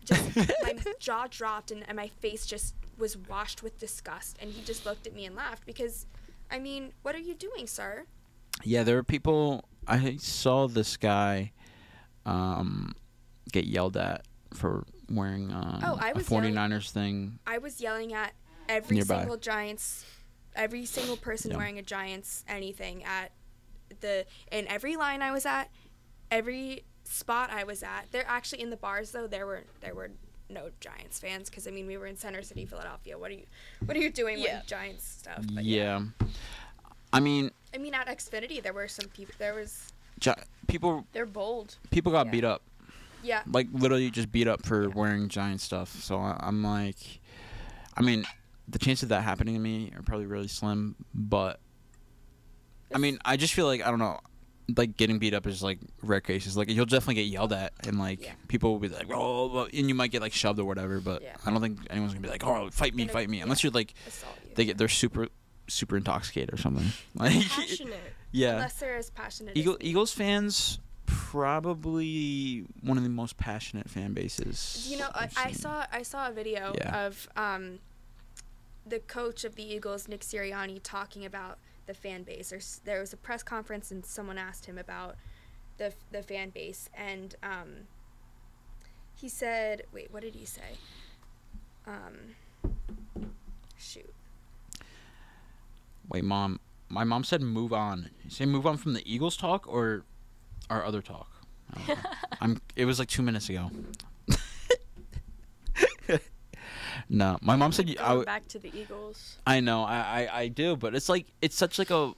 just 0.04 0.36
my 0.62 0.74
jaw 0.98 1.26
dropped 1.30 1.70
and, 1.70 1.84
and 1.86 1.96
my 1.96 2.08
face 2.08 2.46
just 2.46 2.74
was 2.98 3.16
washed 3.16 3.62
with 3.62 3.78
disgust. 3.78 4.38
And 4.40 4.50
he 4.50 4.62
just 4.64 4.84
looked 4.86 5.06
at 5.06 5.14
me 5.14 5.24
and 5.24 5.36
laughed 5.36 5.66
because, 5.66 6.06
I 6.50 6.58
mean, 6.58 6.92
what 7.02 7.14
are 7.14 7.18
you 7.20 7.34
doing, 7.34 7.66
sir? 7.68 8.06
Yeah, 8.64 8.82
there 8.82 8.98
are 8.98 9.02
people. 9.04 9.64
I 9.86 10.16
saw 10.16 10.66
this 10.66 10.96
guy 10.96 11.52
um, 12.26 12.94
get 13.52 13.66
yelled 13.66 13.96
at 13.96 14.24
for 14.54 14.84
wearing 15.10 15.52
um, 15.52 15.80
Oh, 15.84 15.98
I 16.00 16.10
a 16.10 16.14
was 16.14 16.30
yelling- 16.30 16.54
49ers 16.54 16.90
thing. 16.90 17.38
I 17.46 17.58
was 17.58 17.80
yelling 17.80 18.12
at 18.12 18.32
every 18.68 18.96
Nearby. 18.96 19.18
single 19.18 19.36
Giants, 19.36 20.04
every 20.54 20.84
single 20.86 21.16
person 21.16 21.50
Yeah. 21.50 21.56
wearing 21.58 21.78
a 21.78 21.82
Giants 21.82 22.44
anything 22.48 23.04
at 23.04 23.32
the 24.00 24.26
in 24.50 24.66
every 24.68 24.96
line 24.96 25.22
I 25.22 25.32
was 25.32 25.44
at, 25.46 25.70
every 26.30 26.84
spot 27.04 27.50
I 27.50 27.64
was 27.64 27.82
at. 27.82 28.06
They're 28.10 28.26
actually 28.28 28.62
in 28.62 28.70
the 28.70 28.76
bars 28.76 29.10
though. 29.12 29.26
There 29.26 29.46
were 29.46 29.64
there 29.80 29.94
were 29.94 30.10
no 30.48 30.70
Giants 30.80 31.18
fans 31.18 31.48
because 31.50 31.66
I 31.66 31.70
mean 31.70 31.86
we 31.86 31.96
were 31.96 32.06
in 32.06 32.16
Center 32.16 32.42
City, 32.42 32.64
Philadelphia. 32.66 33.18
What 33.18 33.30
are 33.30 33.34
you 33.34 33.46
what 33.84 33.96
are 33.96 34.00
you 34.00 34.10
doing 34.10 34.38
Yeah. 34.38 34.58
with 34.58 34.66
Giants 34.66 35.04
stuff? 35.06 35.44
But 35.52 35.64
Yeah. 35.64 36.00
I 37.12 37.20
mean, 37.20 37.50
I 37.74 37.78
mean 37.78 37.94
at 37.94 38.06
Xfinity 38.06 38.62
there 38.62 38.72
were 38.72 38.88
some 38.88 39.08
people. 39.10 39.34
There 39.38 39.54
was 39.54 39.92
Gi- 40.20 40.32
people 40.68 41.06
they're 41.12 41.26
bold. 41.26 41.76
people 41.90 42.12
got 42.12 42.26
Yeah. 42.26 42.32
beat 42.32 42.44
up, 42.44 42.62
yeah. 43.22 43.42
like 43.46 43.68
literally 43.72 44.10
just 44.10 44.30
beat 44.32 44.48
up 44.48 44.64
for 44.64 44.82
Yeah. 44.84 44.94
wearing 44.94 45.28
Giant 45.28 45.60
stuff. 45.60 45.88
So 46.02 46.16
I, 46.18 46.36
I'm 46.40 46.62
like, 46.62 46.96
I 47.96 48.02
mean, 48.02 48.24
the 48.68 48.78
chance 48.78 49.02
of 49.02 49.08
that 49.10 49.22
happening 49.22 49.54
to 49.54 49.60
me 49.60 49.92
are 49.96 50.02
probably 50.02 50.26
really 50.26 50.48
slim. 50.48 50.94
But 51.14 51.60
I 52.94 52.98
mean, 52.98 53.18
I 53.24 53.36
just 53.36 53.54
feel 53.54 53.66
like 53.66 53.82
I 53.84 53.90
don't 53.90 53.98
know. 53.98 54.20
Like 54.76 54.96
getting 54.96 55.18
beat 55.18 55.34
up 55.34 55.46
is 55.46 55.62
like 55.62 55.80
rare 56.02 56.20
cases. 56.20 56.56
Like 56.56 56.70
you'll 56.70 56.86
definitely 56.86 57.16
get 57.16 57.22
yelled 57.26 57.52
at, 57.52 57.72
and 57.86 57.98
like 57.98 58.22
Yeah. 58.22 58.32
people 58.48 58.70
will 58.72 58.78
be 58.78 58.88
like, 58.88 59.08
"Oh," 59.10 59.48
well," 59.52 59.64
and 59.64 59.88
you 59.88 59.94
might 59.94 60.12
get 60.12 60.22
like 60.22 60.32
shoved 60.32 60.58
or 60.60 60.64
whatever. 60.64 61.00
But 61.00 61.20
Yeah. 61.22 61.34
I 61.44 61.50
don't 61.50 61.60
think 61.60 61.80
anyone's 61.90 62.12
gonna 62.14 62.22
be 62.22 62.30
like, 62.30 62.44
"Oh, 62.46 62.70
fight 62.70 62.94
me, 62.94 63.02
In 63.02 63.10
a- 63.10 63.12
fight 63.12 63.28
me," 63.28 63.38
yeah. 63.38 63.42
unless 63.42 63.64
you're 63.64 63.72
like 63.72 63.92
you. 64.06 64.12
they 64.54 64.64
get 64.66 64.78
they're 64.78 64.88
super 64.88 65.28
super 65.68 65.96
intoxicated 65.96 66.54
or 66.54 66.56
something. 66.58 66.86
Like 67.14 67.42
Passionate. 67.48 67.98
yeah, 68.30 68.52
Unless 68.52 68.74
they're 68.80 68.96
as 68.96 69.10
passionate. 69.10 69.56
Eagle, 69.56 69.74
as. 69.74 69.78
Eagles 69.82 70.12
fans 70.12 70.78
probably 71.32 72.62
one 72.82 72.98
of 72.98 73.02
the 73.04 73.08
most 73.08 73.38
passionate 73.38 73.88
fan 73.88 74.12
bases. 74.12 74.86
You 74.90 74.98
know, 74.98 75.08
I, 75.14 75.28
I 75.34 75.52
saw 75.52 75.86
I 75.90 76.02
saw 76.02 76.28
a 76.28 76.32
video 76.32 76.74
Yeah. 76.76 77.06
of 77.06 77.26
um, 77.36 77.78
the 78.86 78.98
coach 78.98 79.44
of 79.44 79.54
the 79.54 79.62
Eagles, 79.62 80.08
Nick 80.08 80.20
Sirianni, 80.20 80.78
talking 80.82 81.24
about 81.24 81.58
the 81.86 81.94
fan 81.94 82.22
base. 82.22 82.50
There's, 82.50 82.80
there 82.84 83.00
was 83.00 83.14
a 83.14 83.16
press 83.16 83.42
conference, 83.42 83.90
and 83.90 84.04
someone 84.04 84.36
asked 84.36 84.66
him 84.66 84.76
about 84.76 85.16
the 85.78 85.94
the 86.10 86.22
fan 86.22 86.50
base, 86.50 86.90
and 86.94 87.34
um, 87.42 87.70
he 89.14 89.28
said, 89.30 89.84
"Wait, 89.90 90.12
what 90.12 90.22
did 90.22 90.34
he 90.34 90.44
say?" 90.44 90.76
Um, 91.86 92.36
shoot. 93.78 94.12
Wait, 96.10 96.24
mom. 96.24 96.60
My 96.90 97.04
mom 97.04 97.24
said 97.24 97.40
move 97.40 97.72
on. 97.72 98.10
You 98.22 98.28
say 98.30 98.44
move 98.44 98.66
on 98.66 98.76
from 98.76 98.92
the 98.92 99.02
Eagles 99.10 99.34
talk 99.38 99.66
or 99.66 100.04
our 100.70 100.84
other 100.84 101.02
talk. 101.02 101.28
Um, 101.88 101.96
I'm. 102.40 102.60
It 102.76 102.84
was 102.84 102.98
like 102.98 103.08
two 103.08 103.22
minutes 103.22 103.48
ago. 103.48 103.70
no, 107.08 107.38
my 107.40 107.56
mom 107.56 107.72
said 107.72 107.86
y- 107.86 107.92
I, 107.92 107.96
Going 107.96 108.08
w- 108.08 108.24
back 108.26 108.46
to 108.48 108.58
the 108.58 108.70
Eagles. 108.76 109.38
I 109.46 109.60
know. 109.60 109.82
I, 109.82 110.28
I 110.28 110.38
I 110.40 110.48
do, 110.48 110.76
but 110.76 110.94
it's 110.94 111.08
like 111.08 111.26
it's 111.40 111.56
such 111.56 111.78
like 111.78 111.90
a, 111.90 112.12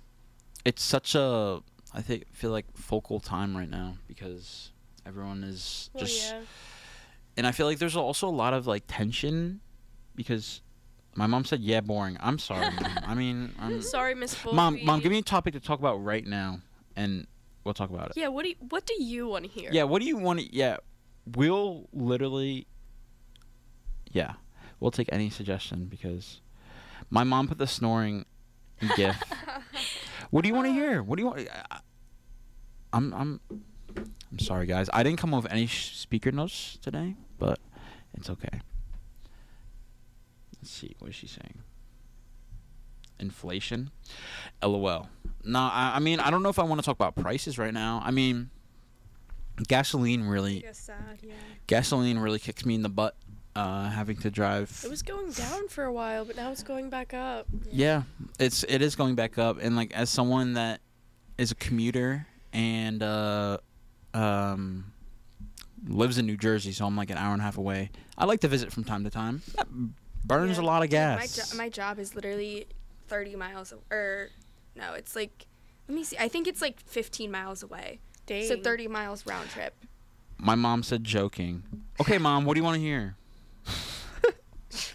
it's 0.65 0.83
such 0.83 1.15
a. 1.15 1.61
I 1.93 2.03
think 2.03 2.25
feel 2.33 2.51
like 2.51 2.67
focal 2.77 3.21
time 3.21 3.57
right 3.57 3.71
now 3.71 3.97
because 4.09 4.73
everyone 5.07 5.45
is 5.45 5.91
Well, 5.93 6.05
just. 6.05 6.33
yeah. 6.33 6.41
and 7.37 7.47
I 7.47 7.53
feel 7.53 7.67
like 7.67 7.79
there's 7.79 7.97
also 7.97 8.29
a 8.29 8.31
lot 8.35 8.53
of 8.55 8.67
like 8.67 8.83
tension 8.89 9.61
because 10.17 10.61
my 11.15 11.27
mom 11.29 11.45
said, 11.45 11.61
"Yeah, 11.61 11.81
boring." 11.81 12.17
I'm 12.21 12.39
sorry, 12.41 12.69
mom. 12.81 12.99
I 13.07 13.15
mean, 13.15 13.55
I'm, 13.61 13.81
Sorry, 13.97 14.17
Miss 14.17 14.35
Volpe. 14.35 14.55
mom, 14.55 14.85
mom, 14.85 14.99
give 15.01 15.13
me 15.13 15.19
a 15.19 15.23
topic 15.23 15.55
to 15.55 15.61
talk 15.61 15.79
about 15.79 16.03
right 16.05 16.27
now, 16.27 16.59
and 16.97 17.29
we'll 17.65 17.75
talk 17.75 17.91
about 17.91 18.11
it. 18.11 18.17
Yeah. 18.17 18.29
What 18.29 18.45
do 18.45 18.51
you, 18.51 18.57
What 18.69 18.87
do 18.87 19.03
you 19.03 19.29
want 19.29 19.45
to 19.45 19.51
hear? 19.51 19.71
Yeah, 19.73 19.85
what 19.85 20.01
do 20.01 20.07
you 20.07 20.17
want? 20.17 20.41
to 20.41 20.55
Yeah, 20.55 20.77
we'll 21.35 21.89
literally. 21.93 22.67
Yeah, 24.13 24.35
we'll 24.81 24.91
take 24.93 25.09
any 25.11 25.31
suggestion 25.31 25.87
because 25.87 26.41
my 27.11 27.25
mom 27.25 27.49
put 27.49 27.59
the 27.59 27.67
snoring 27.67 28.27
gif. 28.97 29.17
what 30.31 30.43
do 30.43 30.49
you 30.49 30.55
want 30.55 30.67
to 30.67 30.71
uh. 30.71 30.75
hear? 30.75 31.03
What 31.03 31.17
do 31.17 31.23
you 31.23 31.27
want? 31.29 31.49
I- 31.71 31.81
I'm 32.93 33.13
I'm 33.13 33.41
I'm 33.97 34.39
sorry, 34.39 34.67
guys. 34.67 34.89
I 34.93 35.03
didn't 35.03 35.19
come 35.19 35.35
up 35.35 35.43
with 35.43 35.53
any 35.53 35.67
sh- 35.67 35.97
speaker 35.97 36.31
notes 36.31 36.79
today, 36.81 37.17
but 37.39 37.59
it's 38.15 38.31
okay. 38.31 38.61
Let's 40.61 40.71
see. 40.71 40.95
What 41.01 41.09
is 41.11 41.17
she 41.17 41.27
saying? 41.27 41.63
Inflation. 43.19 43.91
LOL. 44.63 45.09
No, 45.45 45.59
I, 45.59 45.93
I 45.97 45.99
mean 46.01 46.21
I 46.21 46.31
don't 46.31 46.43
know 46.43 46.49
if 46.49 46.59
I 46.59 46.63
want 46.65 46.81
to 46.81 46.85
talk 46.85 46.97
about 46.97 47.15
prices 47.17 47.59
right 47.59 47.73
now. 47.75 48.03
I 48.05 48.11
mean, 48.11 48.51
gasoline 49.69 50.23
really 50.25 50.65
sad, 50.73 51.19
yeah. 51.23 51.33
gasoline 51.67 52.19
really 52.19 52.39
kicks 52.39 52.65
me 52.67 52.75
in 52.75 52.83
the 52.83 52.89
butt 52.89 53.15
uh, 53.57 53.89
having 53.91 54.17
to 54.17 54.31
drive. 54.31 54.83
It 54.85 54.91
was 54.91 55.03
going 55.03 55.31
down 55.33 55.69
for 55.69 55.85
a 55.85 55.93
while, 55.93 56.25
but 56.25 56.37
now 56.37 56.51
it's 56.51 56.63
going 56.65 56.91
back 56.91 57.15
up. 57.15 57.47
Yeah, 57.71 58.03
it's 58.39 58.65
it 58.65 58.83
is 58.83 58.97
going 58.97 59.15
back 59.15 59.39
up, 59.39 59.59
and 59.63 59.77
like 59.77 59.93
as 59.93 60.11
someone 60.11 60.55
that 60.55 60.81
is 61.39 61.51
a 61.53 61.55
commuter 61.57 62.27
and 62.53 63.03
uh, 63.03 63.59
um, 64.13 64.93
lives 65.87 66.19
in 66.19 66.27
New 66.27 66.37
Jersey, 66.37 66.73
so 66.73 66.87
I'm 66.87 66.97
like 66.97 67.11
an 67.11 67.19
hour 67.19 67.33
and 67.33 67.41
a 67.41 67.45
half 67.45 67.59
away. 67.59 67.91
I 68.19 68.25
like 68.25 68.41
to 68.41 68.49
visit 68.49 68.73
from 68.73 68.85
time 68.85 69.05
to 69.05 69.11
time. 69.11 69.43
That 69.57 69.67
burns 70.25 70.57
Yeah. 70.57 70.65
a 70.65 70.67
lot 70.67 70.83
of 70.83 70.89
My, 70.91 70.97
gas. 71.21 71.51
jo- 71.51 71.57
my 71.57 71.69
job 71.69 71.99
is 71.99 72.15
literally 72.15 72.67
30 73.15 73.37
miles, 73.37 73.73
or 73.93 74.29
no, 74.75 74.95
it's 74.95 75.15
like, 75.15 75.47
let 75.89 75.95
me 75.95 76.03
see. 76.03 76.17
I 76.19 76.27
think 76.27 76.49
it's 76.49 76.61
like 76.61 76.81
15 76.81 77.31
miles 77.31 77.63
away. 77.63 78.01
Dang. 78.27 78.49
So 78.49 78.57
30 78.61 78.89
miles 78.89 79.25
round 79.25 79.49
trip. 79.51 79.73
My 80.37 80.57
mom 80.57 80.83
said 80.83 81.05
joking. 81.05 81.63
Okay, 82.01 82.19
mom, 82.19 82.45
what 82.45 82.55
do 82.55 82.59
you 82.61 82.65
want 82.65 82.75
to 82.75 82.81
hear? 82.81 83.15
She's, 84.69 84.95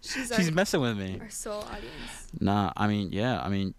She's 0.00 0.32
our, 0.48 0.54
messing 0.54 0.80
with 0.80 0.96
me. 0.96 1.18
our 1.20 1.28
sole 1.28 1.64
audience. 1.64 2.28
Nah, 2.40 2.72
I 2.74 2.86
mean, 2.86 3.12
yeah, 3.12 3.42
I 3.42 3.50
mean, 3.50 3.74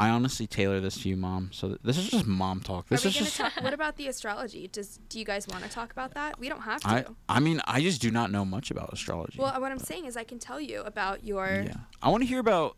I 0.00 0.10
honestly 0.10 0.46
tailor 0.46 0.78
this 0.80 1.02
to 1.02 1.08
you, 1.08 1.16
mom. 1.16 1.50
So 1.52 1.68
th- 1.68 1.80
this 1.82 1.98
is 1.98 2.08
just 2.10 2.26
mom 2.26 2.60
talk. 2.60 2.88
This 2.88 3.04
Are 3.04 3.08
we 3.08 3.10
is 3.10 3.14
gonna 3.16 3.24
just. 3.26 3.36
talk? 3.56 3.64
What 3.64 3.74
about 3.74 3.96
the 3.96 4.06
astrology? 4.06 4.68
Does 4.68 5.00
do 5.08 5.18
you 5.18 5.24
guys 5.24 5.48
want 5.48 5.64
to 5.64 5.70
talk 5.70 5.90
about 5.90 6.14
that? 6.14 6.38
We 6.38 6.48
don't 6.48 6.60
have 6.62 6.80
to. 6.82 6.88
I 6.88 7.04
I 7.28 7.40
mean, 7.40 7.60
I 7.66 7.80
just 7.80 8.00
do 8.00 8.10
not 8.10 8.30
know 8.30 8.44
much 8.44 8.70
about 8.70 8.92
astrology. 8.92 9.38
well, 9.40 9.60
what 9.60 9.72
I'm 9.72 9.78
saying 9.80 10.04
is, 10.06 10.16
I 10.16 10.22
can 10.24 10.38
tell 10.38 10.60
you 10.60 10.82
about 10.82 11.24
your. 11.24 11.64
yeah, 11.66 11.74
I 12.00 12.10
want 12.10 12.22
to 12.22 12.28
hear 12.28 12.38
about, 12.38 12.76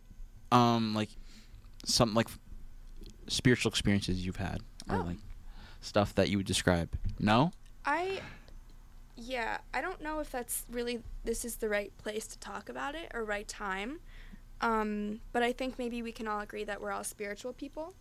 um, 0.51 0.95
like, 0.95 1.11
some 1.85 2.15
like 2.15 2.29
spiritual 3.29 3.71
experiences 3.71 4.25
you've 4.25 4.37
had, 4.37 4.61
or 4.89 4.97
Oh. 4.97 5.03
like 5.03 5.19
stuff 5.83 6.15
that 6.15 6.29
you 6.31 6.39
would 6.39 6.47
describe. 6.47 6.89
No. 7.19 7.53
I. 7.85 8.21
Yeah, 9.23 9.59
I 9.75 9.83
don't 9.83 10.01
know 10.01 10.21
if 10.21 10.31
that's 10.31 10.65
really 10.71 11.03
this 11.25 11.45
is 11.45 11.57
the 11.57 11.69
right 11.69 11.93
place 11.99 12.27
to 12.29 12.39
talk 12.39 12.71
about 12.71 12.95
it 12.95 13.11
or 13.13 13.23
right 13.25 13.47
time. 13.47 14.01
Um, 14.61 15.20
but 15.33 15.42
I 15.42 15.53
think 15.53 15.79
maybe 15.79 16.03
we 16.03 16.12
can 16.12 16.29
all 16.29 16.40
agree 16.40 16.64
that 16.64 16.81
we're 16.81 16.90
all 16.92 17.05
spiritual 17.05 17.53
people. 17.53 17.94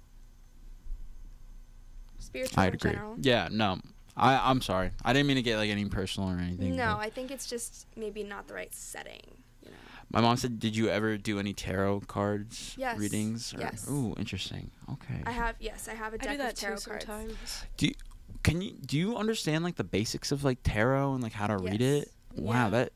Spiritual 2.19 2.59
I'd 2.59 2.67
in 2.69 2.73
agree. 2.75 2.91
general. 2.91 3.15
Yeah, 3.19 3.47
no. 3.51 3.79
I 4.17 4.49
I'm 4.49 4.61
sorry. 4.61 4.91
I 5.05 5.13
didn't 5.13 5.27
mean 5.27 5.37
to 5.37 5.41
get 5.41 5.57
like 5.57 5.69
any 5.69 5.85
personal 5.85 6.29
or 6.29 6.37
anything. 6.37 6.75
No, 6.75 6.97
I 6.97 7.09
think 7.09 7.31
it's 7.31 7.47
just 7.47 7.87
maybe 7.95 8.23
not 8.23 8.47
the 8.47 8.53
right 8.53 8.73
setting. 8.73 9.21
You 9.63 9.71
know. 9.71 9.77
my 10.11 10.19
mom 10.21 10.35
said, 10.35 10.59
"Did 10.59 10.75
you 10.75 10.89
ever 10.89 11.17
do 11.17 11.39
any 11.39 11.53
tarot 11.53 12.01
cards 12.01 12.75
Yes, 12.77 12.97
readings?" 12.97 13.53
Or, 13.53 13.59
yes. 13.61 13.87
Ooh, 13.89 14.13
interesting. 14.17 14.71
Okay. 14.91 15.21
I 15.25 15.31
have 15.31 15.55
yes, 15.59 15.87
I 15.87 15.93
have 15.93 16.13
a 16.13 16.17
deck 16.17 16.31
do 16.31 16.37
that 16.39 16.53
of 16.53 16.59
tarot 16.59 16.75
too 16.77 16.89
cards. 16.89 17.05
sometimes. 17.05 17.63
Do 17.77 17.87
you, 17.87 17.93
Can 18.43 18.61
you 18.61 18.71
do 18.85 18.97
you 18.97 19.15
understand 19.15 19.63
like 19.63 19.75
the 19.75 19.83
basics 19.85 20.33
of 20.33 20.43
like 20.43 20.59
tarot 20.63 21.13
and 21.13 21.23
like 21.23 21.33
how 21.33 21.47
to 21.47 21.57
read 21.57 21.79
Yes. 21.81 22.03
it? 22.03 22.11
Wow, 22.35 22.65
Yeah. 22.65 22.69
that 22.71 22.93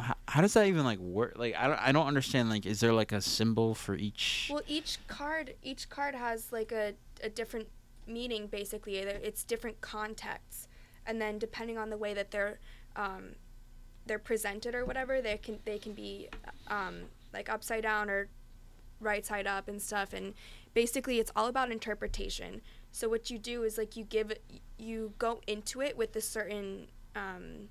how, 0.00 0.14
how 0.28 0.40
does 0.40 0.54
that 0.54 0.66
even 0.66 0.84
like 0.84 0.98
work? 0.98 1.34
Like 1.36 1.54
I 1.56 1.66
don't 1.68 1.80
I 1.80 1.92
don't 1.92 2.06
understand 2.06 2.50
like 2.50 2.66
is 2.66 2.80
there 2.80 2.92
like 2.92 3.12
a 3.12 3.20
symbol 3.20 3.74
for 3.74 3.94
each 3.94 4.50
Well, 4.52 4.62
each 4.66 4.98
card 5.06 5.54
each 5.62 5.88
card 5.88 6.14
has 6.14 6.52
like 6.52 6.72
a, 6.72 6.94
a 7.22 7.28
different 7.28 7.68
meaning 8.06 8.46
basically. 8.46 8.96
It's 8.96 9.44
different 9.44 9.80
contexts, 9.80 10.68
and 11.06 11.20
then 11.20 11.38
depending 11.38 11.78
on 11.78 11.90
the 11.90 11.96
way 11.96 12.14
that 12.14 12.30
they're 12.30 12.58
um, 12.96 13.36
they're 14.06 14.18
presented 14.18 14.74
or 14.74 14.84
whatever, 14.84 15.20
they 15.20 15.36
can 15.36 15.58
they 15.64 15.78
can 15.78 15.92
be 15.92 16.28
um, 16.68 17.02
like 17.32 17.48
upside 17.48 17.82
down 17.82 18.10
or 18.10 18.28
right 19.00 19.24
side 19.24 19.46
up 19.46 19.68
and 19.68 19.80
stuff. 19.80 20.12
And 20.12 20.34
basically, 20.74 21.18
it's 21.18 21.32
all 21.36 21.46
about 21.46 21.70
interpretation. 21.70 22.60
So 22.92 23.08
what 23.08 23.30
you 23.30 23.38
do 23.38 23.62
is 23.62 23.78
like 23.78 23.96
you 23.96 24.04
give 24.04 24.32
you 24.78 25.12
go 25.18 25.40
into 25.46 25.80
it 25.80 25.96
with 25.96 26.14
a 26.16 26.20
certain 26.20 26.88
um, 27.14 27.68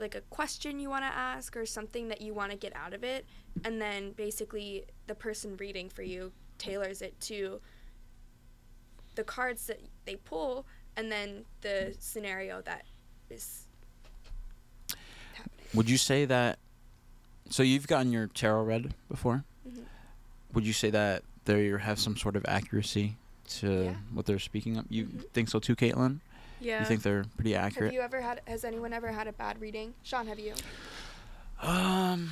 like 0.00 0.14
a 0.14 0.20
question 0.22 0.78
you 0.80 0.88
want 0.88 1.04
to 1.04 1.12
ask 1.12 1.56
or 1.56 1.66
something 1.66 2.08
that 2.08 2.20
you 2.20 2.32
want 2.34 2.50
to 2.50 2.56
get 2.56 2.74
out 2.74 2.94
of 2.94 3.04
it 3.04 3.26
and 3.64 3.80
then 3.80 4.12
basically 4.12 4.84
the 5.06 5.14
person 5.14 5.56
reading 5.58 5.88
for 5.88 6.02
you 6.02 6.32
tailors 6.58 7.02
it 7.02 7.18
to 7.20 7.60
the 9.14 9.24
cards 9.24 9.66
that 9.66 9.80
they 10.06 10.16
pull 10.16 10.66
and 10.96 11.10
then 11.10 11.44
the 11.60 11.94
scenario 11.98 12.60
that 12.62 12.84
is 13.28 13.66
happening. 15.34 15.56
Would 15.74 15.88
you 15.90 15.96
say 15.96 16.24
that 16.24 16.58
so 17.48 17.62
you've 17.62 17.86
gotten 17.88 18.12
your 18.12 18.28
tarot 18.28 18.62
read 18.64 18.94
before? 19.08 19.44
Mhm. 19.68 19.84
Would 20.54 20.64
you 20.66 20.72
say 20.72 20.90
that 20.90 21.22
they 21.44 21.68
have 21.68 21.98
some 21.98 22.16
sort 22.16 22.36
of 22.36 22.44
accuracy 22.46 23.16
to 23.48 23.84
Yeah. 23.84 23.94
what 24.12 24.26
they're 24.26 24.38
speaking 24.38 24.76
of? 24.76 24.86
You 24.88 25.06
Mhm. 25.06 25.30
think 25.32 25.48
so 25.48 25.58
too, 25.58 25.74
Caitlin? 25.74 26.20
Yeah. 26.60 26.80
You 26.80 26.86
think 26.86 27.02
they're 27.02 27.24
pretty 27.36 27.54
accurate? 27.54 27.62
Have 27.64 27.72
accurate? 27.72 27.92
you 27.94 28.00
ever 28.00 28.20
had 28.20 28.40
has 28.46 28.64
anyone 28.64 28.92
ever 28.92 29.08
had 29.12 29.26
a 29.26 29.32
bad 29.32 29.60
reading? 29.60 29.94
Sean, 30.02 30.26
have 30.26 30.38
you? 30.38 30.54
Um, 31.62 32.30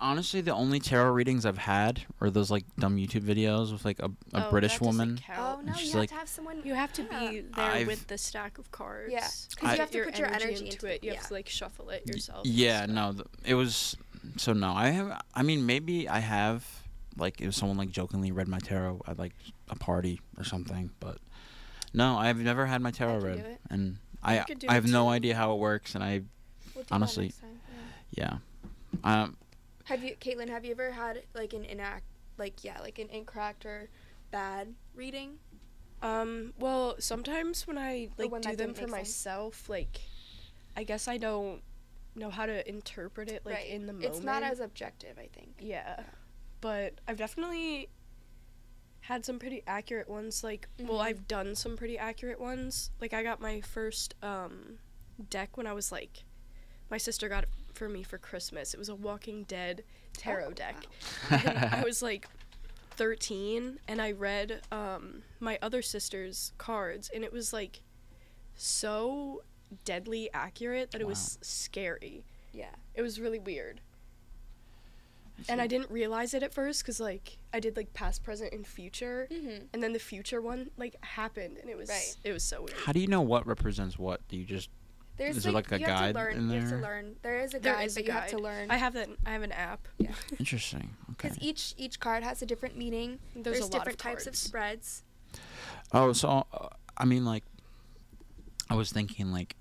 honestly, 0.00 0.40
the 0.40 0.54
only 0.54 0.78
tarot 0.80 1.12
readings 1.12 1.46
I've 1.46 1.58
had 1.58 2.02
are 2.20 2.30
those 2.30 2.50
like 2.50 2.64
dumb 2.78 2.96
YouTube 2.96 3.22
videos 3.22 3.72
with 3.72 3.84
like 3.84 3.98
a, 4.00 4.10
a 4.34 4.46
Oh, 4.46 4.50
British 4.50 4.72
that 4.78 4.84
doesn't 4.84 4.98
woman. 4.98 5.20
count. 5.24 5.60
Oh 5.60 5.62
no, 5.72 5.78
you 5.78 5.86
have 5.86 5.94
like- 5.94 6.08
to 6.10 6.14
have 6.16 6.28
someone 6.28 6.60
You 6.64 6.74
have 6.74 6.92
to 6.94 7.02
Yeah. 7.02 7.30
be 7.30 7.40
there 7.40 7.64
I've- 7.64 7.84
with 7.86 8.06
the 8.08 8.18
stack 8.18 8.58
of 8.58 8.70
cards. 8.70 9.12
Yeah, 9.12 9.26
because 9.50 9.62
you 9.62 9.68
have 9.68 9.90
get 9.90 9.92
to 9.92 10.10
put 10.10 10.18
your 10.18 10.28
energy 10.28 10.66
into 10.68 10.86
it. 10.86 11.02
You 11.04 11.12
it, 11.12 11.16
have 11.16 11.28
to 11.28 11.34
like 11.34 11.48
shuffle 11.48 11.90
it 11.90 12.06
yourself. 12.06 12.46
Yeah, 12.46 12.84
stuff. 12.84 12.90
no, 12.94 13.12
th- 13.12 13.26
it 13.44 13.54
was 13.54 13.96
so 14.36 14.52
no. 14.52 14.72
I 14.72 14.88
have. 14.90 15.22
I 15.34 15.42
mean, 15.42 15.64
maybe 15.66 16.08
I 16.08 16.18
have 16.20 16.66
like 17.16 17.40
if 17.40 17.54
someone 17.54 17.76
like 17.76 17.90
jokingly 17.90 18.32
read 18.32 18.48
my 18.48 18.58
tarot 18.58 19.00
at 19.06 19.18
like 19.18 19.32
a 19.70 19.76
party 19.76 20.20
or 20.38 20.44
something, 20.44 20.90
but 21.00 21.18
no, 21.92 22.16
I've 22.16 22.38
never 22.38 22.66
had 22.66 22.80
my 22.80 22.90
tarot 22.90 23.18
read, 23.18 23.58
and 23.70 23.98
I 24.22 24.40
I 24.40 24.44
it 24.48 24.64
have 24.68 24.86
no 24.86 25.08
idea 25.08 25.34
how 25.34 25.52
it 25.52 25.58
works, 25.58 25.94
and 25.94 26.02
I 26.02 26.22
We'll 26.74 26.84
do 26.84 26.88
that 26.88 26.94
Honestly, 26.94 27.26
next 27.26 27.40
time, 27.40 27.60
yeah. 28.12 28.38
yeah, 29.04 29.22
um, 29.22 29.36
Have 29.84 30.02
you, 30.02 30.16
Caitlin? 30.16 30.48
Have 30.48 30.64
you 30.64 30.72
ever 30.72 30.90
had 30.90 31.22
like 31.34 31.52
an 31.52 31.64
inact, 31.64 32.02
like 32.38 32.64
yeah, 32.64 32.80
like 32.80 32.98
an 32.98 33.08
incorrect 33.10 33.66
or 33.66 33.88
bad 34.30 34.74
reading? 34.94 35.38
Um. 36.00 36.54
Well, 36.58 36.96
sometimes 36.98 37.66
when 37.66 37.78
I 37.78 38.08
like 38.16 38.30
one 38.30 38.40
do 38.40 38.56
them 38.56 38.74
for 38.74 38.82
make 38.82 38.90
sense? 38.90 38.90
myself, 38.90 39.68
like, 39.68 40.00
I 40.76 40.84
guess 40.84 41.08
I 41.08 41.18
don't 41.18 41.62
know 42.14 42.30
how 42.30 42.46
to 42.46 42.68
interpret 42.68 43.30
it 43.30 43.44
like 43.44 43.66
in 43.66 43.86
the 43.86 43.92
moment. 43.92 44.14
It's 44.14 44.24
not 44.24 44.42
as 44.42 44.60
objective, 44.60 45.18
I 45.18 45.28
think. 45.32 45.54
Yeah. 45.60 46.00
But 46.60 46.94
I've 47.08 47.16
definitely 47.16 47.88
had 49.12 49.24
some 49.24 49.38
pretty 49.38 49.62
accurate 49.66 50.08
ones. 50.08 50.42
Like, 50.42 50.68
well, 50.78 50.98
Mhm. 50.98 51.04
I've 51.04 51.28
done 51.28 51.54
some 51.54 51.76
pretty 51.76 51.98
accurate 51.98 52.40
ones. 52.40 52.90
Like, 53.00 53.12
I 53.12 53.22
got 53.22 53.40
my 53.40 53.60
first 53.60 54.14
um, 54.22 54.78
deck 55.30 55.56
when 55.56 55.66
I 55.66 55.72
was 55.72 55.92
like, 55.92 56.24
my 56.90 56.98
sister 56.98 57.28
got 57.28 57.44
it 57.44 57.48
for 57.74 57.88
me 57.88 58.02
for 58.02 58.18
Christmas. 58.18 58.74
It 58.74 58.78
was 58.78 58.88
a 58.88 58.94
Walking 58.94 59.44
Dead 59.44 59.84
tarot 60.16 60.48
Oh, 60.48 60.52
deck. 60.52 60.76
wow. 61.30 61.40
And 61.44 61.58
I 61.74 61.82
was 61.84 62.02
like 62.02 62.26
13, 62.96 63.78
and 63.88 64.00
I 64.02 64.12
read 64.12 64.60
um, 64.70 65.22
my 65.40 65.58
other 65.62 65.80
sister's 65.82 66.52
cards, 66.58 67.10
and 67.14 67.24
it 67.24 67.32
was 67.32 67.52
like 67.52 67.80
so 68.54 69.42
deadly 69.84 70.28
accurate 70.34 70.90
that 70.90 71.00
it 71.00 71.06
was 71.06 71.38
scary. 71.42 72.24
Yeah. 72.52 72.74
It 72.94 73.02
was 73.02 73.18
really 73.20 73.38
weird 73.38 73.80
and 75.48 75.60
I 75.60 75.66
didn't 75.66 75.90
realize 75.90 76.34
it 76.34 76.42
at 76.42 76.52
first 76.54 76.82
because 76.82 77.00
like 77.00 77.38
I 77.52 77.60
did 77.60 77.76
like 77.76 77.92
past, 77.94 78.22
present, 78.22 78.52
and 78.52 78.66
future, 78.66 79.28
Mm-hmm. 79.30 79.66
and 79.72 79.82
then 79.82 79.92
the 79.92 79.98
future 79.98 80.40
one 80.40 80.70
like 80.76 80.96
happened, 81.04 81.58
and 81.60 81.68
it 81.70 81.76
was 81.76 81.88
Right. 81.88 82.16
it 82.24 82.32
was 82.32 82.42
so 82.44 82.60
weird. 82.62 82.72
how 82.84 82.92
do 82.92 83.00
you 83.00 83.06
know 83.06 83.20
what 83.22 83.46
represents 83.46 83.98
what? 83.98 84.26
Do 84.28 84.36
you 84.36 84.44
just 84.44 84.70
There's 85.16 85.36
Is 85.36 85.42
there, 85.44 85.52
like, 85.52 85.70
a 85.72 85.78
you 85.78 85.84
have 85.86 85.98
guide 85.98 86.14
to 86.14 86.18
learn. 86.20 86.36
in 86.36 86.50
You 86.50 86.60
have 86.60 86.70
to 86.70 86.76
learn. 86.78 87.16
There 87.22 87.38
is 87.40 87.52
a 87.54 87.58
There 87.60 87.74
guide, 87.74 87.86
is 87.86 87.96
a 87.96 88.00
but 88.00 88.06
you 88.06 88.12
have 88.12 88.28
to 88.30 88.38
learn. 88.38 88.70
I 88.70 88.76
have 88.76 88.94
that. 88.94 89.08
I 89.26 89.30
have 89.30 89.42
an 89.42 89.52
app. 89.52 89.86
yeah. 89.98 90.12
interesting? 90.38 90.96
Okay. 91.12 91.28
Because 91.28 91.38
each 91.42 91.74
each 91.76 92.00
card 92.00 92.22
has 92.24 92.40
a 92.42 92.46
different 92.46 92.76
meaning. 92.78 93.18
There's, 93.36 93.58
a 93.58 93.62
lot 93.64 93.72
different 93.72 93.98
of 94.00 94.02
types 94.02 94.26
of 94.26 94.34
spreads. 94.36 95.02
Oh, 95.92 96.12
so 96.14 96.46
uh, 96.52 96.68
I 96.96 97.04
mean, 97.04 97.24
like, 97.26 97.44
I 98.70 98.74
was 98.74 98.90
thinking, 98.90 99.32
like, 99.32 99.56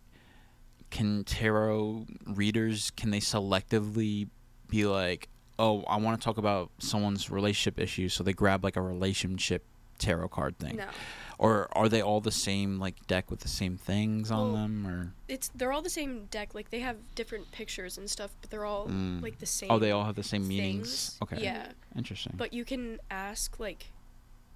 can 0.89 1.23
tarot 1.25 2.05
readers 2.25 2.91
can 2.91 3.11
they 3.11 3.19
selectively 3.19 4.29
be 4.69 4.85
like, 4.85 5.27
oh, 5.59 5.83
I 5.83 5.97
want 5.97 6.19
to 6.19 6.23
talk 6.23 6.37
about 6.37 6.69
someone's 6.79 7.29
relationship 7.29 7.79
issues, 7.79 8.13
so 8.13 8.23
they 8.23 8.33
grab 8.33 8.63
like 8.63 8.75
a 8.75 8.81
relationship 8.81 9.63
tarot 9.99 10.29
card 10.29 10.57
thing, 10.57 10.77
No. 10.77 10.87
or 11.37 11.67
are 11.73 11.87
they 11.87 12.01
all 12.01 12.21
the 12.21 12.31
same 12.31 12.79
like 12.79 13.05
deck 13.05 13.29
with 13.29 13.41
the 13.41 13.47
same 13.47 13.77
things 13.77 14.31
on 14.31 14.53
Well, 14.53 14.61
them, 14.63 14.87
or 14.87 15.13
It's 15.27 15.49
they're 15.53 15.71
all 15.71 15.83
the 15.83 15.91
same 15.91 16.25
deck. 16.31 16.55
Like 16.55 16.71
they 16.71 16.79
have 16.79 16.97
different 17.13 17.51
pictures 17.51 17.97
and 17.99 18.09
stuff, 18.09 18.31
but 18.41 18.49
they're 18.49 18.65
all 18.65 18.87
Mm. 18.87 19.21
like 19.21 19.37
the 19.37 19.45
same. 19.45 19.69
oh, 19.69 19.77
they 19.77 19.91
all 19.91 20.05
have 20.05 20.15
the 20.15 20.23
same 20.23 20.47
meanings? 20.47 21.17
Okay, 21.21 21.43
Yeah, 21.43 21.67
interesting. 21.95 22.33
but 22.35 22.51
you 22.53 22.65
can 22.65 22.99
ask 23.11 23.59
like, 23.59 23.91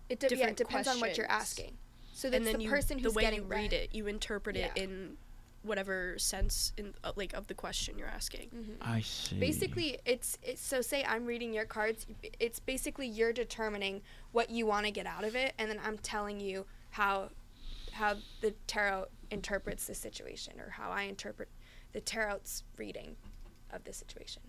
It, 0.10 0.20
de- 0.20 0.28
yeah, 0.28 0.32
it 0.34 0.38
different 0.38 0.58
depends 0.58 0.88
on 0.88 1.00
what 1.00 1.16
you're 1.18 1.30
asking. 1.30 1.78
So 2.14 2.30
that's 2.30 2.38
and 2.38 2.48
then 2.48 2.58
the 2.58 2.64
you 2.64 2.70
person 2.70 2.98
the 2.98 3.04
who's 3.04 3.14
way 3.16 3.22
getting 3.24 3.41
you 3.41 3.46
read 3.48 3.72
read. 3.72 3.74
it, 3.74 3.93
you 3.93 4.08
interpret 4.08 4.56
it 4.56 4.72
in 4.76 5.18
whatever 5.66 6.18
sense 6.18 6.72
in 6.78 6.93
uh, 7.03 7.11
like 7.16 7.34
of 7.34 7.47
the 7.47 7.53
question 7.53 7.97
you're 7.97 8.07
asking. 8.07 8.49
Mhm. 8.49 8.76
I 8.82 9.01
see. 9.01 9.39
Basically, 9.39 9.99
it's, 10.05 10.38
it's 10.43 10.61
so 10.61 10.82
say 10.82 11.03
I'm 11.03 11.26
reading 11.26 11.53
your 11.53 11.66
cards. 11.66 12.05
It's 12.39 12.59
basically 12.59 13.07
you're 13.07 13.34
determining 13.34 14.01
what 14.32 14.49
you 14.49 14.66
want 14.66 14.86
to 14.86 14.91
get 14.91 15.05
out 15.05 15.24
of 15.24 15.36
it, 15.36 15.53
and 15.57 15.70
then 15.70 15.80
I'm 15.84 15.97
telling 15.97 16.39
you 16.39 16.66
how 16.91 17.30
how 17.93 18.16
the 18.41 18.51
tarot 18.68 19.05
interprets 19.32 19.88
the 19.88 19.95
situation 19.95 20.59
or 20.59 20.70
how 20.70 20.91
I 20.91 21.03
interpret 21.03 21.49
the 21.93 22.01
tarot's 22.01 22.63
reading 22.78 23.16
of 23.72 23.84
the 23.86 23.93
situation. 23.93 24.41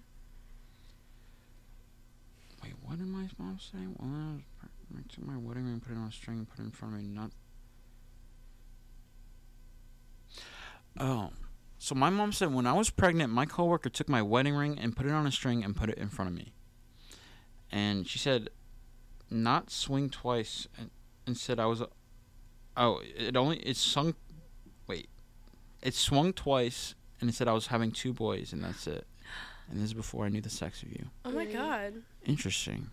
Wait, 2.62 2.74
what 2.82 2.98
did 2.98 3.06
my 3.06 3.28
mom 3.38 3.58
say? 3.60 3.78
Well, 3.98 4.10
I, 4.10 4.32
was 4.34 4.42
pre- 4.58 5.02
took 5.08 5.24
my 5.26 5.36
wedding 5.36 5.66
ring, 5.66 5.78
put 5.80 5.92
it 5.92 5.96
on 5.98 6.08
a 6.08 6.12
string, 6.12 6.44
put 6.50 6.58
it 6.58 6.64
in 6.64 6.70
front 6.72 6.94
of 6.94 7.00
me. 7.00 7.06
Not. 7.06 7.30
Oh, 10.98 11.30
so 11.78 11.94
my 11.94 12.10
mom 12.10 12.32
said 12.32 12.52
when 12.52 12.66
I 12.66 12.72
was 12.72 12.90
pregnant, 12.90 13.32
my 13.32 13.46
coworker 13.46 13.90
took 13.90 14.08
my 14.08 14.22
wedding 14.22 14.54
ring 14.54 14.78
and 14.78 14.96
put 14.96 15.06
it 15.06 15.12
on 15.12 15.26
a 15.26 15.32
string 15.32 15.62
and 15.62 15.76
put 15.76 15.90
it 15.90 15.98
in 15.98 16.08
front 16.08 16.30
of 16.30 16.36
me. 16.36 16.52
And 17.70 18.06
she 18.06 18.18
said, 18.18 18.48
not 19.30 19.70
swing 19.70 20.08
twice, 20.08 20.66
and, 20.78 20.90
and 21.26 21.36
said 21.36 21.58
I 21.58 21.66
was. 21.66 21.80
A, 21.80 21.88
oh, 22.76 23.00
it 23.16 23.36
only 23.36 23.58
it 23.58 23.76
swung. 23.76 24.14
Wait, 24.86 25.08
it 25.82 25.94
swung 25.94 26.32
twice, 26.32 26.94
and 27.20 27.28
it 27.28 27.34
said 27.34 27.48
I 27.48 27.52
was 27.52 27.66
having 27.66 27.90
two 27.90 28.12
boys, 28.12 28.52
and 28.52 28.62
that's 28.62 28.86
it. 28.86 29.06
And 29.68 29.80
this 29.80 29.86
is 29.86 29.94
before 29.94 30.24
I 30.24 30.28
knew 30.28 30.40
the 30.40 30.50
sex 30.50 30.82
of 30.82 30.90
you. 30.90 31.06
Oh 31.24 31.32
my 31.32 31.44
god. 31.44 31.94
Interesting. 32.24 32.88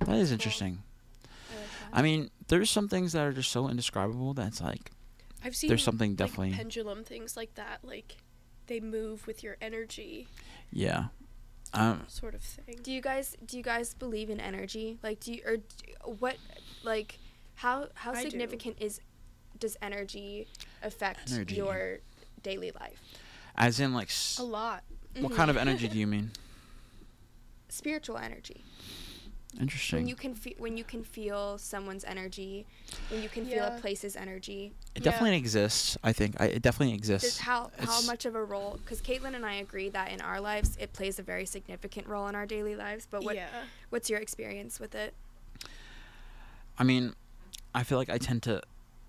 That 0.00 0.16
is 0.16 0.30
interesting. 0.30 0.82
I 1.22 1.54
like 1.54 1.64
that. 1.64 1.98
I 1.98 2.02
mean, 2.02 2.30
there's 2.48 2.70
some 2.70 2.88
things 2.88 3.12
that 3.12 3.22
are 3.22 3.32
just 3.32 3.50
so 3.50 3.68
indescribable 3.68 4.34
that's 4.34 4.60
like 4.60 4.90
I've 5.44 5.56
seen 5.56 5.68
there's 5.68 5.82
something 5.84 6.10
like, 6.12 6.16
definitely 6.18 6.52
pendulum 6.54 7.04
things 7.04 7.36
like 7.36 7.54
that, 7.54 7.80
like 7.82 8.16
they 8.66 8.80
move 8.80 9.26
with 9.26 9.42
your 9.42 9.56
energy 9.60 10.28
yeah. 10.70 11.06
Um 11.74 12.04
sort 12.08 12.34
of 12.34 12.42
thing. 12.42 12.78
Do 12.82 12.92
you 12.92 13.00
guys 13.00 13.36
do 13.44 13.56
you 13.56 13.62
guys 13.62 13.94
believe 13.94 14.28
in 14.30 14.40
energy? 14.40 14.98
Like 15.02 15.20
do 15.20 15.32
you 15.32 15.42
or 15.46 15.56
d- 15.58 15.64
what 16.04 16.36
like 16.82 17.18
how 17.56 17.88
how 17.94 18.12
I 18.12 18.22
do. 18.22 18.30
significant 18.30 18.76
is 18.80 19.00
does 19.58 19.76
energy 19.82 20.48
affect 20.82 21.32
Energy. 21.32 21.54
your 21.56 21.98
daily 22.42 22.72
life? 22.72 23.00
as 23.56 23.80
in 23.80 23.92
like 23.94 24.08
s- 24.08 24.38
A 24.38 24.42
lot. 24.44 24.82
what 25.20 25.34
kind 25.34 25.50
of 25.50 25.56
energy 25.56 25.88
do 25.88 25.98
you 25.98 26.06
mean? 26.06 26.30
Spiritual 27.68 28.18
energy. 28.18 28.64
Interesting. 29.60 29.98
When 30.00 30.08
you 30.08 30.14
can 30.14 30.34
fe- 30.34 30.54
when 30.58 30.76
you 30.78 30.84
can 30.84 31.04
feel 31.04 31.58
someone's 31.58 32.04
energy, 32.04 32.66
when 33.10 33.22
you 33.22 33.28
can 33.28 33.44
feel 33.44 33.64
a 33.64 33.78
place's 33.80 34.16
energy. 34.16 34.72
it 34.94 35.04
Yeah. 35.04 35.10
definitely 35.10 35.36
exists, 35.36 35.98
I 36.02 36.12
think. 36.14 36.40
I, 36.40 36.46
it 36.46 36.62
definitely 36.62 36.94
exists. 36.94 37.38
how 37.38 37.70
how 37.76 37.82
It's- 37.82 38.06
much 38.06 38.24
of 38.24 38.34
a 38.34 38.42
role? 38.42 38.78
Because 38.82 39.02
Caitlin 39.02 39.34
and 39.34 39.44
I 39.44 39.54
agree 39.54 39.90
that 39.90 40.10
in 40.10 40.20
our 40.22 40.40
lives 40.40 40.76
it 40.80 40.92
plays 40.94 41.18
a 41.18 41.22
very 41.22 41.44
significant 41.44 42.06
role 42.06 42.26
in 42.28 42.34
our 42.34 42.46
daily 42.46 42.74
lives. 42.76 43.06
But 43.10 43.24
what 43.24 43.36
yeah. 43.36 43.48
what's 43.90 44.08
your 44.08 44.20
experience 44.20 44.80
with 44.80 44.94
it? 44.94 45.12
I 46.78 46.84
mean, 46.84 47.14
I 47.74 47.82
feel 47.82 47.98
like 47.98 48.08
I 48.10 48.18
tend 48.18 48.42
to 48.44 48.62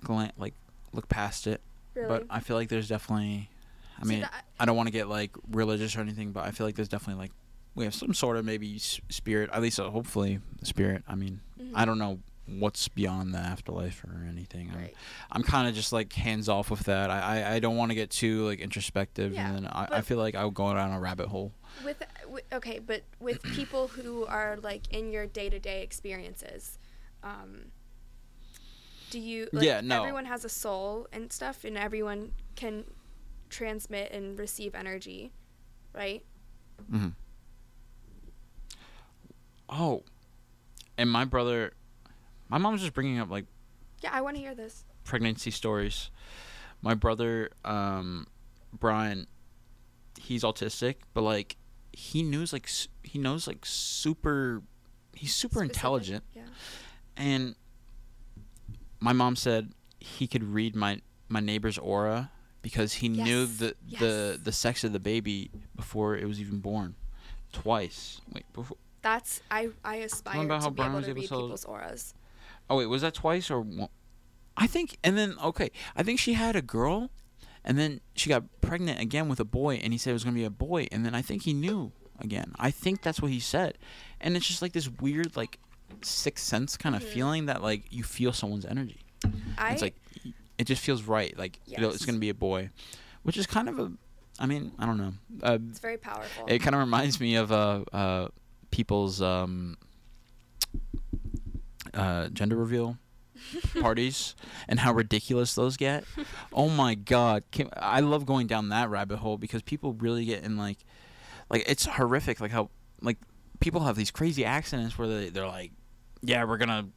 glan- 0.04 0.34
like 0.38 0.54
look 0.92 1.08
past 1.10 1.48
it, 1.48 1.62
Really? 1.96 2.08
but 2.10 2.26
I 2.30 2.40
feel 2.42 2.58
like 2.58 2.68
there's 2.70 2.90
definitely 2.90 3.50
I 3.98 4.04
See, 4.04 4.10
mean, 4.10 4.22
that- 4.22 4.46
I 4.60 4.66
don't 4.66 4.76
want 4.76 4.88
to 4.88 4.92
get 4.94 5.08
like 5.08 5.32
religious 5.52 5.96
or 5.96 6.02
anything, 6.02 6.32
but 6.34 6.46
I 6.46 6.52
feel 6.52 6.68
like 6.68 6.76
there's 6.76 6.90
definitely 6.90 7.22
like 7.24 7.32
we 7.76 7.84
have 7.86 7.94
some 7.96 8.14
sort 8.14 8.38
of 8.38 8.46
maybe 8.46 8.78
spirit, 8.80 9.50
at 9.54 9.62
least 9.62 9.80
uh, 9.80 9.90
hopefully 9.90 10.40
spirit. 10.64 11.04
I 11.08 11.16
mean, 11.16 11.42
Mhm. 11.60 11.72
I 11.76 11.86
don't 11.86 11.98
know 11.98 12.20
what's 12.46 12.88
beyond 12.90 13.34
the 13.34 13.38
afterlife 13.40 14.04
or 14.04 14.26
anything. 14.30 14.70
I'm, 14.76 14.90
I'm 15.32 15.44
kind 15.44 15.68
of 15.68 15.74
just 15.76 15.94
like 15.94 16.12
hands 16.14 16.50
off 16.50 16.70
with 16.70 16.82
that. 16.82 17.10
I, 17.10 17.42
I, 17.42 17.54
I 17.56 17.60
don't 17.60 17.78
want 17.78 17.92
to 17.92 17.96
get 17.96 18.10
too 18.10 18.46
like 18.46 18.60
introspective, 18.60 19.34
Yeah, 19.34 19.48
and 19.48 19.56
then 19.66 19.68
I, 19.72 19.88
I 19.92 20.02
feel 20.02 20.18
like 20.18 20.36
I'll 20.36 20.52
go 20.52 20.74
down 20.74 20.92
a 20.92 21.00
rabbit 21.00 21.30
hole. 21.30 21.52
with, 21.84 22.04
with 22.28 22.44
okay 22.54 22.80
but 22.80 23.02
with 23.20 23.42
people 23.54 23.88
who 23.88 24.26
are 24.26 24.58
like 24.62 24.88
in 24.94 25.12
your 25.12 25.26
day-to-day 25.26 25.82
experiences 25.82 26.78
um 27.24 27.72
do 29.10 29.20
you 29.20 29.48
like, 29.52 29.66
Yeah, 29.66 29.82
no. 29.82 30.00
everyone 30.00 30.26
has 30.26 30.46
a 30.46 30.50
soul 30.50 31.08
and 31.12 31.32
stuff 31.34 31.64
and 31.64 31.78
everyone 31.78 32.32
can 32.56 32.84
transmit 33.50 34.12
and 34.12 34.38
receive 34.38 34.76
energy 34.76 35.32
right 35.94 36.24
hmm 36.90 37.10
Oh, 39.70 40.04
and 40.98 41.10
my 41.10 41.26
brother, 41.26 41.74
my 42.50 42.58
mom's 42.58 42.82
just 42.82 42.94
bringing 42.94 43.20
up 43.20 43.30
like 43.32 43.46
yeah 44.02 44.10
i 44.14 44.20
want 44.22 44.36
to 44.36 44.42
hear 44.42 44.54
this 44.56 44.84
pregnancy 45.04 45.52
stories. 45.52 46.10
My 46.82 46.94
brother, 46.94 47.50
um, 47.64 48.28
Brian, 48.74 49.28
he's 50.20 50.44
autistic, 50.44 50.96
but 51.14 51.22
like 51.22 51.56
he 51.94 52.24
knows 52.24 52.52
like 52.54 52.70
he 53.04 53.20
knows 53.20 53.48
like 53.48 53.66
super. 53.66 54.62
He's 55.16 55.34
super 55.36 55.60
Specific, 55.60 55.76
intelligent, 55.76 56.24
yeah 56.34 56.42
and 57.16 57.56
my 59.00 59.14
mom 59.14 59.36
said 59.36 59.72
he 60.00 60.26
could 60.28 60.44
read 60.44 60.76
my 60.76 61.00
my 61.30 61.40
neighbor's 61.40 61.78
aura 61.78 62.32
because 62.64 62.94
he 62.94 63.10
knew 63.10 63.42
Yes, 63.42 63.58
the 63.58 63.66
the 63.66 63.76
yes. 64.34 64.40
the 64.44 64.52
sex 64.52 64.84
of 64.84 64.92
the 64.92 65.00
baby 65.00 65.52
before 65.76 66.18
it 66.18 66.26
was 66.28 66.42
even 66.42 66.60
born, 66.60 66.96
twice. 67.52 68.20
Wait, 68.34 68.52
before. 68.54 68.78
That's 69.04 69.42
i 69.52 69.70
i 69.86 69.98
aspire 69.98 70.48
to 70.48 70.54
how 70.60 70.70
be 70.72 70.82
able 70.82 71.02
to 71.02 71.14
read 71.14 71.30
people's 71.30 71.66
auras 71.66 72.14
Oh 72.70 72.78
wait, 72.78 72.86
was 72.88 73.02
that 73.02 73.14
twice 73.14 73.52
or 73.52 73.60
one? 73.62 73.90
I 74.56 74.68
think, 74.68 74.98
and 75.04 75.18
then 75.18 75.36
okay, 75.44 75.70
I 75.96 76.02
think 76.04 76.18
she 76.20 76.34
had 76.34 76.56
a 76.56 76.62
girl, 76.62 77.10
and 77.64 77.78
then 77.78 78.00
she 78.16 78.30
got 78.30 78.44
pregnant 78.62 79.00
again 79.02 79.28
with 79.28 79.40
a 79.40 79.46
boy, 79.46 79.76
and 79.84 79.92
he 79.92 80.00
said 80.00 80.12
it 80.12 80.14
was 80.14 80.24
gonna 80.24 80.34
be 80.36 80.46
a 80.46 80.50
boy, 80.50 80.88
and 80.92 81.06
then 81.06 81.14
I 81.14 81.22
think 81.22 81.44
he 81.44 81.54
knew 81.54 81.92
again. 82.20 82.54
I 82.58 82.72
think 82.72 83.02
that's 83.02 83.22
what 83.22 83.32
he 83.32 83.40
said, 83.40 83.78
and 84.22 84.38
it's 84.38 84.48
just 84.48 84.62
like 84.62 84.72
this 84.72 84.90
weird 84.90 85.36
like 85.36 85.60
sixth 86.02 86.46
sense 86.46 86.78
kind 86.78 86.96
of 86.96 87.02
Mhm. 87.04 87.08
feeling 87.08 87.46
that 87.48 87.62
like 87.62 87.92
you 87.92 88.04
feel 88.04 88.32
someone's 88.32 88.66
energy. 88.66 89.02
i 89.58 89.74
it's 89.74 89.82
like 89.82 89.96
it 90.58 90.64
just 90.66 90.82
feels 90.82 91.04
right, 91.04 91.38
like 91.38 91.60
you 91.66 91.78
know, 91.80 91.90
it's 91.90 92.06
gonna 92.06 92.18
be 92.20 92.30
a 92.30 92.34
boy, 92.34 92.70
which 93.24 93.38
is 93.38 93.46
kind 93.46 93.68
of 93.68 93.78
a. 93.78 93.92
I 94.40 94.46
mean, 94.46 94.72
I 94.80 94.86
don't 94.86 94.98
know. 94.98 95.14
Uh, 95.44 95.58
it's 95.70 95.80
very 95.80 95.98
powerful 95.98 96.46
it 96.48 96.60
kind 96.60 96.76
of 96.76 96.80
reminds 96.80 97.20
me 97.20 97.36
of 97.36 97.52
uh, 97.52 97.84
uh, 97.92 98.28
people's 98.74 99.22
um, 99.22 99.78
uh, 101.94 102.28
gender 102.30 102.56
reveal 102.56 102.98
parties 103.80 104.36
and 104.68 104.80
how 104.80 104.92
ridiculous 104.92 105.54
those 105.54 105.78
get. 105.78 106.04
Oh 106.52 106.70
my 106.70 106.96
god, 106.96 107.44
Can, 107.52 107.70
I 107.78 108.00
love 108.00 108.26
going 108.26 108.48
down 108.48 108.70
that 108.70 108.90
rabbit 108.90 109.18
hole 109.18 109.38
because 109.38 109.62
people 109.62 109.94
really 109.94 110.26
get 110.26 110.44
in 110.44 110.58
like, 110.58 110.80
like 111.52 111.64
it's 111.70 111.86
horrific. 111.86 112.42
Like 112.42 112.50
how 112.50 112.72
like 113.00 113.20
people 113.60 113.82
have 113.82 113.96
these 113.96 114.10
crazy 114.10 114.44
accidents 114.44 114.98
where 114.98 115.08
they 115.08 115.30
they're 115.30 115.48
like, 115.48 115.72
yeah, 116.24 116.44
we're 116.44 116.58
gonna, 116.58 116.88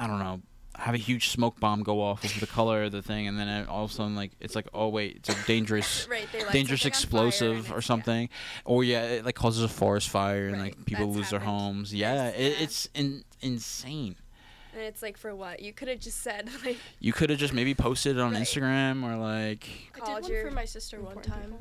I 0.00 0.08
don't 0.08 0.18
know. 0.18 0.40
Have 0.76 0.94
a 0.94 0.98
huge 0.98 1.28
smoke 1.28 1.60
bomb 1.60 1.82
go 1.82 2.00
off 2.00 2.24
over 2.24 2.40
the 2.40 2.46
color 2.46 2.84
of 2.84 2.92
the 2.92 3.02
thing, 3.02 3.28
and 3.28 3.38
then 3.38 3.46
it, 3.48 3.68
all 3.68 3.84
of 3.84 3.90
a 3.90 3.94
sudden, 3.94 4.16
like 4.16 4.32
it's 4.40 4.54
like, 4.54 4.66
oh 4.72 4.88
wait, 4.88 5.16
it's 5.16 5.28
a 5.28 5.46
dangerous 5.46 6.08
right 6.10 6.26
dangerous 6.50 6.82
something 6.82 7.08
on 7.08 7.12
fire 7.20 7.22
and 7.24 7.32
explosive 7.32 7.58
it's- 7.58 7.70
or 7.70 7.76
yeah. 7.76 7.80
something 7.80 8.28
or 8.64 8.82
yeah 8.84 9.02
it 9.02 9.24
like 9.24 9.34
causes 9.34 9.62
a 9.62 9.68
forest 9.68 10.08
fire 10.08 10.46
and 10.48 10.52
Right, 10.54 10.76
like 10.76 10.84
people 10.86 11.06
that's 11.06 11.16
lose 11.16 11.30
their 11.30 11.40
homes 11.40 11.92
yeah 11.94 12.14
Yes, 12.14 12.34
it, 12.36 12.40
yeah. 12.58 12.64
it's 12.64 12.88
in, 12.94 13.24
insane 13.40 14.16
and 14.74 14.82
it's 14.82 15.02
like 15.02 15.16
for 15.18 15.34
what 15.34 15.60
you 15.60 15.72
could 15.72 15.88
have 15.88 16.00
just 16.00 16.20
said 16.22 16.48
like 16.64 16.78
you 17.00 17.12
could 17.12 17.28
have 17.30 17.38
just 17.38 17.52
maybe 17.52 17.74
posted 17.74 18.16
it 18.16 18.20
on 18.20 18.32
Right. 18.32 18.42
instagram 18.42 19.04
or 19.04 19.16
like 19.16 19.68
I 20.00 20.06
did 20.14 20.22
one 20.22 20.30
your 20.32 20.44
for 20.48 20.50
my 20.54 20.64
sister 20.64 21.00
one 21.00 21.20
time. 21.20 21.42
people. 21.42 21.60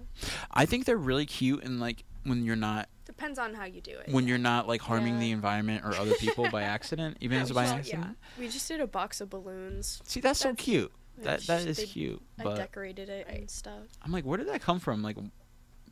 i 0.51 0.65
think 0.65 0.85
they're 0.85 0.97
really 0.97 1.25
cute 1.25 1.63
and 1.63 1.79
like 1.79 2.03
when 2.23 2.43
you're 2.45 2.55
not 2.55 2.87
depends 3.17 3.37
on 3.39 3.53
how 3.53 3.65
you 3.65 3.81
do 3.81 3.91
it 3.91 4.07
when 4.09 4.27
you're 4.27 4.37
not 4.37 4.67
like 4.67 4.81
harming 4.81 5.19
the 5.19 5.31
environment 5.31 5.83
or 5.85 5.93
other 5.95 6.13
people 6.15 6.49
by 6.49 6.61
accident 6.77 7.17
even 7.21 7.37
if 7.37 7.43
it's 7.43 7.51
by 7.51 7.63
Well, 7.63 7.73
yeah. 7.73 7.79
accident 7.79 8.17
We 8.39 8.47
just 8.47 8.67
did 8.67 8.79
a 8.81 8.87
box 8.87 9.21
of 9.21 9.29
balloons. 9.29 10.01
see 10.05 10.19
that's, 10.21 10.39
so 10.39 10.53
cute 10.53 10.91
We 11.17 11.23
that 11.25 11.41
that 11.47 11.65
just- 11.65 11.67
is 11.67 11.77
they- 11.77 11.85
cute 11.85 12.21
I 12.39 12.43
but 12.43 12.55
decorated 12.55 13.09
it 13.09 13.27
Right. 13.27 13.39
and 13.39 13.49
stuff. 13.49 13.83
i'm 14.03 14.11
like 14.11 14.23
where 14.25 14.37
did 14.37 14.47
that 14.49 14.61
come 14.61 14.79
from 14.79 15.01
like 15.03 15.17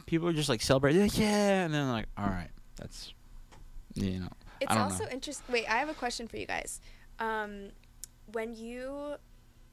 people 0.05 0.27
are 0.27 0.33
just 0.33 0.49
like 0.49 0.61
celebrating 0.61 1.01
like, 1.01 1.17
yeah 1.17 1.63
and 1.65 1.73
then 1.73 1.89
like 1.89 2.07
all 2.17 2.25
right 2.27 2.49
that's 2.77 3.13
you 3.95 4.19
know 4.19 4.29
It's 4.61 4.71
I 4.71 4.75
don't 4.75 4.83
also 4.91 5.07
interesting. 5.09 5.53
Wait, 5.53 5.65
I 5.69 5.77
have 5.77 5.89
a 5.89 5.93
question 5.93 6.27
for 6.27 6.37
you 6.37 6.45
guys. 6.45 6.79
Um, 7.19 7.69
when 8.33 8.53
you, 8.53 9.15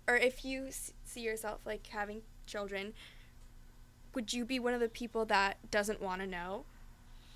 or 0.08 0.16
if 0.16 0.44
you 0.44 0.68
see 1.04 1.20
yourself 1.20 1.60
like 1.66 1.86
having 1.88 2.22
children, 2.46 2.92
would 4.14 4.32
you 4.32 4.44
be 4.44 4.58
one 4.58 4.74
of 4.74 4.80
the 4.80 4.88
people 4.88 5.24
that 5.26 5.58
doesn't 5.70 6.00
want 6.00 6.20
to 6.22 6.26
know 6.26 6.64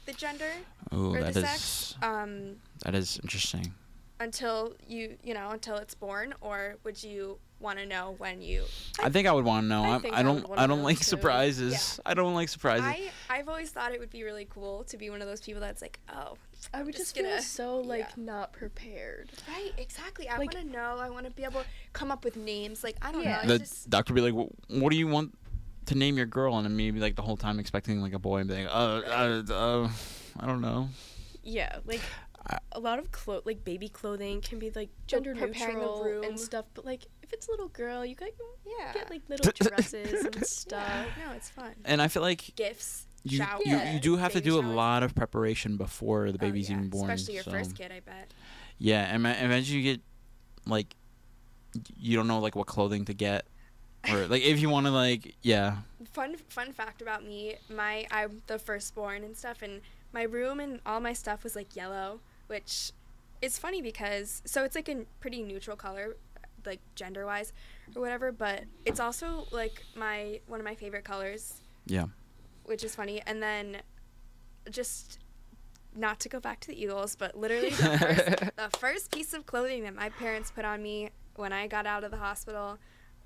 the 0.06 0.12
gender 0.12 0.50
oh 0.92 1.14
or 1.14 1.20
that 1.20 1.34
the 1.34 1.40
is 1.40 1.46
sex 1.48 1.94
um, 2.02 2.56
that 2.84 2.94
is 2.94 3.18
interesting 3.22 3.72
until 4.18 4.74
you, 4.86 5.16
you 5.24 5.32
know, 5.32 5.48
until 5.50 5.76
it's 5.76 5.94
born, 5.94 6.34
or 6.42 6.76
would 6.84 7.02
you 7.02 7.38
want 7.58 7.78
to 7.78 7.86
know 7.86 8.14
when 8.18 8.42
you? 8.42 8.64
I 9.02 9.08
think 9.08 9.26
I 9.26 9.32
would 9.32 9.46
want 9.46 9.64
to 9.64 9.68
know. 9.68 9.82
I 9.82 9.94
I'm, 9.94 10.06
I 10.12 10.18
I 10.18 10.22
don't. 10.22 10.46
I 10.58 10.66
don't 10.66 10.82
like 10.82 10.98
too. 10.98 11.04
surprises. 11.04 11.98
I 12.04 12.12
don't 12.12 12.34
like 12.34 12.50
surprises. 12.50 12.84
I 12.84 13.10
I've 13.30 13.48
always 13.48 13.70
thought 13.70 13.92
it 13.92 13.98
would 14.00 14.10
be 14.10 14.22
really 14.22 14.46
cool 14.50 14.84
to 14.84 14.98
be 14.98 15.08
one 15.08 15.22
of 15.22 15.28
those 15.28 15.40
people 15.40 15.60
that's 15.62 15.80
like, 15.80 16.00
oh, 16.14 16.36
I 16.74 16.82
would 16.82 16.94
just 16.94 17.14
just, 17.14 17.16
feel 17.16 17.24
gonna- 17.30 17.40
so 17.40 17.78
like 17.80 18.00
yeah. 18.14 18.24
not 18.24 18.52
prepared. 18.52 19.30
right, 19.48 19.72
exactly. 19.78 20.28
I 20.28 20.36
Like- 20.36 20.52
want 20.54 20.66
to 20.66 20.70
know. 20.72 20.98
I 20.98 21.08
want 21.08 21.24
to 21.24 21.32
be 21.32 21.44
able 21.44 21.60
to 21.60 21.66
come 21.94 22.10
up 22.10 22.22
with 22.22 22.36
names. 22.36 22.84
Like 22.84 22.96
I 23.00 23.12
don't 23.12 23.22
Yeah. 23.22 23.40
know. 23.42 23.48
the 23.48 23.58
just, 23.60 23.88
doctor 23.88 24.12
be 24.12 24.20
like, 24.20 24.34
"Wh- 24.34 24.70
"What 24.70 24.90
do 24.90 24.96
you 24.98 25.06
want 25.08 25.34
to 25.90 25.94
name 25.98 26.16
your 26.16 26.26
girl?" 26.26 26.56
And 26.56 26.64
then 26.64 26.76
maybe 26.76 26.98
like 26.98 27.14
the 27.16 27.22
whole 27.22 27.36
time 27.36 27.58
expecting 27.60 28.00
like 28.00 28.14
a 28.14 28.18
boy 28.18 28.38
and 28.38 28.48
be 28.48 28.54
like, 28.64 28.68
"Uh, 28.74 29.02
uh, 29.06 29.42
uh 29.52 29.88
I 30.38 30.46
don't 30.46 30.60
know." 30.60 30.88
Yeah, 31.42 31.78
like 31.84 32.00
a 32.72 32.80
lot 32.80 32.98
of 32.98 33.12
clo- 33.12 33.42
like 33.44 33.64
baby 33.64 33.88
clothing 33.88 34.40
can 34.40 34.58
be 34.58 34.70
like 34.70 34.90
gender 35.06 35.34
preparing 35.34 35.78
the 35.78 35.86
neutral 35.86 36.24
and 36.24 36.40
stuff, 36.40 36.64
but 36.74 36.84
like 36.84 37.06
if 37.22 37.32
it's 37.32 37.48
a 37.48 37.50
little 37.50 37.68
girl, 37.68 38.04
you 38.04 38.16
can 38.16 38.28
Yeah. 38.66 38.92
get 38.92 39.10
like 39.10 39.22
little 39.28 39.52
dresses 39.60 40.24
and 40.24 40.44
stuff. 40.46 41.06
no, 41.18 41.32
it's 41.34 41.50
fun. 41.50 41.74
And 41.84 42.00
I 42.02 42.08
feel 42.08 42.22
like 42.22 42.54
Gifts, 42.56 43.06
you 43.22 43.38
showers, 43.38 43.62
you, 43.66 43.76
you 43.78 44.00
do 44.00 44.16
have 44.16 44.32
to 44.32 44.38
baby 44.40 44.50
do 44.50 44.58
a 44.58 44.66
lot 44.66 45.02
of 45.02 45.14
preparation 45.14 45.76
before 45.76 46.32
the 46.32 46.38
Oh, 46.38 46.40
baby's 46.40 46.68
yeah, 46.70 46.76
even 46.76 46.88
born. 46.88 47.10
Especially 47.10 47.34
your 47.34 47.44
so- 47.44 47.50
first 47.52 47.76
kid, 47.76 47.92
I 47.92 48.00
bet. 48.00 48.32
Yeah, 48.78 49.02
and 49.14 49.26
imagine 49.26 49.76
you 49.76 49.82
get 49.82 50.00
like 50.66 50.96
you 51.96 52.16
don't 52.16 52.26
know 52.26 52.40
like 52.40 52.56
what 52.56 52.66
clothing 52.66 53.04
to 53.04 53.14
get, 53.14 53.46
or 54.08 54.26
like 54.26 54.42
if 54.42 54.60
you 54.60 54.68
want 54.70 54.86
to 54.86 54.92
like 54.92 55.34
yeah. 55.42 55.78
Fun 56.12 56.36
fun 56.48 56.72
fact 56.72 57.02
about 57.02 57.24
me, 57.24 57.56
my 57.68 58.06
I'm 58.10 58.42
the 58.46 58.58
firstborn 58.58 59.22
and 59.24 59.36
stuff, 59.36 59.62
and 59.62 59.80
my 60.12 60.22
room 60.22 60.60
and 60.60 60.80
all 60.86 61.00
my 61.00 61.12
stuff 61.12 61.44
was 61.44 61.54
like 61.54 61.76
yellow, 61.76 62.20
which 62.46 62.92
is 63.42 63.58
funny 63.58 63.80
because 63.82 64.42
so 64.44 64.64
it's 64.64 64.74
like 64.74 64.88
a 64.88 65.04
pretty 65.20 65.42
neutral 65.42 65.76
color, 65.76 66.16
like 66.66 66.80
gender 66.94 67.26
wise 67.26 67.52
or 67.94 68.02
whatever, 68.02 68.32
but 68.32 68.64
it's 68.84 69.00
also 69.00 69.46
like 69.50 69.82
my 69.94 70.40
one 70.46 70.60
of 70.60 70.64
my 70.64 70.74
favorite 70.74 71.04
colors, 71.04 71.54
Yeah. 71.86 72.06
which 72.64 72.82
is 72.84 72.94
funny. 72.94 73.22
And 73.26 73.42
then 73.42 73.78
just 74.70 75.18
not 75.94 76.20
to 76.20 76.28
go 76.28 76.38
back 76.40 76.60
to 76.60 76.68
the 76.68 76.80
Eagles, 76.82 77.16
but 77.16 77.36
literally 77.36 77.70
the 77.70 77.98
first, 77.98 78.26
the 78.56 78.78
first 78.78 79.10
piece 79.12 79.32
of 79.34 79.44
clothing 79.46 79.82
that 79.84 79.94
my 79.94 80.08
parents 80.10 80.50
put 80.50 80.64
on 80.64 80.82
me 80.82 81.10
when 81.36 81.52
I 81.52 81.66
got 81.66 81.86
out 81.86 82.04
of 82.04 82.10
the 82.10 82.16
hospital 82.18 82.78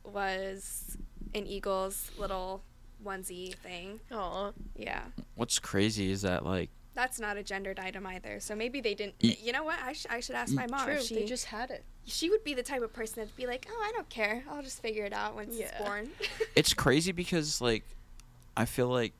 was 0.05 0.96
an 1.34 1.46
Eagles 1.46 2.11
little 2.18 2.62
onesie 3.05 3.55
thing. 3.57 4.00
Oh, 4.11 4.52
Yeah. 4.76 5.02
What's 5.34 5.59
crazy 5.59 6.11
is 6.11 6.22
that 6.22 6.44
like 6.44 6.70
That's 6.94 7.18
not 7.18 7.36
a 7.36 7.42
gendered 7.42 7.78
item 7.78 8.07
either. 8.07 8.38
So 8.40 8.55
maybe 8.55 8.80
they 8.80 8.94
didn't. 8.94 9.14
Ye- 9.20 9.38
You 9.42 9.52
know 9.52 9.64
what? 9.64 9.78
I, 9.82 9.92
sh- 9.94 10.07
I 10.09 10.20
should 10.20 10.36
ask 10.36 10.52
my 10.55 10.66
mom. 10.68 10.84
True, 10.86 10.94
if 10.94 11.02
she, 11.02 11.14
they 11.16 11.24
just 11.24 11.46
had 11.46 11.70
it. 11.70 11.84
she 12.07 12.30
would 12.30 12.44
be 12.44 12.55
the 12.55 12.62
type 12.62 12.82
of 12.82 12.92
person 12.92 13.16
that'd 13.16 13.36
be 13.36 13.46
like, 13.46 13.66
oh, 13.70 13.82
I 13.84 13.90
don't 13.92 14.09
care. 14.09 14.44
I'll 14.50 14.62
just 14.62 14.80
figure 14.80 15.05
it 15.05 15.12
out 15.12 15.34
once 15.34 15.57
Yeah. 15.59 15.66
it's 15.66 15.78
born. 15.84 16.09
it's 16.57 16.72
crazy 16.72 17.11
because 17.12 17.61
like 17.61 17.82
I 18.57 18.64
feel 18.64 18.88
like 18.88 19.12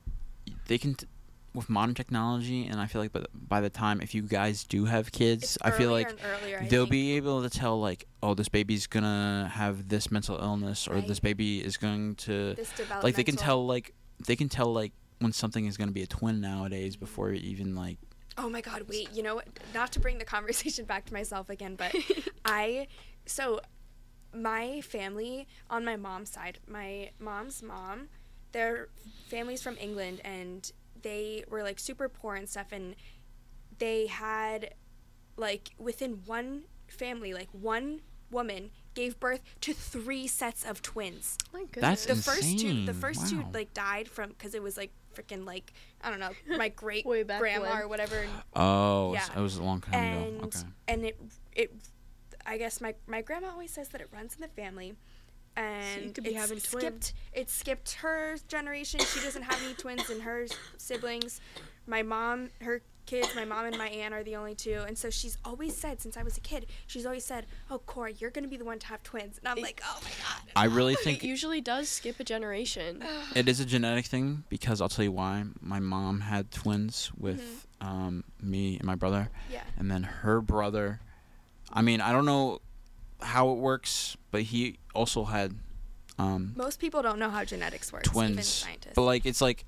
they 0.67 0.77
can 0.77 0.95
t- 0.95 1.05
with 1.55 1.69
modern 1.69 1.95
technology, 1.95 2.67
and 2.67 2.79
I 2.79 2.85
feel 2.85 3.01
like 3.01 3.11
by 3.13 3.21
the, 3.21 3.27
by 3.33 3.61
the 3.61 3.69
time 3.69 4.01
if 4.01 4.13
you 4.13 4.21
guys 4.21 4.63
do 4.63 4.85
have 4.85 5.11
kids, 5.11 5.43
It's 5.43 5.57
I 5.61 5.71
feel 5.71 5.89
earlier 5.91 6.07
like 6.07 6.09
and 6.11 6.19
earlier, 6.41 6.59
I 6.61 6.67
they'll 6.67 6.83
think. 6.83 6.91
be 6.91 7.15
able 7.17 7.41
to 7.41 7.49
tell 7.49 7.79
like 7.79 8.05
oh 8.21 8.33
this 8.33 8.49
baby's 8.49 8.85
gonna 8.87 9.49
have 9.53 9.87
this 9.89 10.11
mental 10.11 10.37
illness 10.37 10.87
or 10.87 11.01
this 11.01 11.19
baby 11.19 11.63
is 11.63 11.77
going 11.77 12.15
to 12.15 12.53
this 12.55 12.71
like 13.01 13.15
they 13.15 13.23
can 13.23 13.35
tell 13.35 13.65
like 13.65 13.93
they 14.27 14.35
can 14.35 14.49
tell 14.49 14.71
like 14.73 14.91
when 15.19 15.31
something 15.31 15.65
is 15.65 15.77
gonna 15.77 15.91
be 15.91 16.03
a 16.03 16.07
twin 16.07 16.41
nowadays 16.41 16.95
before 16.95 17.31
it 17.31 17.41
even 17.41 17.73
like 17.75 17.97
Oh 18.37 18.49
my 18.49 18.59
god, 18.59 18.83
wait, 18.89 19.07
you 19.13 19.23
know 19.23 19.35
what? 19.35 19.47
Not 19.73 19.93
to 19.93 19.99
bring 20.01 20.17
the 20.17 20.25
conversation 20.35 20.83
back 20.83 21.05
to 21.05 21.13
myself 21.13 21.49
again, 21.49 21.75
but 21.77 21.95
I 22.45 22.87
so 23.25 23.61
my 24.33 24.81
family 24.81 25.47
on 25.69 25.85
my 25.85 25.95
mom's 25.95 26.31
side, 26.31 26.59
my 26.67 27.11
mom's 27.17 27.63
mom, 27.63 28.09
their 28.51 28.89
family's 29.29 29.61
from 29.61 29.77
England 29.79 30.19
and 30.25 30.69
they 31.05 31.43
were 31.49 31.61
like 31.61 31.77
super 31.79 32.09
poor 32.09 32.33
and 32.35 32.49
stuff 32.49 32.67
and 32.71 32.95
they 33.77 34.07
had 34.07 34.73
like 35.37 35.69
within 35.77 36.21
one 36.25 36.63
family, 36.87 37.31
like 37.33 37.49
one 37.51 38.01
woman 38.31 38.71
gave 38.95 39.19
birth 39.19 39.41
to 39.61 39.71
three 39.73 40.25
sets 40.25 40.65
of 40.65 40.81
twins. 40.81 41.37
My 41.53 41.59
goodness. 41.71 42.05
That's 42.05 42.05
The 42.05 42.15
first 42.31 42.59
two, 42.59 42.67
the 42.85 42.91
Insane. 42.91 42.93
first 42.95 43.29
two 43.29 43.43
like 43.53 43.73
died 43.73 44.07
from 44.07 44.29
because 44.29 44.55
it 44.55 44.63
was 44.63 44.77
like 44.77 44.91
freaking 45.13 45.45
like 45.45 45.73
I 46.01 46.09
don't 46.09 46.19
know, 46.19 46.31
my 46.57 46.69
great 46.69 47.05
Way 47.05 47.23
back 47.23 47.39
grandma 47.39 47.69
when. 47.69 47.81
or 47.83 47.87
whatever. 47.87 48.17
and 48.17 48.31
oh 48.55 49.09
it 49.09 49.11
was- 49.11 49.29
Yeah. 49.33 49.39
it 49.39 49.41
was 49.43 49.57
a 49.57 49.63
long 49.63 49.81
time 49.81 49.93
and 49.93 50.37
ago 50.37 50.45
okay 50.47 50.59
and 50.87 51.05
it 51.05 51.21
it 51.53 51.71
I 52.47 52.57
guess 52.57 52.81
my 52.81 52.95
my 53.07 53.21
grandma 53.21 53.49
always 53.51 53.71
says 53.71 53.89
that 53.89 54.01
it 54.01 54.09
runs 54.11 54.35
in 54.35 54.41
the 54.41 54.47
family. 54.47 54.95
And 55.57 56.13
could 56.13 56.23
be 56.23 56.31
it's 56.31 56.39
having 56.39 56.59
skipped 56.59 56.81
twins. 56.81 57.13
it 57.33 57.49
skipped 57.49 57.91
her 57.95 58.35
generation. 58.47 58.99
She 58.99 59.21
doesn't 59.21 59.43
have 59.43 59.61
any 59.63 59.73
twins 59.73 60.09
and 60.09 60.21
her 60.23 60.47
siblings. 60.77 61.39
My 61.87 62.01
mom, 62.03 62.49
her 62.61 62.81
kids, 63.05 63.35
my 63.35 63.45
mom 63.45 63.65
and 63.65 63.77
my 63.77 63.87
aunt 63.87 64.13
are 64.13 64.23
the 64.23 64.35
only 64.35 64.55
two. 64.55 64.83
And 64.87 64.97
so 64.97 65.09
she's 65.11 65.37
always 65.45 65.77
said 65.77 66.01
since 66.01 66.17
I 66.17 66.23
was 66.23 66.35
a 66.37 66.41
kid, 66.41 66.65
she's 66.87 67.05
always 67.05 67.23
said, 67.23 67.45
"Oh, 67.69 67.77
Cora, 67.77 68.11
you're 68.13 68.31
going 68.31 68.43
to 68.43 68.49
be 68.49 68.57
the 68.57 68.65
one 68.65 68.79
to 68.79 68.87
have 68.87 69.03
twins." 69.03 69.37
And 69.37 69.47
I'm 69.47 69.61
like, 69.63 69.79
"Oh 69.85 69.99
my 70.03 70.09
god." 70.09 70.51
I 70.55 70.65
really 70.65 70.95
think 70.95 71.23
it 71.23 71.27
usually 71.27 71.61
does 71.61 71.87
skip 71.87 72.19
a 72.19 72.23
generation. 72.23 73.03
It 73.35 73.47
is 73.47 73.59
a 73.59 73.65
genetic 73.65 74.05
thing 74.07 74.43
because 74.49 74.81
I'll 74.81 74.89
tell 74.89 75.05
you 75.05 75.11
why. 75.11 75.43
My 75.61 75.79
mom 75.79 76.21
had 76.21 76.49
twins 76.51 77.11
with 77.17 77.67
um, 77.81 78.23
me 78.41 78.77
and 78.77 78.85
my 78.85 78.95
brother, 78.95 79.29
Yeah. 79.51 79.61
and 79.77 79.89
then 79.91 80.03
her 80.03 80.41
brother. 80.41 80.99
I 81.71 81.81
mean, 81.81 82.01
I 82.01 82.11
don't 82.11 82.25
know 82.25 82.59
how 83.25 83.49
it 83.51 83.57
works, 83.57 84.15
but 84.31 84.43
he 84.43 84.77
also 84.93 85.23
had 85.25 85.53
um, 86.17 86.53
Most 86.55 86.79
people 86.79 87.01
don't 87.01 87.19
know 87.19 87.29
how 87.29 87.43
genetics 87.43 87.91
works, 87.91 88.07
even 88.09 88.33
twins. 88.33 88.47
scientists. 88.47 88.93
But 88.95 89.01
like, 89.03 89.25
it's 89.25 89.41
like, 89.41 89.65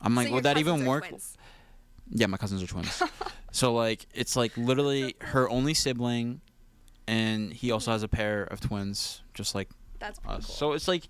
I'm 0.00 0.14
like, 0.16 0.28
So 0.28 0.34
would 0.34 0.44
that 0.44 0.58
even 0.58 0.84
work? 0.86 1.06
twins. 1.08 1.36
Yeah, 2.10 2.26
my 2.26 2.36
cousins 2.36 2.62
are 2.62 2.66
twins. 2.66 3.02
so 3.52 3.72
like, 3.74 4.06
it's 4.14 4.34
like 4.36 4.56
literally 4.56 5.14
her 5.20 5.48
only 5.48 5.74
sibling, 5.74 6.40
and 7.06 7.52
he 7.52 7.70
also 7.70 7.92
has 7.92 8.02
a 8.02 8.08
pair 8.08 8.42
of 8.44 8.60
twins, 8.60 9.22
just 9.34 9.54
like 9.54 9.68
That's 9.98 10.18
pretty 10.18 10.38
us. 10.38 10.46
cool. 10.46 10.54
So 10.54 10.72
it's 10.72 10.88
like, 10.88 11.04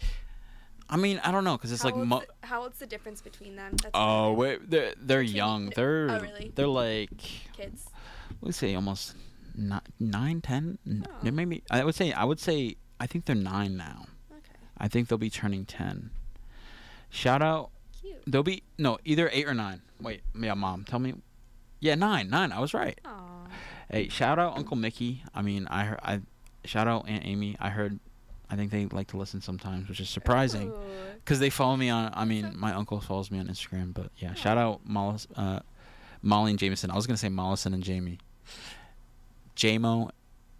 I 0.90 0.96
mean, 0.96 1.20
I 1.24 1.32
don't 1.32 1.44
know, 1.44 1.56
cause 1.56 1.72
it's 1.72 1.82
how 1.82 1.88
like. 1.88 1.96
old's 1.96 2.08
Mo- 2.08 2.20
the, 2.40 2.46
how 2.46 2.62
old's 2.62 2.78
the 2.78 2.86
difference 2.86 3.22
between 3.22 3.56
them? 3.56 3.72
That's 3.82 3.92
Oh 3.94 4.32
wait, 4.34 4.68
they're 4.70 4.92
they're 5.00 5.22
young. 5.22 5.70
They're 5.74 6.08
oh, 6.10 6.20
really? 6.20 6.52
they're 6.54 6.66
like 6.66 7.16
kids. 7.56 7.86
let's 8.42 8.58
say 8.58 8.74
almost 8.74 9.14
ni- 9.54 9.78
nine, 10.00 10.40
ten. 10.40 10.78
Oh. 10.88 11.30
Maybe 11.30 11.62
I 11.70 11.84
would 11.84 11.94
say 11.94 12.12
I 12.12 12.24
would 12.24 12.40
say 12.40 12.76
I 13.00 13.06
think 13.06 13.24
they're 13.24 13.36
nine 13.36 13.76
now. 13.76 14.06
Okay. 14.30 14.40
I 14.78 14.88
think 14.88 15.08
they'll 15.08 15.18
be 15.18 15.30
turning 15.30 15.64
ten. 15.64 16.10
Shout 17.10 17.42
out, 17.42 17.70
Cute. 18.00 18.22
they'll 18.26 18.42
be 18.42 18.62
no 18.78 18.98
either 19.04 19.28
eight 19.32 19.46
or 19.46 19.54
nine. 19.54 19.82
Wait, 20.00 20.22
yeah, 20.38 20.54
mom, 20.54 20.84
tell 20.84 20.98
me. 20.98 21.14
Yeah, 21.80 21.94
nine, 21.94 22.30
nine. 22.30 22.52
I 22.52 22.60
was 22.60 22.72
right. 22.74 22.98
Aw. 23.04 23.46
Hey, 23.90 24.08
shout 24.08 24.38
out 24.38 24.56
Uncle 24.56 24.76
Mickey. 24.76 25.22
I 25.34 25.42
mean, 25.42 25.66
I 25.68 25.84
heard 25.84 26.00
I 26.02 26.20
shout 26.64 26.88
out 26.88 27.08
Aunt 27.08 27.24
Amy. 27.26 27.56
I 27.60 27.68
heard. 27.70 27.98
I 28.48 28.56
think 28.56 28.70
they 28.70 28.84
like 28.86 29.08
to 29.08 29.16
listen 29.16 29.40
sometimes, 29.40 29.88
which 29.88 29.98
is 30.00 30.10
surprising. 30.10 30.72
Because 31.16 31.38
they 31.40 31.48
follow 31.50 31.76
me 31.76 31.88
on. 31.88 32.12
I 32.14 32.24
mean, 32.24 32.52
my 32.56 32.74
uncle 32.74 33.00
follows 33.00 33.30
me 33.30 33.38
on 33.38 33.46
Instagram. 33.48 33.94
But 33.94 34.10
yeah, 34.18 34.34
shout 34.34 34.58
out 34.58 34.80
Mollis, 34.86 35.26
uh, 35.36 35.60
Molly 36.22 36.50
and 36.50 36.58
Jameson. 36.58 36.90
I 36.90 36.94
was 36.96 37.06
gonna 37.06 37.16
say 37.16 37.28
Mollison 37.30 37.74
and 37.74 37.82
Jamie. 37.82 38.18
JMO 39.56 40.10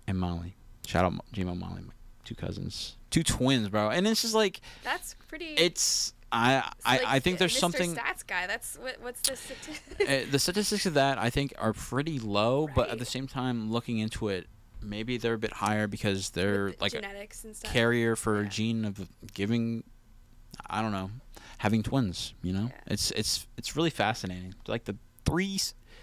and 0.07 0.19
Molly. 0.19 0.57
Shout 0.87 1.05
out 1.05 1.13
Mo- 1.15 1.25
JMO, 1.35 1.59
Molly, 1.59 1.83
my 1.83 1.93
two 2.25 2.35
cousins, 2.35 2.97
two 3.11 3.23
twins, 3.23 3.69
bro. 3.69 3.91
And 3.91 4.07
it's 4.07 4.23
just 4.23 4.35
like 4.35 4.61
That's 4.85 5.15
pretty. 5.29 5.55
it's. 5.55 6.15
I 6.35 6.59
it's 6.59 6.87
I, 6.87 6.97
like 6.97 7.07
I 7.07 7.19
think 7.19 7.39
there's 7.39 7.55
Mr. 7.55 7.61
something. 7.61 7.95
Stats 7.95 8.27
guy. 8.27 8.47
That's 8.47 8.79
what, 8.79 8.97
what's 9.03 9.21
the 9.29 9.37
statistic? 9.37 10.01
uh, 10.09 10.31
the 10.31 10.39
statistics 10.39 10.87
of 10.87 10.95
that 10.95 11.19
I 11.19 11.29
think 11.29 11.53
are 11.59 11.73
pretty 11.75 12.19
low, 12.19 12.69
but 12.75 12.89
at 12.89 12.99
the 12.99 13.05
same 13.05 13.27
time, 13.27 13.71
looking 13.71 13.99
into 13.99 14.29
it, 14.29 14.47
maybe 14.81 15.19
they're 15.19 15.35
a 15.35 15.39
bit 15.39 15.53
higher 15.53 15.87
because 15.87 16.31
they're 16.31 16.65
With 16.67 16.79
the 16.79 16.85
like 16.85 16.95
a 16.95 17.01
genetics 17.03 17.45
and 17.45 17.55
stuff. 17.55 17.71
carrier 17.71 18.17
for 18.17 18.41
a 18.41 18.47
gene 18.49 18.85
of 18.87 19.09
giving 19.35 19.85
I 20.69 20.81
don't 20.83 20.93
know 20.93 21.11
having 21.59 21.83
twins 21.83 22.35
you 22.43 22.53
know 22.53 22.65
Yeah. 22.71 22.81
it's 22.95 23.11
it's 23.13 23.47
it's 23.57 23.77
really 23.77 23.91
fascinating 23.91 24.55
like 24.67 24.85
the 24.85 24.97
three 25.25 25.61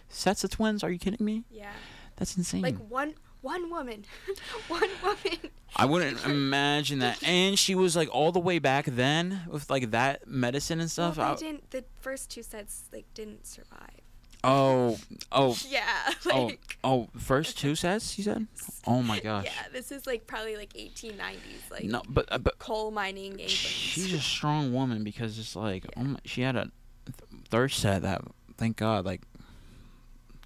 sets 0.08 0.44
of 0.46 0.50
twins 0.50 0.84
are 0.84 0.90
you 0.92 0.98
kidding 0.98 1.24
me 1.26 1.44
Yeah. 1.52 1.72
That's 2.20 2.38
insane 2.38 2.62
Like 2.62 2.78
one 2.78 3.16
one 3.42 3.70
woman, 3.72 4.04
one 4.68 4.90
woman. 5.02 5.40
I 5.76 5.86
wouldn't 5.86 6.26
imagine 6.26 7.00
that 7.00 7.24
and 7.24 7.58
she 7.58 7.74
was 7.74 7.96
like 7.96 8.10
all 8.14 8.32
the 8.34 8.40
way 8.40 8.60
back 8.60 8.86
then 8.86 9.42
with 9.50 9.70
like 9.70 9.92
that 9.92 10.28
medicine 10.28 10.80
and 10.82 10.92
Well, 10.98 11.14
stuff 11.14 11.16
they 11.16 11.22
I- 11.24 11.36
didn't. 11.52 11.72
The 11.72 11.86
first 12.02 12.30
two 12.30 12.44
sets 12.44 12.90
like 12.92 13.06
didn't 13.14 13.48
survive. 13.48 14.02
oh 14.44 14.98
oh 15.32 15.56
Yeah. 15.70 15.84
oh 16.32 16.46
Like. 16.48 16.78
oh 16.84 17.08
first 17.18 17.58
two 17.58 17.76
sets 17.76 18.18
you 18.18 18.24
said 18.26 18.48
oh 18.88 19.02
my 19.02 19.20
gosh 19.22 19.46
Yeah, 19.46 19.52
this 19.72 19.92
is 19.92 20.06
like 20.06 20.28
probably 20.28 20.58
like 20.58 20.74
1890s, 20.74 21.72
like 21.72 21.84
no 21.86 22.02
but 22.10 22.26
uh, 22.32 22.38
but 22.40 22.60
coal 22.60 22.92
mining 22.92 23.32
England. 23.34 23.50
she's 23.52 24.12
a 24.14 24.20
strong 24.20 24.74
woman 24.74 25.04
because 25.06 25.40
it's 25.40 25.56
like 25.56 25.86
oh 25.98 26.04
my, 26.04 26.20
she 26.26 26.42
had 26.42 26.56
a 26.58 26.72
th- 27.06 27.44
third 27.50 27.72
set 27.72 28.02
that 28.02 28.22
thank 28.58 28.76
god 28.78 29.06
like 29.06 29.22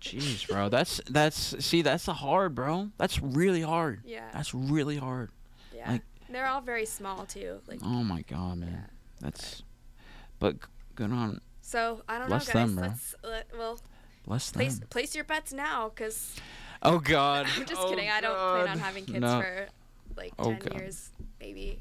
jeez 0.03 0.47
bro 0.47 0.69
that's 0.69 0.99
that's 1.09 1.63
see 1.65 1.81
that's 1.81 2.05
hard 2.05 2.53
bro 2.53 2.89
that's 2.97 3.21
really 3.21 3.61
hard 3.61 4.01
yeah, 4.05 4.29
that's 4.33 4.53
really 4.53 4.97
hard 4.97 5.29
yeah. 5.75 5.91
like- 5.93 6.01
They're 6.29 6.47
all 6.47 6.61
very 6.61 6.85
small 6.85 7.25
too. 7.25 7.61
Like 7.67 7.79
oh 7.83 8.03
my 8.03 8.21
god 8.23 8.57
man 8.57 8.69
Yeah. 8.71 8.85
that's 9.21 9.63
but 10.39 10.55
good 10.95 11.11
on 11.11 11.39
so, 11.65 12.01
I 12.09 12.17
don't 12.19 12.27
Bless 12.27 12.47
know, 12.49 12.53
guys. 12.53 12.67
them, 12.67 12.75
bro. 12.75 12.87
Let's 12.87 13.15
let, 13.23 13.47
well 13.57 13.79
bless 14.25 14.51
place 14.51 14.79
them 14.79 14.87
place 14.89 15.15
your 15.15 15.23
bets 15.23 15.53
now, 15.53 15.89
cause 15.95 16.35
oh 16.81 16.99
god 16.99 17.47
I'm 17.55 17.65
just 17.65 17.81
Oh, 17.81 17.89
kidding. 17.89 18.09
I 18.09 18.19
don't 18.19 18.35
plan 18.35 18.67
on 18.67 18.79
having 18.79 19.05
kids 19.05 19.21
No. 19.21 19.41
for 19.41 19.67
like 20.17 20.33
Oh, 20.37 20.51
10 20.51 20.59
God. 20.59 20.73
years, 20.81 21.09
maybe, 21.39 21.79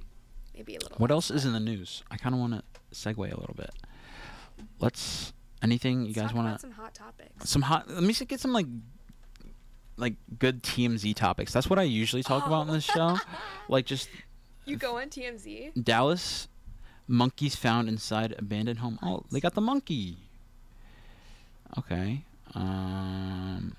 maybe 0.55 0.77
a 0.77 0.79
little. 0.81 0.97
what 0.99 1.11
else 1.11 1.31
is 1.33 1.45
in 1.45 1.53
the 1.53 1.61
news 1.61 2.05
i 2.11 2.17
kind 2.17 2.35
of 2.35 2.41
want 2.41 2.53
to 2.55 2.63
segue 2.95 3.17
a 3.19 3.37
little 3.41 3.55
bit 3.57 3.71
let's 4.81 5.32
anything 5.63 6.01
you 6.01 6.07
let's 6.09 6.19
guys 6.19 6.33
want 6.35 6.55
to 6.55 6.61
some 6.61 6.73
hot 6.73 6.95
topics? 6.95 7.49
some 7.49 7.63
hot 7.63 7.89
let 7.89 8.03
me 8.03 8.13
get 8.13 8.41
some 8.41 8.53
like 8.53 8.67
like 9.97 10.15
good 10.39 10.63
TMZ 10.63 11.15
topics. 11.15 11.53
That's 11.53 11.69
what 11.69 11.79
I 11.79 11.83
usually 11.83 12.23
talk 12.23 12.47
about 12.47 12.67
in 12.67 12.73
this 12.73 12.85
show. 12.85 13.19
Like 13.69 13.87
just 13.87 14.09
You 14.65 14.77
go 14.77 14.99
on 14.99 15.09
TMZ? 15.09 15.83
Dallas 15.83 16.49
monkeys 17.07 17.55
found 17.55 17.89
inside 17.89 18.35
abandoned 18.39 18.81
home. 18.81 18.99
Oh, 19.03 19.25
they 19.31 19.41
got 19.41 19.55
the 19.55 19.61
monkey. 19.61 20.19
Okay. 21.79 22.25
Um 22.55 23.77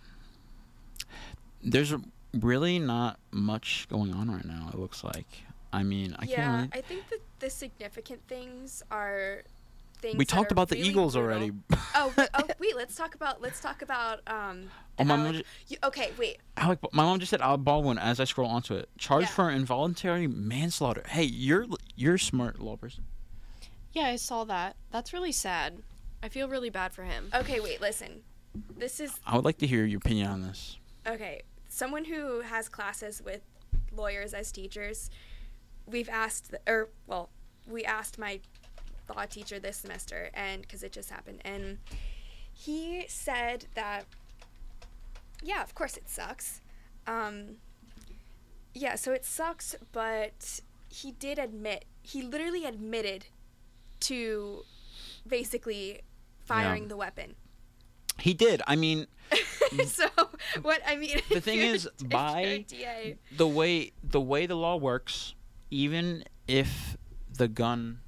There's 1.61 1.93
really 2.33 2.79
not 2.79 3.19
much 3.31 3.87
going 3.89 4.13
on 4.13 4.29
right 4.31 4.45
now, 4.45 4.69
it 4.73 4.79
looks 4.79 5.03
like. 5.03 5.27
I 5.71 5.83
mean, 5.83 6.15
I 6.19 6.25
yeah, 6.25 6.35
can't 6.35 6.55
really 6.55 6.69
I 6.73 6.87
think 6.87 7.09
that 7.09 7.19
the 7.39 7.49
significant 7.49 8.21
things 8.27 8.83
are 8.91 9.43
things. 10.03 10.17
We 10.17 10.25
that 10.25 10.29
talked 10.31 10.51
are 10.51 10.53
about 10.53 10.69
the 10.69 10.77
Eagles 10.77 11.13
brutal. 11.13 11.31
already. 11.31 11.51
oh, 11.95 12.13
wait- 12.15 12.29
oh, 12.35 12.43
wait. 12.59 12.75
Let's 12.75 12.95
talk 12.95 13.15
about. 13.15 13.41
Let's 13.41 13.59
talk 13.59 13.81
about. 13.81 14.19
Um. 14.27 14.69
Oh, 14.99 15.03
the 15.03 15.05
my 15.05 15.15
mom 15.15 15.25
Alec- 15.25 15.37
ju- 15.37 15.43
you, 15.69 15.77
okay, 15.83 16.11
wait. 16.19 16.37
Alec, 16.57 16.79
my 16.91 17.01
mom 17.03 17.19
just 17.19 17.31
said 17.31 17.41
Alec 17.41 17.63
Baldwin 17.63 17.97
as 17.97 18.19
I 18.19 18.25
scroll 18.25 18.47
onto 18.49 18.75
it. 18.75 18.89
Charged 18.99 19.29
Yeah. 19.29 19.33
for 19.33 19.49
involuntary 19.49 20.27
manslaughter. 20.27 21.03
Hey, 21.07 21.23
you're 21.23 21.65
you're 21.95 22.17
smart 22.19 22.59
law 22.59 22.75
person. 22.77 23.05
Yeah, 23.93 24.03
I 24.07 24.15
saw 24.17 24.43
that. 24.45 24.75
That's 24.91 25.11
really 25.13 25.31
sad. 25.31 25.81
I 26.21 26.29
feel 26.29 26.47
really 26.47 26.69
bad 26.69 26.93
for 26.93 27.03
him. 27.03 27.29
Okay, 27.33 27.59
wait. 27.59 27.81
Listen. 27.81 28.21
This 28.77 28.99
is 28.99 29.19
I 29.25 29.35
would 29.35 29.45
like 29.45 29.57
to 29.59 29.67
hear 29.67 29.83
your 29.85 29.97
opinion 29.97 30.27
on 30.27 30.41
this. 30.43 30.77
okay. 31.07 31.41
Someone 31.69 32.05
who 32.05 32.41
has 32.41 32.69
classes 32.69 33.19
with 33.25 33.41
lawyers 33.95 34.35
as 34.35 34.51
teachers, 34.51 35.09
we've 35.87 36.07
asked, 36.09 36.51
th- 36.51 36.61
or 36.67 36.89
well, 37.07 37.29
we 37.67 37.83
asked 37.83 38.19
my 38.19 38.39
law 39.09 39.25
teacher 39.25 39.59
this 39.59 39.77
semester, 39.77 40.29
and 40.33 40.61
because 40.61 40.83
it 40.83 40.91
just 40.91 41.09
happened, 41.09 41.41
and 41.43 41.79
he 42.53 43.05
said 43.07 43.65
that, 43.75 44.05
yeah, 45.41 45.61
of 45.63 45.73
course 45.75 45.97
it 45.97 46.07
sucks. 46.09 46.61
Um, 47.07 47.57
yeah, 48.73 48.95
so 48.95 49.11
it 49.11 49.25
sucks, 49.25 49.75
but 49.91 50.61
he 50.89 51.11
did 51.11 51.37
admit, 51.39 51.85
he 52.01 52.21
literally 52.21 52.65
admitted 52.65 53.25
to 54.01 54.63
basically 55.27 56.01
firing 56.45 56.87
the 56.87 56.97
weapon. 56.97 57.35
He 58.19 58.33
did. 58.33 58.61
I 58.67 58.75
mean, 58.75 59.07
so 59.87 60.05
what 60.61 60.81
I 60.85 60.95
mean, 60.95 61.19
The 61.29 61.41
thing 61.41 61.59
is, 61.73 61.89
by- 62.05 62.65
the 63.35 63.47
way 63.47 63.91
the 64.03 64.21
way 64.21 64.45
the 64.45 64.55
law 64.55 64.75
works, 64.75 65.33
even 65.71 66.23
if 66.47 66.95
the 67.35 67.47
gun 67.47 67.99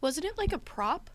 Wasn't 0.00 0.24
it 0.24 0.36
like 0.38 0.52
a 0.52 0.58
prop? 0.58 1.10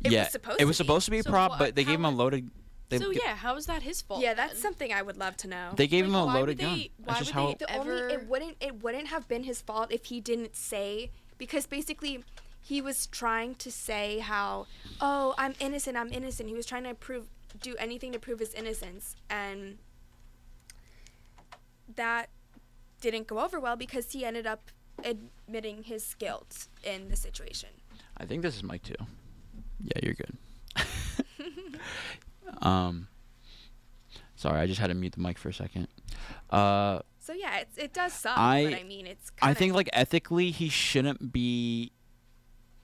It 0.00 0.08
was 0.08 0.12
yeah, 0.12 0.28
supposed 0.28 0.56
it 0.56 0.62
to 0.62 0.66
was 0.66 0.78
be. 0.78 0.84
supposed 0.84 1.04
to 1.06 1.10
be 1.10 1.18
a 1.18 1.22
So 1.22 1.30
prop, 1.30 1.50
what- 1.50 1.58
but 1.58 1.74
they 1.76 1.84
gave 1.84 1.94
him 1.98 2.04
a 2.04 2.10
would- 2.10 2.16
loaded. 2.18 2.50
They, 2.88 2.98
so 2.98 3.12
g- 3.12 3.20
yeah, 3.24 3.34
how 3.36 3.56
is 3.56 3.64
that 3.66 3.82
his 3.82 4.02
fault? 4.02 4.20
yeah, 4.20 4.34
that's 4.34 4.52
then? 4.54 4.60
something 4.62 4.92
I 4.92 5.00
would 5.00 5.16
love 5.16 5.34
to 5.38 5.48
know. 5.48 5.70
they 5.76 5.86
gave 5.86 6.04
him 6.04 6.14
a 6.14 6.26
why 6.26 6.34
would 6.34 6.40
loaded 6.40 6.58
they- 6.58 6.62
gun. 6.64 6.78
why 6.78 6.88
That's 7.06 7.18
just 7.20 7.34
would 7.34 7.40
how. 7.40 7.46
they- 7.48 7.54
the 7.54 7.70
ever- 7.72 7.92
only 8.02 8.14
it 8.14 8.26
wouldn't 8.28 8.56
it 8.60 8.82
wouldn't 8.82 9.06
have 9.08 9.26
been 9.28 9.44
his 9.44 9.62
fault 9.62 9.90
if 9.90 10.06
he 10.06 10.20
didn't 10.20 10.54
say 10.56 11.10
because 11.38 11.66
basically 11.66 12.22
he 12.60 12.82
was 12.82 13.06
trying 13.06 13.54
to 13.56 13.70
say 13.72 14.18
how 14.18 14.66
oh 15.00 15.34
I'm 15.38 15.54
innocent 15.58 15.96
I'm 15.96 16.12
innocent 16.12 16.48
he 16.50 16.54
was 16.54 16.66
trying 16.66 16.84
to 16.84 16.94
prove 16.94 17.28
do 17.62 17.74
anything 17.78 18.12
to 18.12 18.18
prove 18.18 18.40
his 18.40 18.52
innocence 18.54 19.16
and 19.30 19.78
that 21.96 22.28
didn't 23.00 23.26
go 23.26 23.40
over 23.40 23.58
well 23.58 23.76
because 23.76 24.12
he 24.12 24.24
ended 24.24 24.46
up 24.46 24.70
admitting 25.04 25.82
his 25.84 26.14
guilt 26.14 26.68
in 26.84 27.08
the 27.08 27.16
situation. 27.16 27.68
I 28.16 28.24
think 28.26 28.42
this 28.42 28.56
is 28.56 28.62
Mike 28.62 28.82
too. 28.82 28.94
Yeah, 29.82 29.98
you're 30.02 30.14
good. 30.14 30.36
um, 32.62 33.08
sorry, 34.36 34.60
I 34.60 34.66
just 34.66 34.80
had 34.80 34.88
to 34.88 34.94
mute 34.94 35.12
the 35.12 35.20
mic 35.20 35.38
for 35.38 35.48
a 35.48 35.54
second. 35.54 35.88
Uh, 36.50 37.00
So 37.18 37.32
yeah, 37.32 37.58
it 37.60 37.68
it 37.76 37.92
does 37.94 38.12
suck, 38.12 38.36
I- 38.36 38.64
but 38.64 38.74
I 38.74 38.82
mean 38.82 39.06
it's. 39.06 39.30
I 39.40 39.46
kinda- 39.46 39.58
think 39.58 39.74
like 39.74 39.88
ethically, 39.92 40.50
he 40.50 40.68
shouldn't 40.68 41.32
be 41.32 41.92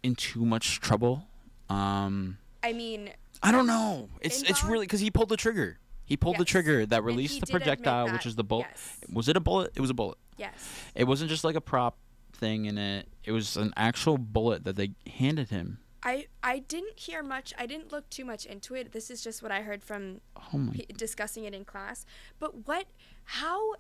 in 0.03 0.15
too 0.15 0.45
much 0.45 0.81
trouble. 0.81 1.27
Um, 1.69 2.39
I 2.63 2.73
mean 2.73 3.11
I 3.43 3.53
don't 3.53 3.67
know. 3.67 4.09
It's 4.21 4.43
it's 4.43 4.65
really 4.65 4.87
because 4.87 5.01
he 5.01 5.11
pulled 5.11 5.29
the 5.29 5.37
trigger. 5.37 5.79
He 6.05 6.17
pulled 6.17 6.39
the 6.39 6.45
trigger 6.45 6.87
that 6.87 7.05
released 7.05 7.41
the 7.41 7.47
projectile, 7.47 8.11
which 8.11 8.25
is 8.25 8.35
the 8.37 8.45
bullet. 8.45 8.67
yes. 8.71 8.99
Was 9.13 9.29
it 9.29 9.37
a 9.37 9.41
bullet? 9.41 9.73
It 9.77 9.81
was 9.81 9.91
a 9.91 9.95
bullet. 9.95 10.17
yes. 10.39 10.55
It 10.95 11.05
wasn't 11.05 11.29
just 11.31 11.45
like 11.45 11.55
a 11.55 11.61
prop 11.61 11.99
thing 12.39 12.65
in 12.65 12.79
it. 12.79 13.09
It 13.25 13.33
was 13.33 13.57
an 13.57 13.73
actual 13.77 14.17
bullet 14.17 14.65
that 14.65 14.77
they 14.77 14.93
handed 15.19 15.51
him. 15.51 15.79
I 16.03 16.27
I 16.43 16.61
didn't 16.61 16.99
hear 16.99 17.23
much. 17.23 17.53
I 17.59 17.67
didn't 17.67 17.93
look 17.93 18.09
too 18.09 18.25
much 18.25 18.47
into 18.47 18.75
it. 18.75 18.93
This 18.93 19.11
is 19.11 19.23
just 19.23 19.43
what 19.43 19.51
I 19.51 19.63
heard 19.63 19.83
from 19.83 20.21
Oh 20.37 20.71
p- 20.73 20.87
discussing 20.97 21.45
it 21.45 21.53
in 21.55 21.65
class. 21.65 22.07
But 22.39 22.67
what? 22.67 22.87
How? 23.25 23.75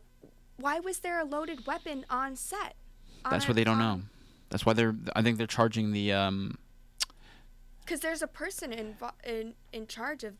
Why 0.57 0.81
was 0.81 0.99
there 0.99 1.21
a 1.21 1.25
loaded 1.25 1.67
weapon 1.67 2.05
on 2.11 2.35
set? 2.35 2.75
That's 3.31 3.47
what 3.47 3.55
they 3.55 3.65
don't 3.65 3.79
know. 3.79 4.03
That's 4.51 4.67
why 4.67 4.73
they're. 4.73 4.97
I 5.15 5.23
think 5.23 5.39
they're 5.39 5.47
charging 5.47 5.93
the 5.93 6.13
um. 6.13 6.59
Because 7.81 8.01
there's 8.01 8.23
a 8.23 8.27
person 8.27 8.73
invo- 8.73 9.13
in 9.25 9.55
in 9.73 9.87
charge 9.87 10.25
of 10.25 10.35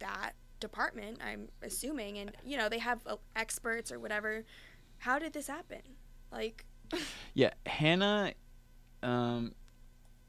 that 0.00 0.32
department. 0.60 1.18
I'm 1.24 1.48
assuming, 1.62 2.18
and 2.18 2.32
you 2.44 2.56
know 2.56 2.68
they 2.68 2.80
have 2.80 3.00
uh, 3.06 3.16
experts 3.36 3.92
or 3.92 3.98
whatever. 4.00 4.44
How 4.98 5.18
did 5.18 5.32
this 5.32 5.46
happen? 5.46 5.82
Like, 6.32 6.64
Yeah, 7.36 7.50
Hannah. 7.66 8.32
Um, 9.02 9.54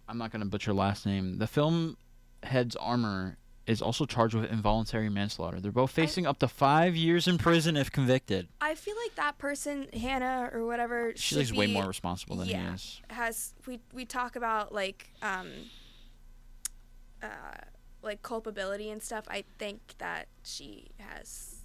I'm 0.10 0.18
not 0.18 0.32
gonna 0.32 0.46
butcher 0.46 0.74
last 0.74 1.06
name. 1.06 1.38
The 1.38 1.46
film 1.46 1.98
head's 2.42 2.76
armorer 2.76 3.38
is 3.68 3.80
also 3.82 4.06
charged 4.06 4.34
with 4.34 4.52
involuntary 4.52 5.10
manslaughter. 5.10 5.60
They're 5.60 5.72
both 5.72 5.92
facing 5.92 6.26
up 6.26 6.40
to 6.40 6.48
five 6.48 6.96
years 6.96 7.28
in 7.28 7.38
prison 7.38 7.78
if 7.78 7.92
convicted. 7.92 8.48
I 8.62 8.74
feel 8.76 8.96
like 9.04 9.16
that 9.16 9.38
person, 9.38 9.88
Hannah 9.94 10.50
or 10.52 10.66
whatever, 10.66 11.14
She's 11.16 11.54
way 11.54 11.68
more 11.68 11.86
responsible 11.86 12.38
than 12.38 12.48
yeah. 12.48 12.70
he 12.70 12.74
is. 12.76 13.02
has 13.10 13.54
we 13.68 13.80
we 13.94 14.06
talk 14.06 14.36
about 14.36 14.74
like 14.74 15.10
um 15.22 15.50
uh 17.22 17.28
like 18.04 18.22
culpability 18.22 18.90
and 18.92 19.02
stuff 19.02 19.26
i 19.30 19.44
think 19.58 19.80
that 19.98 20.28
she 20.44 20.88
has 21.00 21.56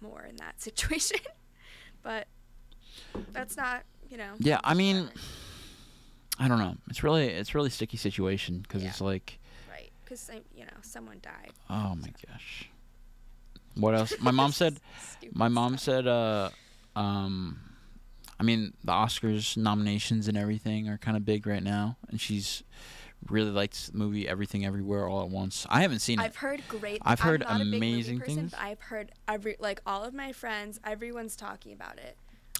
more 0.00 0.22
in 0.22 0.36
that 0.36 0.60
situation 0.62 1.18
but 2.02 2.28
that's 3.32 3.56
not 3.56 3.82
you 4.10 4.16
know 4.16 4.32
Yeah, 4.38 4.60
I 4.64 4.74
mean, 4.74 5.10
I 6.38 6.48
don't 6.48 6.58
know. 6.58 6.76
It's 6.88 7.02
really 7.02 7.26
it's 7.28 7.54
really 7.54 7.70
sticky 7.70 7.96
situation 7.96 8.60
because 8.60 8.82
Yeah. 8.82 8.90
it's 8.90 9.00
like, 9.00 9.38
right 9.70 9.90
because 10.04 10.30
you 10.54 10.64
know 10.64 10.78
someone 10.82 11.18
died 11.22 11.52
oh 11.70 11.94
my 11.96 12.12
gosh. 12.26 12.68
What 13.74 13.94
else? 13.94 14.14
My 14.20 14.30
mom 14.30 14.52
said. 14.62 14.80
My 15.32 15.48
mom 15.48 15.72
stuff. 15.76 15.84
said, 15.84 16.06
uh, 16.06 16.48
um, 16.94 17.58
I 18.40 18.42
mean, 18.42 18.72
the 18.84 18.92
Oscars 18.92 19.56
nominations 19.56 20.28
and 20.28 20.36
everything 20.38 20.88
are 20.88 20.96
kind 20.98 21.16
of 21.16 21.24
big 21.26 21.46
right 21.46 21.62
now, 21.62 21.96
and 22.08 22.18
she's 22.20 22.62
really 23.28 23.50
likes 23.50 23.88
the 23.88 23.98
movie 23.98 24.28
Everything 24.28 24.64
Everywhere 24.64 25.06
All 25.08 25.22
at 25.22 25.28
Once. 25.28 25.66
I 25.68 25.82
haven't 25.82 25.98
seen 25.98 26.20
it. 26.20 26.22
I've 26.22 26.36
heard 26.36 26.62
great. 26.68 27.00
I've 27.04 27.20
heard 27.20 27.42
I'm 27.42 27.58
not 27.58 27.66
a 27.66 27.70
big 27.70 27.80
movie 27.80 27.92
amazing 27.92 28.18
person, 28.20 28.34
things. 28.36 28.54
I've 28.58 28.80
heard 28.80 29.12
every 29.28 29.56
like 29.58 29.80
all 29.86 30.04
of 30.04 30.14
my 30.14 30.32
friends, 30.32 30.80
everyone's 30.84 31.34
talking 31.36 31.72
about 31.72 31.98
it. 31.98 32.16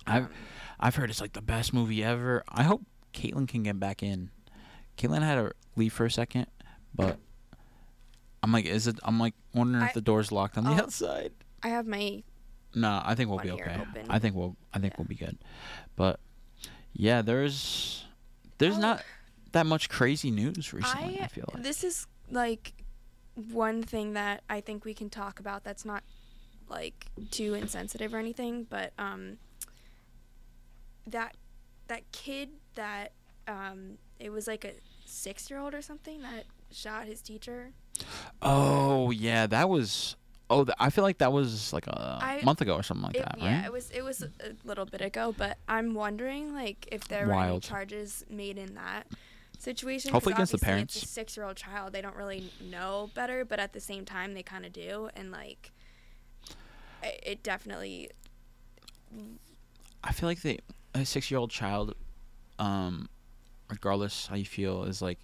I've 0.06 0.28
I've 0.78 0.94
heard 0.96 1.10
it's 1.10 1.20
like 1.20 1.32
the 1.32 1.42
best 1.42 1.72
movie 1.72 2.02
ever. 2.04 2.44
I 2.48 2.62
hope 2.64 2.82
Caitlin 3.14 3.48
can 3.48 3.62
get 3.62 3.80
back 3.80 4.02
in. 4.02 4.30
Caitlin 4.98 5.22
had 5.22 5.36
to 5.36 5.52
leave 5.74 5.92
for 5.92 6.04
a 6.06 6.10
second, 6.10 6.46
but 6.94 7.18
I'm 8.42 8.52
like, 8.52 8.64
is 8.66 8.86
it? 8.86 8.98
I'm 9.02 9.18
like 9.18 9.34
wondering 9.54 9.82
I- 9.84 9.88
if 9.88 9.94
the 9.94 10.00
door's 10.00 10.30
locked 10.32 10.56
on 10.58 10.64
the 10.64 10.70
I'll- 10.70 10.82
outside. 10.82 11.32
I 11.62 11.68
have 11.68 11.86
my 11.86 12.22
No, 12.74 13.00
I 13.04 13.14
think 13.14 13.30
we'll 13.30 13.38
be 13.38 13.50
okay. 13.50 13.76
open. 13.80 14.06
I 14.10 14.18
think 14.18 14.36
we'll 14.36 14.56
I 14.72 14.78
think 14.78 14.92
Yeah. 14.92 14.96
we'll 14.98 15.08
be 15.08 15.14
good. 15.14 15.38
But 15.96 16.20
yeah, 16.92 17.22
there's 17.22 18.04
there's 18.58 18.76
Oh. 18.76 18.80
not 18.80 19.02
that 19.52 19.66
much 19.66 19.88
crazy 19.88 20.30
news 20.30 20.72
recently, 20.72 21.20
I, 21.20 21.24
I, 21.24 21.28
feel 21.28 21.44
like. 21.54 21.62
this 21.62 21.82
is 21.84 22.06
like 22.30 22.74
one 23.52 23.82
thing 23.82 24.12
that 24.14 24.42
I 24.50 24.60
think 24.60 24.84
we 24.84 24.92
can 24.94 25.08
talk 25.10 25.40
about 25.40 25.64
that's 25.64 25.84
not 25.84 26.02
like 26.68 27.06
too 27.30 27.54
insensitive 27.54 28.12
or 28.14 28.18
anything, 28.18 28.64
but 28.64 28.92
um 28.98 29.38
that 31.06 31.36
that 31.88 32.10
kid 32.12 32.50
that 32.74 33.12
um 33.48 33.98
it 34.18 34.30
was 34.30 34.46
like 34.46 34.64
a 34.64 34.72
6-year-old 35.06 35.72
or 35.74 35.82
something 35.82 36.20
that 36.22 36.44
shot 36.72 37.06
his 37.06 37.20
teacher. 37.22 37.70
oh, 38.42 39.10
yeah, 39.10 39.46
that 39.46 39.68
was 39.68 40.16
Oh, 40.48 40.64
th- 40.64 40.76
I 40.78 40.90
feel 40.90 41.02
like 41.02 41.18
that 41.18 41.32
was 41.32 41.72
like 41.72 41.88
a 41.88 42.18
I- 42.22 42.40
month 42.44 42.60
ago 42.60 42.74
or 42.76 42.82
something 42.84 43.04
like 43.06 43.16
It- 43.16 43.22
that, 43.24 43.38
yeah, 43.38 43.56
right? 43.58 43.64
it 43.66 43.72
was 43.72 43.90
it 43.90 44.02
was 44.02 44.22
a 44.22 44.28
little 44.64 44.84
bit 44.86 45.00
ago, 45.00 45.34
but 45.36 45.58
I'm 45.68 45.92
wondering 45.94 46.54
like 46.54 46.88
if 46.92 47.08
there 47.08 47.26
were 47.26 47.34
any 47.34 47.58
charges 47.60 48.24
made 48.30 48.56
in 48.58 48.74
that 48.74 49.08
situation. 49.58 50.12
Hopefully 50.12 50.34
against 50.34 50.52
the 50.52 50.58
parents. 50.58 50.94
It's 50.96 51.04
a 51.04 51.08
six-year-old 51.08 51.56
child; 51.56 51.92
they 51.92 52.00
don't 52.00 52.14
really 52.14 52.52
know 52.62 53.10
better, 53.14 53.44
but 53.44 53.58
at 53.58 53.72
the 53.72 53.80
same 53.80 54.04
time, 54.04 54.34
they 54.34 54.44
kind 54.44 54.64
of 54.64 54.72
do, 54.72 55.08
and 55.16 55.32
like, 55.32 55.72
it, 57.02 57.20
it 57.24 57.42
definitely. 57.42 58.10
I 60.04 60.12
feel 60.12 60.28
like 60.28 60.42
the 60.42 60.60
a 61.00 61.06
six 61.06 61.30
year 61.30 61.38
old 61.38 61.50
child, 61.50 61.94
um, 62.58 63.08
regardless 63.68 64.26
how 64.26 64.36
you 64.36 64.44
feel, 64.44 64.84
is 64.84 65.00
like 65.02 65.18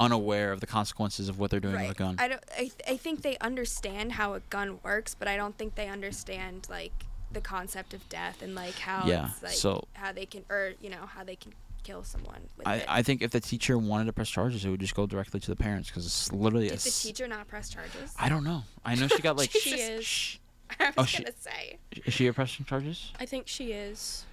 unaware 0.00 0.52
of 0.52 0.60
the 0.60 0.66
consequences 0.66 1.28
of 1.28 1.38
what 1.38 1.50
they're 1.50 1.60
doing 1.60 1.74
right. 1.74 1.88
with 1.88 1.96
a 1.96 1.98
gun. 1.98 2.16
I 2.18 2.28
don't. 2.28 2.42
I, 2.56 2.60
th- 2.60 2.72
I 2.88 2.96
think 2.96 3.22
they 3.22 3.36
understand 3.38 4.12
how 4.12 4.34
a 4.34 4.40
gun 4.40 4.78
works, 4.82 5.14
but 5.14 5.28
I 5.28 5.36
don't 5.36 5.56
think 5.56 5.74
they 5.74 5.88
understand 5.88 6.66
like 6.70 6.92
the 7.32 7.40
concept 7.40 7.94
of 7.94 8.06
death 8.08 8.42
and 8.42 8.54
like 8.54 8.74
how 8.78 9.06
Yeah, 9.06 9.30
like 9.42 9.52
so- 9.52 9.84
how 9.94 10.12
they 10.12 10.26
can 10.26 10.44
or 10.50 10.72
you 10.80 10.90
know 10.90 11.06
how 11.06 11.24
they 11.24 11.36
can 11.36 11.52
kill 11.82 12.04
someone 12.04 12.40
with 12.56 12.66
I, 12.66 12.76
it. 12.76 12.84
I 12.88 13.02
think 13.02 13.22
if 13.22 13.32
the 13.32 13.40
teacher 13.40 13.76
wanted 13.76 14.04
to 14.04 14.12
press 14.12 14.28
charges, 14.30 14.64
it 14.64 14.70
would 14.70 14.80
just 14.80 14.94
go 14.94 15.06
directly 15.06 15.40
to 15.40 15.48
the 15.50 15.56
parents 15.56 15.88
because 15.88 16.06
it's 16.06 16.32
literally 16.32 16.66
a 16.68 16.70
Did 16.70 16.78
the 16.80 16.88
s- 16.88 17.02
teacher 17.02 17.26
not 17.26 17.48
press 17.48 17.70
charges? 17.70 18.14
I 18.18 18.28
don't 18.28 18.44
know. 18.44 18.62
I 18.84 18.94
know 18.94 19.08
she 19.08 19.20
got 19.22 19.36
like. 19.36 19.50
She 19.62 19.70
is. 19.80 20.04
Shh. 20.04 20.36
I 20.80 20.86
was 20.86 20.94
Oh, 20.98 21.04
she- 21.04 21.22
gonna 21.22 21.34
say 21.38 21.78
Is 22.06 22.14
she 22.14 22.30
pressing 22.30 22.64
charges? 22.66 23.12
I 23.20 23.26
think 23.26 23.46
she 23.46 23.72
is. 23.72 24.24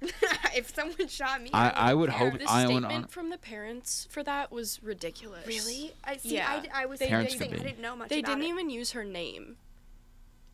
if 0.54 0.72
someone 0.74 1.08
shot 1.08 1.42
me, 1.42 1.50
I- 1.52 1.70
I 1.70 1.94
would 1.94 2.10
care. 2.10 2.30
hope- 2.30 2.38
The 2.40 2.48
I 2.48 2.62
own 2.62 2.68
statement 2.68 2.86
on- 2.92 3.04
from 3.08 3.30
the 3.30 3.38
parents 3.38 4.06
for 4.10 4.22
that 4.22 4.52
was 4.52 4.80
ridiculous. 4.82 5.46
Really? 5.46 5.92
I 6.04 6.16
see. 6.18 6.36
Yeah. 6.36 6.50
I, 6.50 6.60
d- 6.60 6.68
I 6.72 6.86
was 6.86 7.00
They- 7.00 7.08
Parents 7.08 7.36
saying 7.36 7.50
could 7.50 7.60
I 7.60 7.62
didn't 7.64 7.80
know 7.80 7.96
much 7.96 8.08
They 8.08 8.20
about 8.20 8.32
didn't 8.36 8.44
it. 8.44 8.48
even 8.48 8.70
use 8.70 8.92
her 8.92 9.04
name 9.04 9.56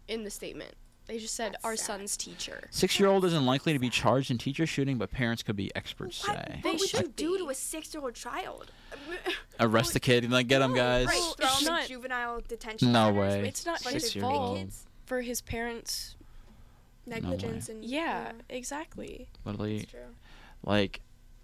in 0.09 0.25
the 0.25 0.31
statement. 0.31 0.75
They 1.07 1.19
just 1.19 1.35
said 1.35 1.53
That's 1.53 1.65
our 1.67 1.77
sad. 1.77 1.87
son's 1.87 2.17
teacher. 2.17 2.69
Six-year-old 2.71 3.27
isn't 3.27 3.45
likely 3.45 3.75
to 3.75 3.79
be 3.79 3.91
charged 3.91 4.31
in 4.31 4.39
teacher 4.39 4.67
shooting, 4.67 4.97
but 4.97 5.11
parents 5.11 5.43
could 5.43 5.55
be 5.57 5.71
experts 5.77 6.27
What, 6.27 6.37
say. 6.39 6.61
They 6.63 6.71
what 6.71 6.81
would 6.81 6.93
you 6.95 6.99
should 6.99 7.15
do 7.15 7.37
to 7.37 7.51
a 7.51 7.55
six-year-old 7.55 8.15
child? 8.15 8.71
Arrest 9.61 9.93
the 9.93 10.01
kid 10.01 10.25
and 10.25 10.33
like 10.33 10.47
get 10.47 10.63
him, 10.63 10.75
guys. 10.75 11.07
Right, 11.07 11.35
throw 11.37 11.47
it's 11.47 11.67
him 11.69 11.75
in 11.75 11.87
juvenile 11.89 12.41
detention. 12.49 12.93
No 12.93 13.13
way. 13.13 13.47
It's 13.47 13.67
not 13.67 13.85
a 13.85 13.91
his 13.91 14.15
fault. 14.15 14.59
For 15.05 15.21
his 15.21 15.43
parents. 15.43 16.17
Negligence 17.07 17.69
and 17.69 17.85
Yeah, 17.85 18.33
exactly. 18.49 19.29
Literally, 19.45 19.79
That's 19.81 19.91
true. 19.91 20.01
like, 20.65 21.01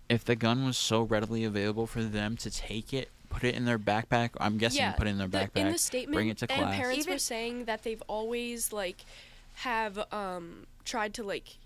if 0.09 0.25
the 0.25 0.37
gun 0.37 0.65
was 0.65 0.77
so 0.79 1.03
readily 1.03 1.45
available 1.45 1.87
for 1.87 2.03
them 2.03 2.37
to 2.39 2.51
take 2.51 2.93
it, 2.93 3.11
put 3.29 3.45
it 3.45 3.55
in 3.55 3.65
their 3.65 3.79
backpack. 3.79 4.31
I'm 4.41 4.59
guessing 4.59 4.81
yeah, 4.81 4.93
put 4.93 5.07
it 5.07 5.11
in 5.11 5.19
their 5.19 5.29
the- 5.29 5.39
backpack. 5.39 5.51
in 5.67 5.73
the 5.73 5.79
statement, 5.79 6.15
bring 6.15 6.29
it 6.29 6.39
to 6.39 6.51
and 6.51 6.63
class. 6.63 6.75
parents 6.77 7.07
were 7.07 7.19
saying 7.19 7.67
that 7.67 7.83
they've 7.85 8.03
always 8.09 8.73
like 8.73 9.05
have 9.55 9.99
um 10.13 10.67
tried 10.85 11.13
to 11.15 11.23
like 11.23 11.59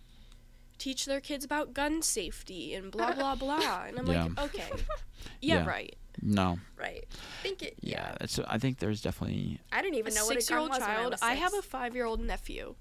teach 0.78 1.07
their 1.07 1.20
kids 1.20 1.45
about 1.45 1.72
gun 1.72 2.03
safety 2.03 2.74
and 2.74 2.90
blah 2.90 3.12
blah 3.12 3.34
blah. 3.45 3.84
And 3.86 3.99
I'm 3.99 4.05
like, 4.07 4.38
okay, 4.47 4.68
yeah, 5.40 5.62
Yeah. 5.62 5.66
right. 5.66 5.97
no. 6.20 6.59
Right. 6.76 7.05
think 7.42 7.62
it. 7.62 7.76
Yeah, 7.80 8.09
Yeah. 8.11 8.14
that's. 8.20 8.38
I 8.40 8.59
think 8.59 8.78
there's 8.78 9.01
definitely. 9.01 9.61
I 9.72 9.80
didn't 9.80 9.95
A 9.95 9.99
even 10.01 10.12
know 10.14 10.26
what 10.26 10.32
a 10.32 10.34
gun 10.34 10.40
six-year-old 10.42 10.68
was 10.70 10.80
when 10.80 10.90
I 10.90 10.95
child. 10.97 11.14
I 11.22 11.34
have 11.34 11.55
a 11.55 11.62
five-year-old 11.62 12.20
nephew. 12.20 12.74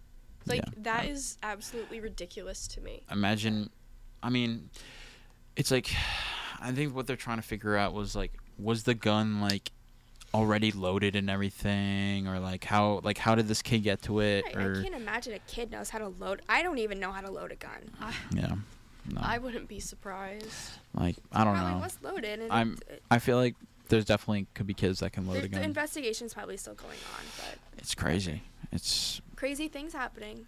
Like 0.45 0.59
Yeah. 0.59 0.71
that 0.83 1.05
is 1.05 1.37
absolutely 1.43 1.99
ridiculous 1.99 2.67
to 2.69 2.81
me. 2.81 3.03
imagine 3.11 3.69
i 4.21 4.29
mean 4.29 4.69
it's 5.55 5.69
like 5.71 5.93
i 6.61 6.71
think 6.71 6.95
what 6.95 7.07
they're 7.07 7.15
trying 7.15 7.37
to 7.37 7.43
figure 7.43 7.75
out 7.75 7.93
was 7.93 8.15
like 8.15 8.31
was 8.57 8.83
the 8.83 8.93
gun 8.93 9.41
like 9.41 9.71
already 10.33 10.71
loaded 10.71 11.15
and 11.15 11.29
everything 11.29 12.27
or 12.27 12.39
like 12.39 12.63
how 12.63 12.99
like 13.03 13.17
how 13.17 13.35
did 13.35 13.47
this 13.47 13.61
kid 13.61 13.79
get 13.83 14.01
to 14.01 14.19
it 14.19 14.43
I, 14.47 14.49
I 14.49 14.81
can't 14.81 14.95
imagine 14.95 15.33
a 15.33 15.39
kid 15.39 15.71
knows 15.71 15.89
how 15.91 15.99
to 15.99 16.07
load. 16.07 16.41
I 16.49 16.63
don't 16.63 16.79
even 16.79 16.99
know 16.99 17.11
how 17.11 17.21
to 17.21 17.29
load 17.29 17.51
a 17.51 17.55
gun. 17.55 17.91
yeah 18.33 18.55
no 19.11 19.21
I 19.21 19.37
wouldn't 19.37 19.67
be 19.67 19.79
surprised. 19.79 20.47
like 20.93 21.17
i 21.31 21.43
don't 21.43 21.53
Probably 21.55 21.73
know 21.73 21.79
was 21.79 21.97
loaded. 22.01 22.39
And 22.39 22.51
I'm- 22.51 22.77
it, 22.89 23.03
i 23.11 23.19
feel 23.19 23.37
like 23.37 23.55
there's 23.89 24.05
definitely 24.05 24.47
could 24.55 24.65
be 24.65 24.73
kids 24.73 24.99
that 25.01 25.11
can 25.13 25.27
load 25.27 25.35
the, 25.35 25.39
a 25.39 25.41
the 25.43 25.47
gun 25.49 25.63
investigation's 25.63 26.33
probably 26.33 26.57
still 26.57 26.73
going 26.75 26.97
on, 27.17 27.23
but 27.37 27.57
it's 27.77 27.93
crazy 27.93 28.41
it's 28.71 29.21
crazy 29.43 29.67
things 29.67 29.91
happening. 29.91 30.45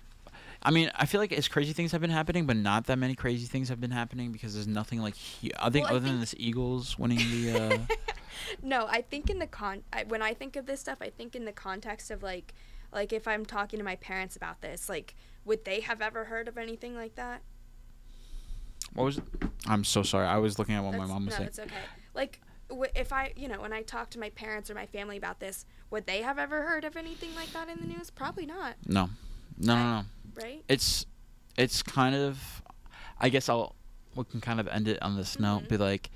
I 0.63 0.71
mean, 0.71 0.89
I 0.95 1.05
feel 1.05 1.19
like 1.19 1.33
it's 1.33 1.49
crazy 1.49 1.73
things 1.73 1.91
have 1.91 1.99
been 1.99 2.09
happening, 2.09 2.45
but 2.45 2.55
not 2.55 2.85
that 2.85 2.97
many 2.97 3.13
crazy 3.13 3.45
things 3.45 3.67
have 3.67 3.81
been 3.81 3.91
happening 3.91 4.31
because 4.31 4.53
there's 4.53 4.67
nothing 4.67 5.01
like. 5.01 5.15
He- 5.15 5.51
I 5.59 5.69
think 5.69 5.83
Well, 5.87 5.95
I 5.95 5.97
other 5.97 6.07
than 6.07 6.21
this 6.21 6.33
Eagles 6.37 6.97
winning 6.97 7.17
the. 7.17 7.51
Uh, 7.51 7.77
No, 8.63 8.85
I 8.87 9.01
think 9.01 9.29
in 9.29 9.39
the 9.39 9.47
con 9.47 9.83
I, 9.91 10.03
when 10.05 10.21
I 10.21 10.33
think 10.33 10.55
of 10.55 10.65
this 10.65 10.79
stuff, 10.79 10.99
I 11.01 11.09
think 11.09 11.35
in 11.35 11.43
the 11.43 11.51
context 11.51 12.09
of 12.09 12.23
like 12.23 12.53
like 12.93 13.11
if 13.11 13.27
I'm 13.27 13.45
talking 13.45 13.79
to 13.79 13.83
my 13.83 13.97
parents 13.97 14.37
about 14.37 14.61
this, 14.61 14.87
like 14.87 15.13
would 15.43 15.65
they 15.65 15.81
have 15.81 16.01
ever 16.01 16.23
heard 16.25 16.47
of 16.47 16.57
anything 16.57 16.95
like 16.95 17.15
that? 17.15 17.41
what 18.93 19.03
was? 19.03 19.17
It? 19.17 19.23
I'm 19.67 19.83
so 19.83 20.03
sorry. 20.03 20.25
I 20.27 20.37
was 20.37 20.57
looking 20.57 20.75
at 20.75 20.83
what 20.83 20.91
my 20.93 20.99
That's- 20.99 21.09
mom 21.09 21.25
was 21.25 21.33
no, 21.33 21.37
saying. 21.37 21.47
it's 21.49 21.59
okay. 21.59 21.85
Like 22.13 22.39
w- 22.69 22.91
if 22.95 23.11
I, 23.11 23.33
you 23.35 23.47
know, 23.49 23.59
when 23.61 23.73
I 23.73 23.81
talk 23.81 24.09
to 24.11 24.19
my 24.19 24.29
parents 24.29 24.69
or 24.69 24.73
my 24.75 24.85
family 24.85 25.17
about 25.17 25.39
this, 25.41 25.65
would 25.91 26.05
they 26.07 26.21
have 26.21 26.37
ever 26.39 26.63
heard 26.63 26.83
of 26.83 26.95
anything 26.97 27.33
like 27.35 27.51
that 27.53 27.69
in 27.69 27.79
the 27.79 27.87
news? 27.87 28.09
Probably 28.09 28.45
not, 28.45 28.75
No, 28.87 29.09
no, 29.57 29.73
I- 29.73 29.77
no, 29.77 29.83
no. 30.01 30.05
right? 30.43 30.63
It's, 30.67 31.05
it's 31.57 31.81
kind 31.83 32.15
of. 32.15 32.61
I 33.19 33.29
guess 33.29 33.47
I'll. 33.49 33.75
We 34.15 34.23
can 34.25 34.41
kind 34.41 34.59
of 34.59 34.67
end 34.67 34.87
it 34.87 35.01
on 35.01 35.15
this 35.15 35.39
note. 35.39 35.63
Mhm. 35.63 35.69
Be 35.69 35.77
like, 35.77 36.09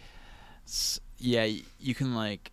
yeah, 1.17 1.45
you 1.79 1.95
can 1.95 2.13
like. 2.15 2.51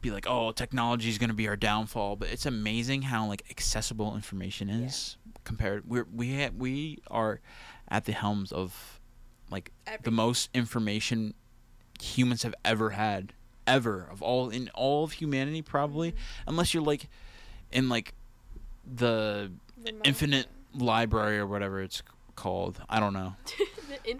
Be 0.00 0.10
like, 0.12 0.26
oh, 0.28 0.52
technology 0.52 1.08
is 1.08 1.18
gonna 1.18 1.34
be 1.34 1.48
our 1.48 1.56
downfall, 1.56 2.16
but 2.16 2.28
it's 2.30 2.46
amazing 2.46 3.02
how 3.02 3.26
like 3.26 3.42
accessible 3.50 4.14
information 4.14 4.68
Yeah. 4.68 4.86
is 4.86 5.16
compared. 5.44 5.88
We're 5.88 6.06
we 6.12 6.40
ha- 6.40 6.50
we 6.56 6.98
are 7.10 7.40
at 7.88 8.04
the 8.04 8.12
helms 8.12 8.52
of 8.52 9.00
like 9.50 9.72
the 10.04 10.10
most 10.12 10.50
information 10.54 11.34
humans 12.00 12.44
have 12.44 12.54
ever 12.64 12.90
had 12.90 13.32
ever 13.68 14.08
of 14.10 14.22
all 14.22 14.48
in 14.50 14.68
all 14.74 15.04
of 15.04 15.12
humanity 15.12 15.62
probably 15.62 16.10
Mm-hmm. 16.12 16.48
unless 16.50 16.72
you're 16.74 16.82
like 16.82 17.08
in 17.70 17.88
like 17.88 18.14
the 18.84 19.50
Remote- 19.84 20.06
infinite 20.06 20.46
library 20.74 21.38
or 21.38 21.46
whatever 21.46 21.80
it's 21.82 22.02
called. 22.34 22.80
I 22.88 22.98
don't 23.00 23.12
know. 23.12 23.34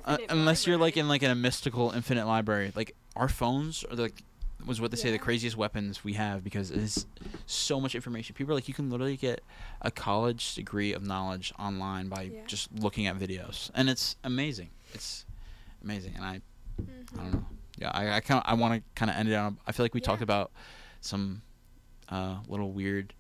Uh, 0.05 0.19
unless 0.29 0.67
you're 0.67 0.77
like 0.77 0.97
in 0.99 1.09
like 1.09 1.23
in 1.23 1.31
a 1.31 1.35
mystical 1.35 1.93
infinite 1.93 2.27
library 2.27 2.73
like 2.77 2.95
our 3.17 3.29
phones 3.29 3.85
are 3.91 3.97
like 3.97 4.23
was 4.67 4.81
what 4.83 4.91
they 4.91 4.97
say 4.99 5.11
the 5.11 5.19
craziest 5.19 5.57
weapons 5.57 6.05
we 6.05 6.13
have 6.15 6.43
because 6.45 6.71
it's 6.71 7.07
so 7.47 7.81
much 7.81 7.95
information. 7.95 8.35
People 8.35 8.53
are 8.53 8.57
like 8.57 8.69
you 8.69 8.75
can 8.75 8.91
literally 8.91 9.17
get 9.17 9.41
a 9.81 9.91
college 9.91 10.55
degree 10.55 10.93
of 10.93 11.03
knowledge 11.07 11.55
online 11.59 12.09
by 12.09 12.23
Yeah. 12.23 12.41
just 12.47 12.69
looking 12.75 13.07
at 13.07 13.19
videos. 13.19 13.71
And 13.75 13.89
it's 13.89 14.17
amazing. 14.25 14.69
It's 14.93 15.25
amazing. 15.83 16.15
And 16.17 16.25
i 16.25 16.41
Mhm. 16.83 17.19
I 17.19 17.23
don't 17.23 17.33
know. 17.35 17.47
Yeah, 17.81 17.91
I, 17.93 18.17
I 18.17 18.21
kind 18.21 18.43
of 18.45 18.51
I 18.51 18.55
want 18.55 18.75
to 18.75 18.83
kind 18.95 19.11
of 19.11 19.17
end 19.17 19.29
it 19.29 19.35
on. 19.35 19.59
I 19.67 19.73
feel 19.73 19.85
like 19.85 19.95
we 19.95 20.01
talked 20.01 20.23
about 20.23 20.51
some 21.01 21.43
uh, 22.09 22.37
little 22.49 22.73
weird, 22.73 23.15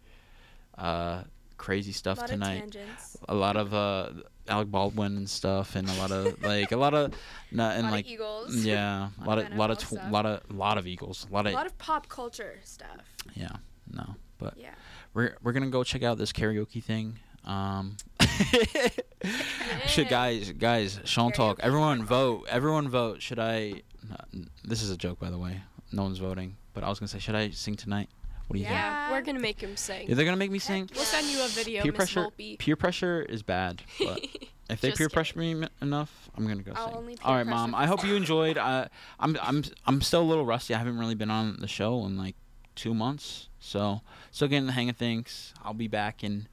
uh, 0.76 1.22
crazy 1.56 1.90
A 1.90 1.94
stuff 1.94 2.18
lot 2.18 2.28
tonight. 2.28 2.58
tangents. 2.60 3.16
A 3.28 3.34
lot 3.34 3.56
of 3.56 3.72
uh, 3.72 4.10
Alec 4.48 4.70
Baldwin 4.70 5.16
and 5.16 5.28
stuff, 5.30 5.76
and 5.76 5.88
a 5.88 5.94
lot 5.94 6.10
of 6.10 6.42
like 6.42 6.72
a 6.72 6.76
lot 6.76 6.94
of 6.94 7.14
and 7.52 7.90
like 7.90 8.06
Eagles. 8.08 8.56
yeah, 8.64 9.10
a 9.22 9.24
lot 9.24 9.38
of 9.38 9.46
of 9.46 9.56
lot 9.56 9.70
of 9.70 9.78
tw- 9.78 10.10
lot 10.10 10.26
of 10.26 10.40
lot 10.50 10.76
of 10.78 10.86
Eagles, 10.86 11.26
a 11.30 11.32
lot 11.34 11.46
of 11.46 11.52
A 11.52 11.54
lot 11.56 11.66
of 11.66 11.78
pop 11.78 12.08
culture 12.08 12.58
stuff. 12.64 12.88
yeah, 13.34 13.56
no, 13.92 14.16
but 14.38 14.54
Yeah. 14.56 14.70
we're 15.14 15.36
we're 15.42 15.52
gonna 15.52 15.70
go 15.70 15.84
check 15.84 16.02
out 16.02 16.18
this 16.18 16.32
karaoke 16.32 16.82
thing. 16.82 17.18
Um, 17.44 17.96
should 19.86 20.08
guys 20.08 20.52
guys 20.52 21.00
Sean 21.04 21.32
talk. 21.32 21.60
Everyone 21.62 22.04
vote. 22.04 22.46
Everyone 22.48 22.88
vote. 22.88 23.22
Should 23.22 23.38
I? 23.38 23.82
No, 24.08 24.16
n- 24.34 24.50
this 24.64 24.82
is 24.82 24.90
a 24.90 24.96
joke, 24.96 25.18
by 25.20 25.30
the 25.30 25.38
way. 25.38 25.60
No 25.92 26.02
one's 26.02 26.18
voting. 26.18 26.56
But 26.74 26.84
I 26.84 26.88
was 26.88 26.98
gonna 26.98 27.08
say, 27.08 27.18
should 27.18 27.34
I 27.34 27.50
sing 27.50 27.76
tonight? 27.76 28.08
What 28.46 28.54
do 28.54 28.60
you 28.60 28.66
Yeah. 28.66 28.72
Yeah, 28.72 29.10
we're 29.12 29.22
gonna 29.22 29.40
make 29.40 29.60
him 29.60 29.76
sing. 29.76 29.98
think? 29.98 30.10
Are 30.10 30.14
they 30.14 30.24
gonna 30.24 30.36
make 30.36 30.50
me 30.50 30.58
sing? 30.58 30.88
We'll 30.94 31.04
send 31.04 31.26
you 31.28 31.42
a 31.44 31.48
video, 31.48 31.82
Peer 31.82 31.92
Miss 31.92 31.96
pressure. 31.98 32.24
Volpe. 32.24 32.58
Peer 32.58 32.76
pressure 32.76 33.22
is 33.22 33.42
bad. 33.42 33.82
But 33.98 34.20
if 34.70 34.80
they 34.80 34.88
Just 34.88 34.98
peer 34.98 35.08
kidding. 35.08 35.08
pressure 35.10 35.38
me 35.38 35.50
m- 35.52 35.68
enough, 35.82 36.30
I'm 36.36 36.46
gonna 36.46 36.62
go 36.62 36.72
I'll 36.74 36.88
sing. 36.88 36.96
only 36.96 37.12
peer 37.16 37.26
All 37.26 37.34
right, 37.34 37.46
mom. 37.46 37.74
I 37.74 37.86
hope 37.86 38.04
you 38.04 38.14
enjoyed. 38.14 38.56
Uh, 38.58 38.88
I'm 39.20 39.36
I'm 39.42 39.64
I'm 39.86 40.00
still 40.00 40.22
a 40.22 40.28
little 40.28 40.46
rusty. 40.46 40.74
I 40.74 40.78
haven't 40.78 40.98
really 40.98 41.14
been 41.14 41.30
on 41.30 41.56
the 41.60 41.68
show 41.68 42.04
in 42.06 42.16
like 42.16 42.36
two 42.74 42.94
months, 42.94 43.48
so 43.60 44.00
still 44.30 44.48
getting 44.48 44.66
the 44.66 44.72
hang 44.72 44.88
of 44.88 44.96
things. 44.96 45.52
I'll 45.62 45.74
be 45.74 45.88
back 45.88 46.22
in 46.24 46.48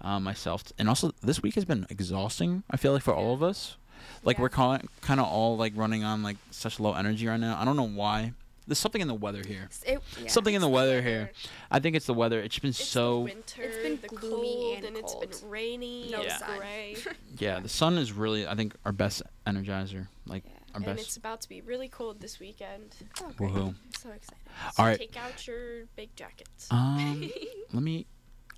uh, 0.00 0.20
myself, 0.20 0.64
and 0.78 0.88
also 0.88 1.12
this 1.22 1.42
week 1.42 1.56
has 1.56 1.64
been 1.64 1.86
exhausting. 1.90 2.62
I 2.70 2.76
feel 2.76 2.92
like 2.92 3.02
for 3.02 3.14
all 3.14 3.34
of 3.34 3.42
us, 3.42 3.76
like 4.24 4.36
Yeah. 4.38 4.42
we're 4.42 4.48
kind 4.48 4.80
of 5.08 5.20
all 5.26 5.56
like 5.56 5.72
running 5.76 6.04
on 6.04 6.22
like 6.22 6.36
such 6.50 6.78
low 6.80 6.94
energy 6.94 7.26
right 7.26 7.40
now. 7.40 7.58
I 7.60 7.64
don't 7.64 7.76
know 7.76 7.88
why. 7.88 8.32
There's 8.66 8.78
something 8.78 9.00
in 9.00 9.08
the 9.08 9.14
weather 9.14 9.42
here. 9.46 9.70
It- 9.86 10.02
yeah. 10.20 10.28
Something 10.28 10.54
in 10.54 10.60
the 10.60 10.68
It's 10.68 10.74
weather 10.74 11.00
here. 11.00 11.30
I 11.70 11.78
think 11.78 11.96
it's 11.96 12.04
the 12.04 12.12
weather. 12.12 12.38
It's 12.40 12.58
been 12.58 12.68
It's 12.70 12.84
so 12.84 13.20
the 13.20 13.24
winter, 13.32 13.62
It's 13.62 13.76
been 13.78 13.98
the 14.02 14.08
gloomy 14.08 14.52
cold, 14.52 14.76
and 14.76 14.84
and, 14.88 14.96
it's 14.98 15.12
cold. 15.14 15.30
been 15.40 15.48
rainy, 15.50 16.10
No 16.10 16.20
and 16.20 16.32
sun. 16.32 17.14
yeah. 17.38 17.60
The 17.60 17.68
sun 17.70 17.96
is 17.96 18.12
really 18.12 18.46
I 18.46 18.54
think 18.54 18.74
our 18.84 18.92
best 18.92 19.22
energizer. 19.46 20.08
Like 20.26 20.44
Yeah. 20.44 20.52
our 20.52 20.76
and 20.76 20.84
best. 20.84 20.88
And 20.90 20.98
it's 21.00 21.16
about 21.16 21.40
to 21.40 21.48
be 21.48 21.62
really 21.62 21.88
cold 21.88 22.20
this 22.20 22.38
weekend. 22.40 22.94
Oh, 23.22 23.30
great. 23.38 23.50
Woohoo. 23.52 23.68
I'm 23.68 23.76
so 23.98 24.10
excited. 24.10 24.38
So 24.74 24.82
All 24.82 24.84
right. 24.86 24.98
take 24.98 25.16
out 25.16 25.46
your 25.46 25.84
big 25.96 26.14
jackets. 26.14 26.68
Um, 26.70 27.30
let 27.72 27.82
me 27.82 28.06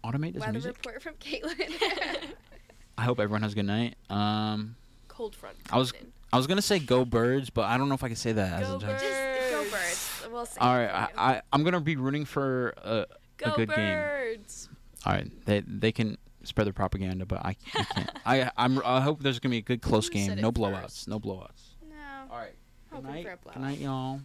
automate 0.03 0.33
this 0.33 0.41
Weather 0.41 0.53
music. 0.53 0.77
report 0.79 1.03
from 1.03 1.15
Caitlin. 1.15 1.73
I 2.99 3.03
hope 3.05 3.21
everyone 3.21 3.43
has 3.43 3.53
a 3.53 3.55
good 3.55 3.65
night. 3.67 3.95
Um, 4.11 4.75
Cold 5.21 5.37
front. 5.37 5.57
I 5.71 5.77
was 5.77 5.91
in. 5.93 6.13
I 6.33 6.39
was 6.39 6.47
gonna 6.47 6.63
say 6.63 6.79
go 6.79 7.05
birds, 7.05 7.51
but 7.51 7.67
I 7.67 7.77
don't 7.77 7.89
know 7.91 7.95
if 7.95 8.03
I 8.03 8.07
can 8.09 8.17
say 8.17 8.33
that 8.33 8.61
Go 8.63 8.67
as 8.67 8.69
a 8.71 8.79
joke. 8.79 8.89
birds. 8.89 9.03
Just 9.03 9.51
go 9.51 9.63
birds. 9.71 10.33
We'll 10.33 10.47
see. 10.47 10.61
All 10.61 10.75
right, 10.75 10.89
I, 10.91 11.09
I 11.35 11.43
I'm 11.53 11.63
gonna 11.63 11.81
be 11.81 11.97
rooting 11.97 12.25
for 12.25 12.71
a, 12.79 13.05
Go 13.37 13.53
a 13.53 13.57
good 13.57 13.69
game. 13.69 13.99
birds. 13.99 14.69
All 15.05 15.13
right, 15.13 15.31
they 15.45 15.61
they 15.67 15.93
can 15.93 16.17
spread 16.45 16.67
their 16.67 16.73
propaganda, 16.73 17.27
but 17.27 17.45
I, 17.45 17.57
I 17.75 17.83
can't. 17.85 18.11
I 18.25 18.51
I'm 18.57 18.81
I 18.83 19.03
hope 19.03 19.23
there's 19.23 19.39
gonna 19.41 19.51
be 19.51 19.59
a 19.59 19.63
good 19.63 19.83
close 19.83 20.07
You 20.07 20.13
game. 20.15 20.41
No 20.41 20.51
blowouts. 20.51 20.83
first. 20.83 21.09
No 21.09 21.21
blowouts. 21.21 21.75
No. 21.87 21.97
All 22.31 22.39
right. 22.39 22.55
Good 22.91 23.03
night. 23.05 23.27
for 23.43 23.51
a 23.51 23.53
Good 23.53 23.61
night, 23.63 23.79
y'all. 23.79 24.21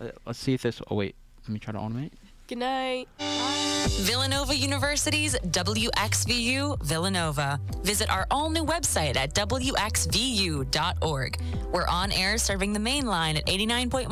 Let- 0.00 0.16
Let's 0.26 0.38
see 0.40 0.54
if 0.54 0.62
this. 0.62 0.82
Oh 0.90 0.96
wait, 0.96 1.14
let 1.42 1.50
me 1.50 1.60
try 1.60 1.72
to 1.72 1.78
automate. 1.78 2.10
Good 2.48 2.58
night. 2.58 3.08
Villanova 4.00 4.56
University's 4.56 5.34
WXVU 5.34 6.82
Villanova. 6.82 7.60
Visit 7.82 8.08
our 8.08 8.26
all 8.30 8.48
new 8.48 8.64
website 8.64 9.16
at 9.16 9.34
WXVU.org. 9.34 10.70
We're 11.70 11.86
on 11.86 12.10
air 12.10 12.38
serving 12.38 12.72
the 12.72 12.80
main 12.80 13.04
line 13.04 13.36
at 13.36 13.44
89.1 13.44 14.06